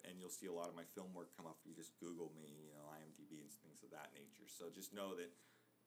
and 0.02 0.18
you'll 0.18 0.34
see 0.34 0.50
a 0.50 0.54
lot 0.54 0.66
of 0.66 0.74
my 0.74 0.86
film 0.98 1.14
work 1.14 1.30
come 1.38 1.46
up 1.46 1.62
if 1.62 1.66
you 1.70 1.74
just 1.78 1.94
Google 2.02 2.34
me, 2.34 2.66
you 2.66 2.74
know, 2.74 2.82
IMDb 2.90 3.38
and 3.38 3.50
things 3.62 3.86
of 3.86 3.94
that 3.94 4.10
nature. 4.14 4.50
So 4.50 4.66
just 4.74 4.90
know 4.90 5.14
that 5.14 5.30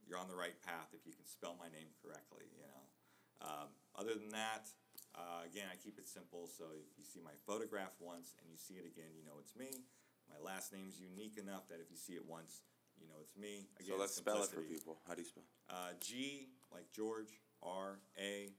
you're 0.07 0.19
on 0.19 0.31
the 0.31 0.39
right 0.39 0.55
path 0.63 0.95
if 0.95 1.03
you 1.03 1.11
can 1.11 1.27
spell 1.27 1.59
my 1.59 1.67
name 1.67 1.91
correctly, 1.99 2.47
you 2.55 2.63
know. 2.63 2.83
Um, 3.43 3.69
other 3.99 4.15
than 4.15 4.31
that, 4.31 4.71
uh, 5.15 5.47
again, 5.47 5.71
I 5.71 5.79
keep 5.79 5.97
it 5.97 6.07
simple. 6.07 6.47
So 6.51 6.67
if 6.75 6.99
you 6.99 7.07
see 7.07 7.23
my 7.23 7.35
photograph 7.47 7.95
once 7.99 8.35
and 8.39 8.51
you 8.51 8.59
see 8.59 8.75
it 8.75 8.85
again, 8.85 9.15
you 9.15 9.23
know 9.23 9.39
it's 9.39 9.55
me. 9.55 9.87
My 10.27 10.39
last 10.43 10.73
name's 10.73 10.99
unique 10.99 11.37
enough 11.37 11.67
that 11.69 11.79
if 11.79 11.89
you 11.89 11.97
see 11.97 12.13
it 12.13 12.25
once, 12.25 12.65
you 12.99 13.07
know 13.07 13.19
it's 13.21 13.35
me. 13.37 13.67
Again, 13.79 13.95
so 13.95 13.99
let's 13.99 14.15
spell 14.15 14.43
it 14.43 14.49
for 14.51 14.61
people. 14.61 14.97
How 15.07 15.13
do 15.13 15.21
you 15.21 15.27
spell? 15.27 15.47
Uh, 15.69 15.95
G 15.99 16.49
like 16.73 16.91
George, 16.91 17.39
R 17.63 17.99
A, 18.19 18.51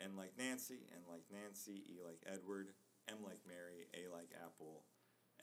N 0.00 0.12
like 0.16 0.36
Nancy, 0.36 0.84
N 0.92 1.02
like 1.08 1.24
Nancy, 1.32 1.84
E 1.88 2.00
like 2.04 2.20
Edward, 2.26 2.74
M 3.08 3.24
like 3.24 3.40
Mary, 3.46 3.88
A 3.96 4.10
like 4.12 4.34
Apple, 4.36 4.84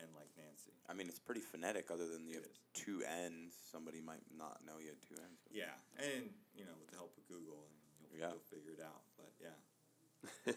N 0.02 0.12
like 0.14 0.30
Nancy. 0.36 0.76
I 0.90 0.94
mean, 0.94 1.08
it's 1.08 1.20
pretty 1.22 1.42
phonetic. 1.42 1.90
Other 1.90 2.08
than 2.08 2.28
you 2.28 2.36
have 2.44 2.50
two 2.74 3.02
N's, 3.08 3.56
somebody 3.72 4.02
might 4.02 4.26
not 4.36 4.62
know 4.66 4.78
you 4.82 4.92
had 4.92 5.02
two 5.02 5.16
N's. 5.18 5.42
Yeah, 5.50 5.76
and 5.98 6.30
you 6.54 6.66
know, 6.68 6.76
with 6.80 6.92
the 6.92 6.98
help 6.98 7.16
of 7.16 7.24
Google, 7.28 7.66
you'll, 8.02 8.12
yeah. 8.14 8.36
you'll 8.36 8.50
figure 8.52 8.76
it 8.76 8.84
out. 8.84 9.02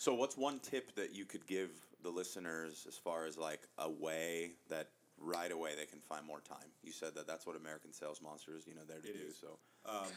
So, 0.00 0.14
what's 0.14 0.34
one 0.34 0.60
tip 0.60 0.94
that 0.94 1.14
you 1.14 1.26
could 1.26 1.46
give 1.46 1.68
the 2.02 2.08
listeners 2.08 2.86
as 2.88 2.96
far 2.96 3.26
as 3.26 3.36
like 3.36 3.60
a 3.76 3.90
way 3.90 4.52
that 4.70 4.88
right 5.18 5.52
away 5.52 5.72
they 5.76 5.84
can 5.84 6.00
find 6.00 6.26
more 6.26 6.40
time? 6.40 6.72
You 6.82 6.90
said 6.90 7.14
that 7.16 7.26
that's 7.26 7.46
what 7.46 7.54
American 7.54 7.92
Sales 7.92 8.22
Monsters, 8.22 8.64
you 8.66 8.74
know, 8.74 8.80
there 8.88 9.00
to 9.00 9.06
it 9.06 9.12
do. 9.12 9.26
Is. 9.28 9.36
So, 9.36 9.58
um, 9.84 10.08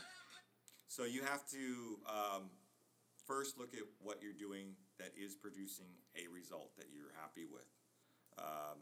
so 0.88 1.04
you 1.04 1.22
have 1.24 1.46
to 1.52 2.00
um, 2.08 2.44
first 3.28 3.60
look 3.60 3.74
at 3.74 3.84
what 4.02 4.24
you're 4.24 4.32
doing 4.32 4.68
that 5.00 5.12
is 5.22 5.36
producing 5.36 5.92
a 6.16 6.32
result 6.34 6.78
that 6.78 6.88
you're 6.96 7.12
happy 7.20 7.44
with. 7.44 7.68
Um, 8.39 8.80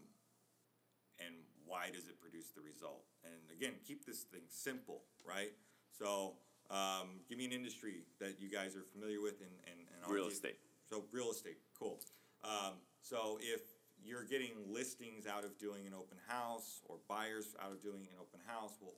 and 1.18 1.34
why 1.66 1.90
does 1.92 2.06
it 2.06 2.22
produce 2.22 2.52
the 2.56 2.62
result? 2.62 3.06
And 3.26 3.42
again, 3.52 3.74
keep 3.88 4.06
this 4.06 4.22
thing 4.22 4.44
simple, 4.50 5.02
right? 5.26 5.54
So, 5.98 6.34
um, 6.72 7.20
give 7.28 7.38
me 7.38 7.46
an 7.46 7.52
industry 7.52 8.08
that 8.20 8.40
you 8.40 8.50
guys 8.50 8.76
are 8.76 8.84
familiar 8.84 9.20
with 9.20 9.44
and, 9.44 9.52
and, 9.68 9.80
and 9.92 10.14
real 10.14 10.28
estate. 10.28 10.58
So, 10.90 11.04
real 11.12 11.32
estate, 11.32 11.60
cool. 11.78 12.00
Um, 12.44 12.80
so, 13.02 13.38
if 13.42 13.62
you're 14.02 14.24
getting 14.24 14.56
listings 14.72 15.28
out 15.28 15.44
of 15.44 15.60
doing 15.60 15.86
an 15.86 15.94
open 15.94 16.18
house 16.28 16.82
or 16.88 16.98
buyers 17.08 17.56
out 17.62 17.72
of 17.72 17.84
doing 17.84 18.08
an 18.08 18.18
open 18.20 18.40
house, 18.48 18.72
well, 18.82 18.96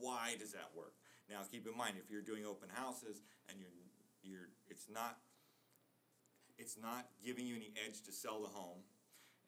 why 0.00 0.34
does 0.38 0.52
that 0.52 0.68
work? 0.74 0.94
Now, 1.30 1.46
keep 1.46 1.66
in 1.66 1.76
mind 1.78 1.94
if 1.96 2.10
you're 2.10 2.26
doing 2.26 2.44
open 2.44 2.68
houses 2.74 3.22
and 3.48 3.58
you're 3.58 3.70
you're 4.22 4.50
it's 4.68 4.90
not 4.92 5.16
it's 6.58 6.76
not 6.76 7.08
giving 7.24 7.46
you 7.46 7.56
any 7.56 7.72
edge 7.86 8.02
to 8.04 8.12
sell 8.12 8.42
the 8.42 8.48
home 8.50 8.82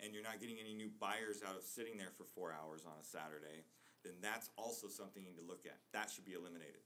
and 0.00 0.14
you're 0.14 0.22
not 0.22 0.40
getting 0.40 0.56
any 0.62 0.74
new 0.74 0.88
buyers 0.98 1.42
out 1.46 1.56
of 1.56 1.62
sitting 1.62 1.98
there 1.98 2.14
for 2.16 2.24
four 2.24 2.54
hours 2.54 2.86
on 2.86 2.94
a 2.98 3.04
Saturday, 3.04 3.66
then 4.02 4.14
that's 4.22 4.50
also 4.56 4.88
something 4.88 5.22
you 5.22 5.30
need 5.30 5.38
to 5.38 5.46
look 5.46 5.66
at. 5.66 5.78
That 5.92 6.10
should 6.10 6.24
be 6.24 6.32
eliminated. 6.32 6.82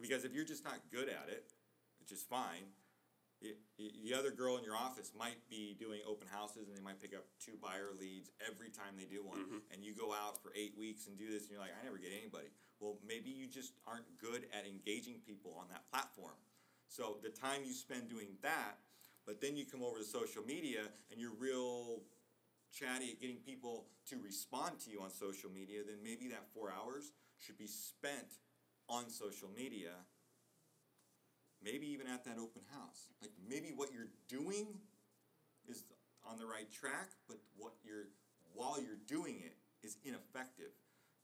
Because 0.00 0.24
if 0.24 0.32
you're 0.32 0.44
just 0.44 0.64
not 0.64 0.78
good 0.90 1.08
at 1.08 1.28
it, 1.28 1.52
which 2.00 2.12
is 2.12 2.22
fine, 2.22 2.72
y- 3.40 3.58
y- 3.78 3.90
the 4.02 4.14
other 4.14 4.30
girl 4.30 4.56
in 4.56 4.64
your 4.64 4.76
office 4.76 5.12
might 5.16 5.38
be 5.50 5.76
doing 5.78 6.00
open 6.08 6.26
houses 6.28 6.68
and 6.68 6.76
they 6.76 6.82
might 6.82 7.00
pick 7.00 7.14
up 7.14 7.24
two 7.38 7.54
buyer 7.60 7.90
leads 7.98 8.30
every 8.46 8.70
time 8.70 8.94
they 8.98 9.04
do 9.04 9.22
one. 9.24 9.38
Mm-hmm. 9.38 9.72
And 9.72 9.84
you 9.84 9.94
go 9.94 10.12
out 10.12 10.42
for 10.42 10.52
eight 10.56 10.74
weeks 10.78 11.06
and 11.06 11.16
do 11.18 11.30
this 11.30 11.42
and 11.42 11.50
you're 11.52 11.60
like 11.60 11.74
i 11.78 11.84
never 11.84 11.98
get 11.98 12.10
anybody. 12.16 12.48
Well 12.80 12.98
maybe 13.06 13.30
you 13.30 13.46
just 13.46 13.74
aren't 13.86 14.08
good 14.18 14.46
at 14.50 14.66
engaging 14.66 15.20
people 15.26 15.54
on 15.58 15.66
that 15.70 15.86
platform. 15.90 16.34
So 16.88 17.18
the 17.22 17.30
time 17.30 17.62
you 17.64 17.72
spend 17.72 18.08
doing 18.08 18.34
that 18.42 18.78
but 19.24 19.40
then 19.40 19.56
you 19.56 19.64
come 19.64 19.82
over 19.82 19.98
to 19.98 20.04
social 20.04 20.42
media 20.42 20.90
and 21.12 21.20
you're 21.20 21.36
real 21.38 22.02
chatty 22.74 23.10
at 23.12 23.20
getting 23.20 23.36
people 23.36 23.86
to 24.08 24.16
respond 24.18 24.80
to 24.80 24.90
you 24.90 25.00
on 25.00 25.10
social 25.10 25.50
media 25.50 25.80
then 25.86 25.98
maybe 26.02 26.26
that 26.28 26.42
four 26.54 26.72
hours 26.72 27.12
should 27.38 27.56
be 27.58 27.66
spent 27.66 28.41
on 28.88 29.08
social 29.08 29.48
media 29.56 29.90
maybe 31.64 31.86
even 31.86 32.06
at 32.06 32.24
that 32.24 32.38
open 32.38 32.62
house. 32.74 33.08
Like 33.20 33.30
maybe 33.48 33.72
what 33.74 33.92
you're 33.92 34.10
doing 34.28 34.66
is 35.68 35.84
on 36.28 36.38
the 36.38 36.46
right 36.46 36.70
track, 36.70 37.10
but 37.28 37.38
what 37.56 37.74
you're 37.84 38.08
while 38.54 38.80
you're 38.80 39.00
doing 39.06 39.40
it 39.42 39.56
is 39.86 39.96
ineffective. 40.04 40.72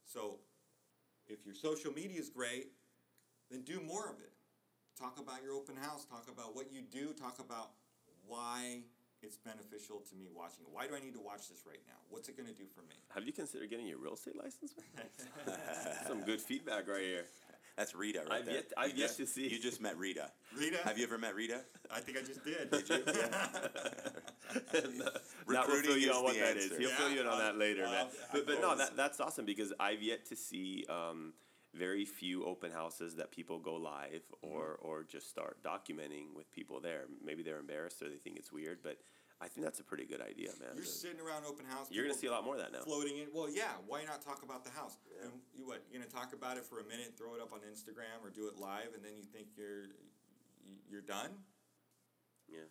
So 0.05 0.39
if 1.27 1.45
your 1.45 1.55
social 1.55 1.93
media 1.93 2.19
is 2.19 2.31
great, 2.31 2.73
then 3.51 3.63
do 3.63 3.81
more 3.81 4.09
of 4.09 4.21
it. 4.21 4.33
Talk 4.99 5.19
about 5.21 5.43
your 5.43 5.53
open 5.53 5.77
house, 5.77 6.05
talk 6.05 6.27
about 6.33 6.57
what 6.57 6.73
you 6.73 6.83
do, 6.83 7.13
talk 7.13 7.39
about 7.39 7.71
why 8.27 8.81
it's 9.23 9.37
beneficial 9.37 10.03
to 10.09 10.15
me 10.17 10.27
watching 10.35 10.65
it. 10.65 10.69
Why 10.73 10.87
do 10.87 10.95
I 10.95 11.01
need 11.01 11.15
to 11.15 11.21
watch 11.21 11.49
this 11.49 11.63
right 11.67 11.83
now? 11.87 11.99
What's 12.09 12.29
it 12.29 12.37
going 12.37 12.49
to 12.49 12.55
do 12.55 12.65
for 12.75 12.83
me? 12.83 12.97
Have 13.15 13.25
you 13.25 13.33
considered 13.33 13.69
getting 13.71 13.87
your 13.87 13.99
real 13.99 14.15
estate 14.15 14.37
license? 14.37 14.75
Some 16.09 16.23
good 16.23 16.41
feedback 16.41 16.89
right 16.89 17.03
here. 17.03 17.25
That's 17.79 17.95
Rita 17.95 18.21
right 18.29 18.41
I've 18.41 18.45
there. 18.47 18.55
yet- 18.57 18.73
I've 18.77 18.91
You 18.91 18.97
yet 18.97 19.07
just- 19.07 19.17
to 19.19 19.27
see. 19.27 19.49
You 19.49 19.59
just 19.61 19.81
met 19.81 19.97
Rita. 19.97 20.33
Rita? 20.59 20.79
Have 20.83 20.99
you 20.99 21.05
ever 21.05 21.17
met 21.17 21.35
Rita? 21.37 21.61
I 21.91 22.01
think 22.01 22.19
I 22.19 22.23
just 22.23 22.45
did. 22.45 22.71
Did 22.71 22.89
you? 22.89 23.05
Yeah. 23.15 24.81
Matt 25.47 25.69
will 25.69 25.83
fill 25.83 25.97
you 25.99 26.11
is 26.11 26.17
on 26.17 26.25
what 26.25 26.35
the 26.35 26.41
that 26.41 26.57
is. 26.57 26.65
answer. 26.71 26.79
He'll 26.81 26.91
fill 26.91 27.11
you 27.11 27.21
in 27.21 27.27
on 27.27 27.39
Yeah, 27.39 27.45
that 27.45 27.59
later, 27.59 27.85
uh, 27.85 27.91
man. 27.91 28.07
uh, 28.07 28.09
But, 28.33 28.47
but 28.47 28.61
no, 28.61 28.75
that, 28.77 28.97
that's 28.97 29.21
awesome 29.21 29.45
because 29.45 29.73
I've 29.79 30.03
yet 30.03 30.25
to 30.27 30.37
see 30.37 30.85
um, 30.89 31.35
very 31.75 32.05
few 32.07 32.45
open 32.45 32.71
houses 32.73 33.15
that 33.17 33.31
people 33.31 33.59
go 33.59 33.75
live 33.75 34.23
or 34.43 34.79
or 34.81 35.05
just 35.05 35.29
start 35.29 35.59
documenting 35.63 36.35
with 36.35 36.51
people 36.51 36.81
there. 36.81 37.05
Maybe 37.23 37.43
they're 37.43 37.59
embarrassed 37.61 38.01
or 38.03 38.09
they 38.09 38.17
think 38.17 38.37
it's 38.39 38.51
weird, 38.51 38.79
but 38.83 38.99
I 39.41 39.47
think 39.47 39.65
that's 39.65 39.79
a 39.79 39.85
pretty 39.87 40.05
good 40.05 40.21
idea, 40.21 40.51
man. 40.59 40.75
You're 40.75 40.85
sitting 40.85 41.21
around 41.21 41.47
open 41.47 41.65
house. 41.65 41.87
You're 41.91 42.05
gonna 42.05 42.19
see 42.19 42.27
a 42.27 42.35
lot 42.35 42.45
more 42.45 42.59
of 42.59 42.61
that 42.61 42.73
now. 42.73 42.83
floating 42.83 43.19
in. 43.19 43.29
Well, 43.33 43.49
yeah. 43.49 43.79
Why 43.87 44.03
not 44.03 44.21
talk 44.21 44.43
about 44.43 44.65
the 44.65 44.71
house? 44.71 44.99
And 45.23 45.31
you 45.55 45.67
what? 45.67 45.85
You're 45.91 46.03
gonna 46.03 46.11
talk 46.11 46.35
about 46.35 46.57
it 46.59 46.65
for 46.65 46.81
a 46.81 46.85
minute, 46.85 47.15
throw 47.17 47.35
it 47.35 47.41
up 47.41 47.53
on 47.53 47.61
Instagram 47.61 48.19
or 48.23 48.31
do 48.31 48.49
it 48.49 48.59
live, 48.59 48.95
and 48.95 49.05
then 49.05 49.15
you 49.17 49.23
think 49.23 49.55
you're 49.57 49.95
you're 50.91 51.07
done. 51.07 51.31
Yeah. 52.49 52.67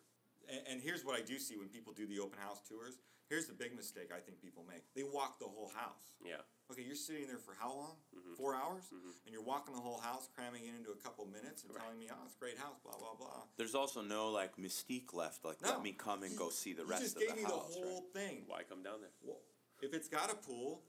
And, 0.50 0.62
and 0.68 0.82
here's 0.82 1.06
what 1.06 1.16
I 1.16 1.24
do 1.24 1.40
see 1.40 1.56
when 1.56 1.70
people 1.70 1.94
do 1.94 2.06
the 2.06 2.20
open 2.20 2.40
house 2.40 2.60
tours. 2.68 3.00
Here's 3.30 3.48
the 3.48 3.54
big 3.54 3.76
mistake 3.76 4.12
I 4.16 4.20
think 4.20 4.42
people 4.42 4.64
make. 4.68 4.84
They 4.96 5.04
walk 5.04 5.40
the 5.40 5.48
whole 5.48 5.72
house. 5.76 6.16
Yeah. 6.24 6.44
Okay, 6.70 6.84
you're 6.84 6.96
sitting 7.00 7.28
there 7.28 7.38
for 7.38 7.56
how 7.58 7.70
long? 7.70 7.96
Mm-hmm. 8.12 8.34
Four 8.36 8.54
hours, 8.54 8.84
and 9.26 9.32
you're 9.34 9.42
walking 9.44 9.74
the 9.74 9.80
whole 9.80 10.00
house, 10.00 10.28
cramming 10.36 10.64
it 10.66 10.74
into 10.78 10.92
a 10.92 10.96
couple 11.02 11.26
minutes, 11.26 11.64
and 11.64 11.72
telling 11.74 11.98
me, 11.98 12.08
"Oh, 12.12 12.16
it's 12.26 12.36
a 12.36 12.40
great 12.40 12.58
house." 12.58 12.76
Blah 12.84 12.98
blah 13.00 13.16
blah. 13.18 13.44
There's 13.56 13.74
also 13.74 14.02
no 14.02 14.30
like 14.30 14.58
mystique 14.58 15.14
left. 15.14 15.46
Like 15.46 15.62
No. 15.62 15.70
let 15.70 15.82
me 15.84 15.94
come 15.94 16.24
and 16.24 16.36
go 16.38 16.50
see 16.50 16.74
the 16.74 16.84
You 16.84 16.90
rest 16.90 17.04
just 17.04 17.16
of 17.16 17.22
gave 17.22 17.36
me 17.38 17.44
the 17.44 17.48
whole 17.50 18.04
right? 18.14 18.22
thing. 18.22 18.44
Why 18.48 18.64
come 18.64 18.84
down 18.84 19.00
there? 19.00 19.12
Well, 19.24 19.40
if 19.82 19.94
it's 19.94 20.10
got 20.10 20.30
a 20.30 20.36
pool, 20.36 20.82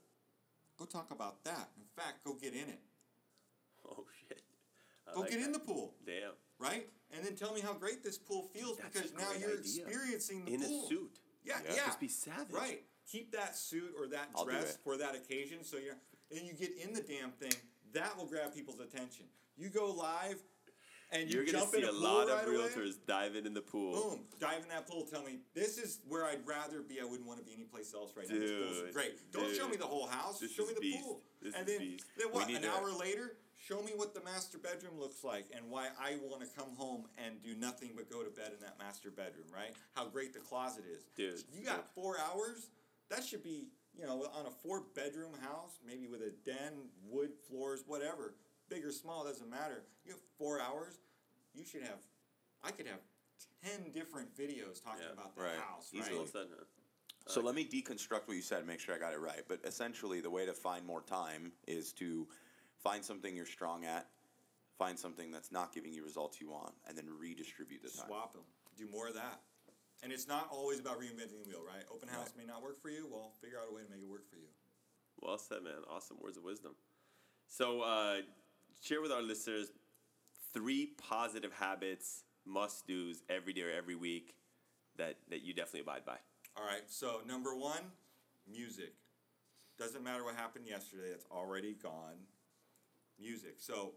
go 0.77 0.83
talk 0.85 1.11
about 1.11 1.43
that. 1.45 1.69
In 1.77 1.85
fact, 1.95 2.25
go 2.25 2.33
get 2.33 2.53
in 2.53 2.67
it. 2.69 2.79
Oh 3.89 4.05
shit. 4.27 4.41
I 5.09 5.13
Go 5.15 5.21
like 5.21 5.31
get 5.31 5.39
in 5.41 5.51
the 5.53 5.59
pool, 5.59 5.95
Damn. 6.05 6.33
right? 6.59 6.87
And 7.15 7.25
then 7.25 7.35
tell 7.35 7.53
me 7.53 7.61
how 7.61 7.73
great 7.73 8.03
this 8.03 8.17
pool 8.17 8.43
feels 8.53 8.77
That's 8.77 8.93
because 8.93 9.13
now 9.13 9.31
you're 9.39 9.57
idea. 9.57 9.85
experiencing 9.85 10.45
the 10.45 10.53
In 10.53 10.61
pool. 10.61 10.83
a 10.83 10.87
suit. 10.89 11.19
Yeah, 11.43 11.55
Yeah. 11.65 11.73
yeah. 11.75 11.85
Just 11.87 11.99
be 12.01 12.07
savage. 12.09 12.51
Right. 12.51 12.83
Keep 13.11 13.31
that 13.31 13.55
suit 13.55 13.93
or 13.99 14.07
that 14.07 14.29
I'll 14.35 14.45
dress 14.45 14.77
for 14.83 14.97
that 14.97 15.15
occasion. 15.15 15.63
So 15.63 15.77
you're 15.77 15.95
and 16.31 16.47
you 16.47 16.53
get 16.53 16.71
in 16.77 16.93
the 16.93 17.01
damn 17.01 17.31
thing. 17.31 17.53
That 17.93 18.15
will 18.17 18.25
grab 18.25 18.53
people's 18.53 18.79
attention. 18.79 19.25
You 19.57 19.69
go 19.69 19.91
live, 19.91 20.37
and 21.11 21.29
you 21.29 21.41
You're 21.41 21.51
gonna 21.51 21.65
see 21.67 21.79
in 21.81 21.89
a 21.89 21.91
lot 21.91 22.29
of 22.29 22.37
right 22.37 22.47
away, 22.47 22.67
realtors 22.69 22.93
diving 23.07 23.45
in 23.45 23.53
the 23.53 23.61
pool. 23.61 23.93
Boom! 23.93 24.19
Dive 24.39 24.61
in 24.61 24.69
that 24.69 24.87
pool. 24.87 25.07
Tell 25.11 25.23
me 25.23 25.39
this 25.55 25.77
is 25.77 25.99
where 26.07 26.25
I'd 26.25 26.45
rather 26.45 26.81
be. 26.81 27.01
I 27.01 27.03
wouldn't 27.03 27.27
want 27.27 27.39
to 27.39 27.45
be 27.45 27.53
anyplace 27.53 27.93
else 27.95 28.11
right 28.15 28.29
now. 28.29 28.39
This 28.39 28.51
pool's 28.51 28.93
great. 28.93 29.31
Don't 29.31 29.55
show 29.55 29.67
me 29.67 29.75
the 29.75 29.85
whole 29.85 30.07
house. 30.07 30.43
Show 30.55 30.65
me 30.65 30.73
the 30.75 30.81
beast. 30.81 31.03
pool. 31.03 31.21
This 31.41 31.55
and 31.55 31.65
then, 31.65 31.79
beast. 31.79 32.05
then 32.17 32.27
what? 32.31 32.47
An 32.47 32.61
to- 32.61 32.69
hour 32.69 32.91
later, 32.91 33.37
show 33.57 33.81
me 33.81 33.91
what 33.95 34.13
the 34.13 34.21
master 34.21 34.59
bedroom 34.59 34.99
looks 34.99 35.23
like 35.23 35.47
and 35.55 35.69
why 35.69 35.87
I 35.99 36.17
want 36.21 36.41
to 36.41 36.47
come 36.55 36.75
home 36.77 37.05
and 37.17 37.41
do 37.41 37.55
nothing 37.55 37.91
but 37.95 38.09
go 38.11 38.23
to 38.23 38.29
bed 38.29 38.51
in 38.53 38.61
that 38.61 38.77
master 38.77 39.09
bedroom. 39.09 39.47
Right? 39.53 39.73
How 39.95 40.05
great 40.05 40.33
the 40.33 40.39
closet 40.39 40.83
is. 40.85 41.03
Dude, 41.15 41.43
You 41.51 41.65
got 41.65 41.93
four 41.95 42.17
hours. 42.19 42.67
That 43.09 43.23
should 43.23 43.43
be 43.43 43.69
you 43.97 44.05
know 44.05 44.25
on 44.33 44.45
a 44.45 44.51
four 44.51 44.83
bedroom 44.95 45.33
house, 45.41 45.79
maybe 45.85 46.07
with 46.07 46.21
a 46.21 46.31
den, 46.45 46.73
wood 47.07 47.31
floors, 47.47 47.83
whatever. 47.87 48.35
Big 48.69 48.85
or 48.85 48.91
small 48.91 49.23
doesn't 49.23 49.49
matter. 49.49 49.83
You 50.05 50.11
have 50.11 50.21
four 50.37 50.61
hours. 50.61 50.99
You 51.53 51.65
should 51.65 51.81
have. 51.81 51.99
I 52.63 52.71
could 52.71 52.85
have 52.87 52.99
ten 53.63 53.91
different 53.91 54.35
videos 54.37 54.83
talking 54.83 55.03
Yeah. 55.03 55.13
about 55.13 55.35
the 55.35 55.41
Right. 55.41 55.57
house. 55.57 55.89
Easily. 55.93 56.11
All 56.11 56.17
Right? 56.19 56.23
of 56.23 56.29
a 56.29 56.31
sudden, 56.31 56.53
huh? 56.57 56.65
So 57.27 57.41
let 57.41 57.53
me 57.55 57.63
deconstruct 57.67 58.27
what 58.27 58.35
you 58.35 58.41
said, 58.41 58.65
make 58.65 58.79
sure 58.79 58.95
I 58.95 58.97
got 58.97 59.13
it 59.13 59.19
right. 59.19 59.47
But 59.47 59.63
essentially, 59.63 60.19
the 60.19 60.29
way 60.31 60.45
to 60.45 60.53
find 60.53 60.85
more 60.85 61.01
time 61.01 61.51
is 61.67 61.93
to 61.93 62.27
find 62.77 63.03
something 63.05 63.35
you're 63.35 63.45
strong 63.45 63.85
at, 63.85 64.09
find 64.77 64.97
something 64.97 65.29
that's 65.29 65.51
not 65.51 65.71
giving 65.71 65.93
you 65.93 66.03
results 66.03 66.39
you 66.41 66.49
want, 66.49 66.73
and 66.87 66.97
then 66.97 67.07
redistribute 67.09 67.83
the 67.83 67.89
time. 67.89 68.07
Swap 68.07 68.33
them. 68.33 68.45
Do 68.77 68.87
more 68.87 69.07
of 69.07 69.13
that. 69.15 69.43
And 70.01 70.11
it's 70.13 70.27
not 70.27 70.47
always 70.51 70.79
about 70.79 70.99
reinventing 70.99 71.43
the 71.43 71.49
wheel, 71.49 71.61
right? 71.65 71.83
Open 71.93 72.07
house 72.07 72.31
may 72.37 72.45
not 72.45 72.63
work 72.63 72.81
for 72.81 72.89
you. 72.89 73.07
Well, 73.11 73.31
figure 73.41 73.57
out 73.57 73.65
a 73.69 73.75
way 73.75 73.81
to 73.81 73.89
make 73.89 74.01
it 74.01 74.07
work 74.07 74.29
for 74.29 74.37
you. 74.37 74.47
Well 75.21 75.37
said, 75.37 75.63
man. 75.63 75.83
Awesome 75.89 76.17
words 76.21 76.37
of 76.37 76.43
wisdom. 76.43 76.71
So, 77.47 77.81
uh, 77.81 78.21
share 78.81 79.01
with 79.01 79.11
our 79.11 79.21
listeners 79.21 79.71
three 80.53 80.91
positive 80.97 81.51
habits, 81.51 82.23
must 82.45 82.87
dos 82.87 83.21
every 83.29 83.53
day 83.53 83.63
or 83.63 83.71
every 83.71 83.95
week 83.95 84.35
that, 84.97 85.17
that 85.29 85.41
you 85.41 85.53
definitely 85.53 85.81
abide 85.81 86.05
by. 86.05 86.17
All 86.57 86.65
right. 86.65 86.83
So 86.87 87.21
number 87.27 87.55
one, 87.55 87.91
music. 88.49 88.93
Doesn't 89.77 90.03
matter 90.03 90.23
what 90.23 90.35
happened 90.35 90.65
yesterday. 90.67 91.09
That's 91.11 91.25
already 91.31 91.73
gone. 91.73 92.17
Music. 93.19 93.55
So 93.57 93.93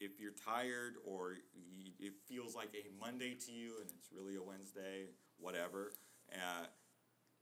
if 0.00 0.18
you're 0.18 0.34
tired 0.34 0.94
or 1.04 1.38
y 1.54 1.92
it 1.98 2.14
feels 2.26 2.54
like 2.54 2.74
a 2.74 2.84
Monday 3.00 3.34
to 3.46 3.52
you 3.52 3.78
and 3.80 3.90
it's 3.98 4.10
really 4.12 4.36
a 4.36 4.42
Wednesday, 4.42 5.10
whatever, 5.38 5.92
uh, 6.32 6.66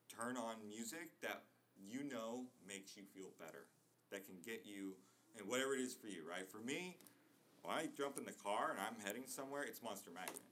turn 0.08 0.36
on 0.36 0.56
music 0.68 1.20
that 1.22 1.42
you 1.76 2.04
know 2.04 2.44
makes 2.66 2.96
you 2.96 3.02
feel 3.14 3.32
better. 3.38 3.66
That 4.10 4.26
can 4.26 4.36
get 4.44 4.68
you, 4.68 4.92
and 5.38 5.48
whatever 5.48 5.72
it 5.72 5.80
is 5.80 5.94
for 5.94 6.06
you, 6.06 6.20
right? 6.28 6.44
For 6.44 6.60
me, 6.60 7.00
when 7.62 7.72
I 7.72 7.88
jump 7.96 8.18
in 8.18 8.28
the 8.28 8.36
car 8.44 8.76
and 8.76 8.78
I'm 8.78 9.00
heading 9.00 9.24
somewhere, 9.24 9.64
it's 9.64 9.80
Monster 9.82 10.10
Magnet. 10.12 10.44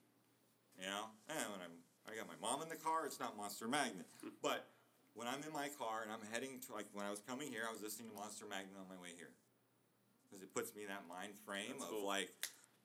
You 0.81 0.89
know, 0.89 1.13
and 1.29 1.45
when 1.53 1.61
I'm 1.61 1.77
I 2.09 2.17
got 2.17 2.25
my 2.25 2.41
mom 2.41 2.63
in 2.65 2.73
the 2.73 2.81
car, 2.81 3.05
it's 3.05 3.21
not 3.21 3.37
Monster 3.37 3.69
Magnet. 3.69 4.09
But 4.43 4.73
when 5.13 5.29
I'm 5.29 5.45
in 5.45 5.53
my 5.53 5.69
car 5.77 6.01
and 6.01 6.09
I'm 6.09 6.25
heading 6.33 6.57
to 6.65 6.73
like 6.73 6.89
when 6.97 7.05
I 7.05 7.11
was 7.11 7.21
coming 7.21 7.53
here, 7.53 7.69
I 7.69 7.73
was 7.73 7.85
listening 7.85 8.09
to 8.09 8.17
Monster 8.17 8.49
Magnet 8.49 8.81
on 8.81 8.89
my 8.89 8.97
way 8.97 9.13
here 9.13 9.37
because 10.31 10.43
it 10.43 10.55
puts 10.55 10.75
me 10.75 10.83
in 10.83 10.89
that 10.89 11.03
mind 11.09 11.33
frame 11.45 11.75
That's 11.79 11.85
of 11.85 11.91
cool. 11.91 12.07
like, 12.07 12.31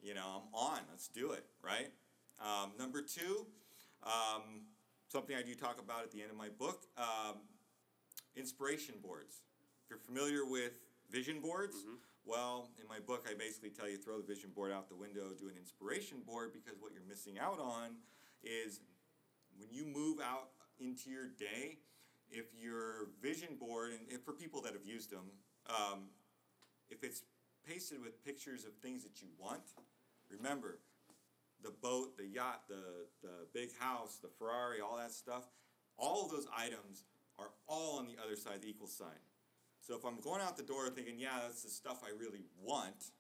you 0.02 0.14
know, 0.14 0.42
I'm 0.42 0.54
on. 0.54 0.80
Let's 0.90 1.08
do 1.08 1.32
it, 1.32 1.46
right? 1.64 1.90
Um, 2.40 2.72
number 2.80 3.02
two, 3.02 3.46
um, 4.04 4.66
something 5.12 5.36
I 5.36 5.42
do 5.44 5.54
talk 5.56 5.80
about 5.80 6.04
at 6.04 6.12
the 6.12 6.22
end 6.22 6.32
of 6.32 6.38
my 6.38 6.50
book, 6.50 6.86
um, 6.98 7.36
inspiration 8.36 8.96
boards. 9.02 9.42
If 9.84 9.90
you're 9.90 10.00
familiar 10.00 10.46
with 10.46 10.74
vision 11.12 11.40
boards, 11.42 11.76
Mm-hmm. 11.78 11.96
well, 12.26 12.70
in 12.82 12.88
my 12.88 13.00
book, 13.00 13.28
I 13.30 13.36
basically 13.38 13.70
tell 13.70 13.88
you 13.88 13.98
throw 13.98 14.18
the 14.18 14.26
vision 14.26 14.50
board 14.56 14.72
out 14.72 14.90
the 14.90 14.96
window, 14.96 15.30
do 15.38 15.48
an 15.48 15.56
inspiration 15.58 16.18
board 16.26 16.52
because 16.54 16.80
what 16.82 16.92
you're 16.94 17.08
missing 17.08 17.38
out 17.40 17.60
on 17.60 17.92
is 18.44 18.80
when 19.58 19.70
you 19.72 19.86
move 19.86 20.20
out 20.20 20.50
into 20.80 21.10
your 21.10 21.28
day, 21.40 21.78
if 22.32 22.46
your 22.60 23.08
vision 23.22 23.56
board, 23.60 23.92
and 24.12 24.22
for 24.24 24.34
people 24.34 24.60
that 24.62 24.74
have 24.74 24.84
used 24.86 25.12
them, 25.12 25.30
um, 25.70 26.10
if 26.90 27.04
it's 27.04 27.22
pasted 27.68 28.02
with 28.02 28.24
pictures 28.24 28.66
of 28.66 28.74
things 28.76 29.04
that 29.04 29.22
you 29.22 29.28
want, 29.40 29.62
remember 30.30 30.80
the 31.64 31.72
boat, 31.82 32.18
the 32.18 32.26
yacht, 32.26 32.64
the, 32.68 33.08
the 33.22 33.48
big 33.54 33.70
house, 33.80 34.20
the 34.22 34.30
Ferrari, 34.38 34.82
all 34.82 34.98
that 34.98 35.12
stuff, 35.12 35.44
all 35.98 36.26
of 36.26 36.32
those 36.32 36.48
items 36.56 37.06
are 37.40 37.50
all 37.68 38.00
on 38.00 38.08
the 38.08 38.16
other 38.24 38.36
side 38.36 38.56
of 38.56 38.62
the 38.62 38.70
equal 38.70 38.88
sign. 38.88 39.24
So 39.82 39.96
if 39.96 40.06
I'm 40.06 40.20
going 40.20 40.42
out 40.42 40.58
the 40.58 40.64
door 40.64 40.90
thinking, 40.90 41.20
yeah, 41.20 41.40
that's 41.44 41.64
the 41.64 41.70
stuff 41.70 42.02
I 42.04 42.10
really 42.20 42.46
want, 42.62 43.12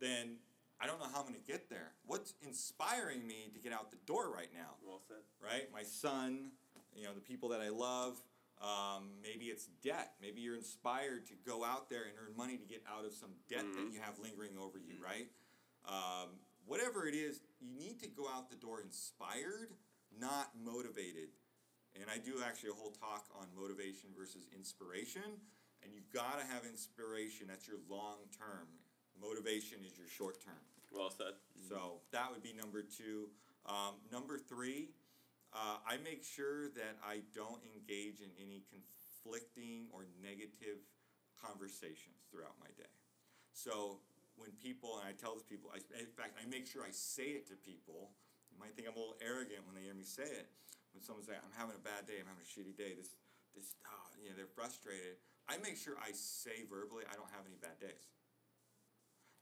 then 0.00 0.36
I 0.80 0.86
don't 0.86 0.98
know 0.98 1.06
how 1.12 1.20
I'm 1.20 1.28
going 1.28 1.38
to 1.40 1.46
get 1.46 1.70
there. 1.70 1.92
What's 2.06 2.34
inspiring 2.42 3.26
me 3.26 3.50
to 3.54 3.60
get 3.60 3.72
out 3.72 3.90
the 3.90 3.98
door 4.04 4.32
right 4.34 4.50
now? 4.52 4.74
Well 4.84 5.00
said. 5.06 5.22
right? 5.40 5.68
My 5.72 5.84
son, 5.84 6.50
you 6.94 7.04
know, 7.04 7.14
the 7.14 7.20
people 7.20 7.48
that 7.50 7.60
I 7.60 7.68
love. 7.68 8.18
Um, 8.62 9.18
maybe 9.20 9.46
it's 9.46 9.66
debt. 9.82 10.14
Maybe 10.22 10.40
you're 10.40 10.54
inspired 10.54 11.26
to 11.26 11.34
go 11.44 11.64
out 11.64 11.90
there 11.90 12.06
and 12.06 12.14
earn 12.14 12.36
money 12.36 12.56
to 12.56 12.64
get 12.64 12.82
out 12.86 13.04
of 13.04 13.12
some 13.12 13.30
debt 13.50 13.66
that 13.74 13.92
you 13.92 13.98
have 14.00 14.22
lingering 14.22 14.54
over 14.54 14.78
you, 14.78 14.94
right? 15.02 15.26
Um, 15.84 16.38
whatever 16.64 17.08
it 17.08 17.14
is, 17.14 17.40
you 17.60 17.74
need 17.74 17.98
to 18.00 18.08
go 18.08 18.30
out 18.30 18.50
the 18.50 18.56
door 18.56 18.80
inspired, 18.80 19.74
not 20.14 20.54
motivated. 20.54 21.34
And 21.98 22.06
I 22.06 22.22
do 22.22 22.38
actually 22.38 22.70
a 22.70 22.78
whole 22.78 22.94
talk 22.94 23.26
on 23.34 23.50
motivation 23.58 24.14
versus 24.16 24.46
inspiration. 24.54 25.42
And 25.82 25.92
you've 25.92 26.10
got 26.14 26.38
to 26.38 26.46
have 26.46 26.62
inspiration. 26.62 27.50
That's 27.50 27.66
your 27.66 27.82
long 27.90 28.30
term. 28.30 28.70
Motivation 29.20 29.82
is 29.84 29.98
your 29.98 30.06
short 30.06 30.38
term. 30.38 30.62
Well 30.94 31.10
said. 31.10 31.34
So 31.68 32.00
that 32.12 32.30
would 32.30 32.42
be 32.42 32.54
number 32.54 32.82
two. 32.82 33.28
Um, 33.66 33.98
number 34.10 34.38
three, 34.38 34.90
uh, 35.52 35.84
I 35.84 36.00
make 36.00 36.24
sure 36.24 36.72
that 36.72 36.96
I 37.04 37.20
don't 37.36 37.60
engage 37.76 38.24
in 38.24 38.32
any 38.40 38.64
conflicting 38.72 39.92
or 39.92 40.08
negative 40.24 40.80
conversations 41.36 42.24
throughout 42.32 42.56
my 42.56 42.72
day. 42.74 42.88
So 43.52 44.00
when 44.40 44.50
people, 44.56 44.96
and 44.98 45.04
I 45.04 45.12
tell 45.12 45.36
the 45.36 45.44
people, 45.44 45.68
I, 45.68 45.84
in 46.00 46.08
fact, 46.16 46.40
I 46.40 46.48
make 46.48 46.64
sure 46.64 46.82
I 46.82 46.90
say 46.92 47.36
it 47.36 47.44
to 47.52 47.56
people. 47.60 48.16
You 48.48 48.56
might 48.56 48.72
think 48.72 48.88
I'm 48.88 48.96
a 48.96 49.00
little 49.00 49.20
arrogant 49.20 49.68
when 49.68 49.76
they 49.76 49.84
hear 49.84 49.96
me 49.96 50.08
say 50.08 50.24
it. 50.24 50.48
When 50.96 51.04
someone's 51.04 51.28
like, 51.28 51.40
I'm 51.40 51.56
having 51.56 51.76
a 51.76 51.84
bad 51.84 52.08
day, 52.08 52.20
I'm 52.20 52.28
having 52.28 52.44
a 52.44 52.48
shitty 52.48 52.76
day, 52.76 52.96
this, 52.96 53.16
this, 53.56 53.76
oh, 53.88 54.08
you 54.20 54.28
know, 54.28 54.36
they're 54.36 54.50
frustrated. 54.56 55.20
I 55.48 55.56
make 55.60 55.76
sure 55.76 55.96
I 56.00 56.12
say 56.12 56.64
verbally, 56.68 57.04
I 57.08 57.16
don't 57.16 57.32
have 57.32 57.44
any 57.44 57.56
bad 57.60 57.80
days. 57.80 58.12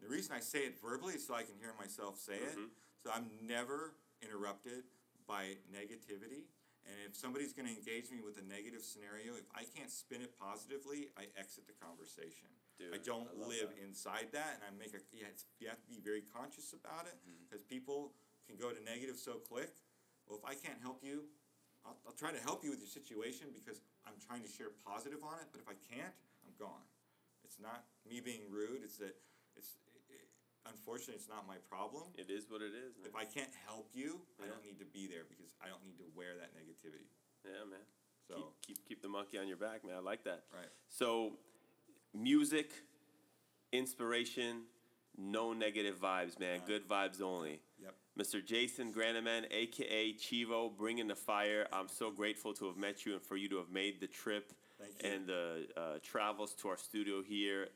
The 0.03 0.09
reason 0.09 0.35
I 0.35 0.41
say 0.41 0.67
it 0.67 0.81
verbally 0.81 1.15
is 1.15 1.27
so 1.27 1.35
I 1.35 1.43
can 1.43 1.59
hear 1.61 1.75
myself 1.79 2.19
say 2.19 2.39
it. 2.41 2.57
So 3.03 3.11
I'm 3.13 3.29
never 3.45 3.95
interrupted 4.23 4.89
by 5.31 5.55
negativity. 5.71 6.51
And 6.83 6.99
if 7.07 7.15
somebody's 7.15 7.55
going 7.55 7.71
to 7.71 7.77
engage 7.79 8.11
me 8.11 8.19
with 8.19 8.35
a 8.43 8.47
negative 8.51 8.83
scenario, 8.83 9.39
if 9.39 9.47
I 9.55 9.63
can't 9.63 9.93
spin 9.93 10.27
it 10.27 10.35
positively, 10.35 11.15
I 11.15 11.31
exit 11.39 11.71
the 11.71 11.77
conversation. 11.79 12.51
Dude, 12.75 12.91
I 12.91 12.99
don't 12.99 13.31
I 13.31 13.47
live 13.47 13.71
that. 13.71 13.79
inside 13.79 14.35
that, 14.35 14.59
and 14.59 14.67
I 14.67 14.73
make 14.75 14.91
a. 14.97 15.01
Yeah, 15.15 15.31
you 15.63 15.71
have 15.71 15.79
to 15.79 15.87
be 15.87 16.03
very 16.03 16.27
conscious 16.27 16.75
about 16.75 17.07
it 17.07 17.15
mm-hmm. 17.23 17.47
because 17.47 17.63
people 17.63 18.17
can 18.49 18.59
go 18.59 18.75
to 18.75 18.81
negative 18.83 19.21
so 19.21 19.39
quick. 19.39 19.71
Well, 20.27 20.41
if 20.41 20.47
I 20.49 20.57
can't 20.59 20.81
help 20.83 21.05
you, 21.05 21.29
I'll, 21.87 22.01
I'll 22.09 22.19
try 22.19 22.33
to 22.33 22.43
help 22.43 22.65
you 22.65 22.73
with 22.73 22.81
your 22.81 22.91
situation 22.91 23.53
because 23.55 23.85
I'm 24.09 24.17
trying 24.19 24.43
to 24.43 24.51
share 24.51 24.73
positive 24.83 25.21
on 25.23 25.39
it. 25.39 25.53
But 25.53 25.61
if 25.61 25.69
I 25.69 25.77
can't, 25.79 26.17
I'm 26.43 26.57
gone. 26.59 26.89
It's 27.45 27.61
not 27.61 27.87
me 28.09 28.25
being 28.25 28.49
rude. 28.51 28.83
It's 28.83 28.99
that 28.99 29.15
it's. 29.55 29.79
Unfortunately, 30.69 31.15
it's 31.15 31.29
not 31.29 31.47
my 31.49 31.57
problem. 31.71 32.05
It 32.17 32.31
is 32.31 32.51
what 32.51 32.61
it 32.61 32.73
is, 32.77 32.97
man. 32.99 33.09
If 33.09 33.17
I 33.17 33.25
can't 33.25 33.53
help 33.67 33.89
you, 33.95 34.21
I 34.43 34.47
don't 34.47 34.63
need 34.63 34.79
to 34.79 34.85
be 34.85 35.07
there 35.07 35.25
because 35.29 35.55
I 35.63 35.69
don't 35.69 35.83
need 35.85 35.97
to 35.99 36.05
wear 36.15 36.37
that 36.39 36.53
negativity. 36.53 37.09
yeah, 37.45 37.65
man. 37.69 37.81
So 38.29 38.53
keep, 38.67 38.77
keep 38.77 38.89
keep 38.89 39.03
the 39.03 39.09
monkey 39.09 39.39
on 39.39 39.49
your 39.49 39.57
back, 39.57 39.85
man. 39.85 39.97
I 39.97 40.01
like 40.01 40.25
that. 40.25 40.45
right. 40.55 40.69
So, 40.89 41.33
music, 42.15 42.71
inspiration, 43.73 44.63
no 45.17 45.53
negative 45.53 45.97
vibes, 46.01 46.39
man. 46.39 46.59
None. 46.59 46.67
Good 46.67 46.89
vibes 46.89 47.21
only. 47.21 47.61
Yep. 47.83 47.95
Mr. 48.19 48.45
Jason 48.45 48.93
Granneman, 48.93 49.45
aka 49.51 50.13
Chivo, 50.15 50.77
bringing 50.77 51.09
the 51.09 51.15
fire. 51.17 51.67
I'm 51.73 51.89
so 51.89 52.11
grateful 52.11 52.53
to 52.55 52.67
have 52.67 52.77
met 52.77 53.07
you 53.07 53.15
and 53.15 53.23
for 53.23 53.37
you 53.37 53.49
to 53.49 53.57
have 53.57 53.71
made 53.71 54.01
the 54.01 54.07
trip 54.07 54.53
and 55.05 55.27
the 55.27 55.67
uh, 55.77 55.81
travels 56.03 56.55
to 56.55 56.69
our 56.69 56.77
studio 56.77 57.23
here 57.23 57.69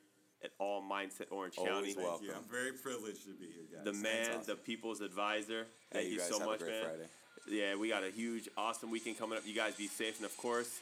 at 0.45 0.51
All 0.59 0.83
Mindset 0.83 1.27
Orange 1.31 1.55
Always 1.59 1.73
County. 1.73 1.95
welcome. 1.97 2.27
Thank 2.27 2.31
you. 2.31 2.37
I'm 2.37 2.51
very 2.51 2.73
privileged 2.73 3.25
to 3.25 3.33
be 3.35 3.47
here, 3.47 3.65
guys. 3.75 3.85
The 3.85 3.93
man, 3.95 4.31
awesome. 4.39 4.43
the 4.47 4.55
people's 4.57 5.01
advisor. 5.01 5.67
Hey, 5.91 5.99
Thank 6.01 6.07
you 6.07 6.13
you, 6.13 6.19
guys 6.19 6.29
so 6.29 6.39
have 6.39 6.47
a 6.47 6.51
much, 6.51 6.59
great 6.61 6.71
man. 6.73 6.83
Friday. 6.85 7.09
Yeah, 7.49 7.77
we 7.77 7.89
got 7.89 8.05
a 8.05 8.11
huge, 8.11 8.49
awesome 8.57 8.91
weekend 8.91 9.19
coming 9.19 9.37
up. 9.39 9.45
You 9.47 9.55
guys 9.55 9.75
be 9.75 9.87
safe, 9.87 10.17
and 10.19 10.25
of 10.27 10.37
course, 10.37 10.81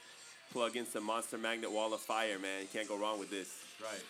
plug 0.53 0.77
in 0.77 0.87
some 0.87 1.05
Monster 1.05 1.39
Magnet 1.39 1.71
Wall 1.73 1.93
of 1.95 2.01
Fire, 2.01 2.39
man. 2.39 2.63
You 2.63 2.69
can't 2.73 2.89
go 2.89 2.97
wrong 2.99 3.19
with 3.19 3.31
this. 3.31 3.49
right. 3.81 4.03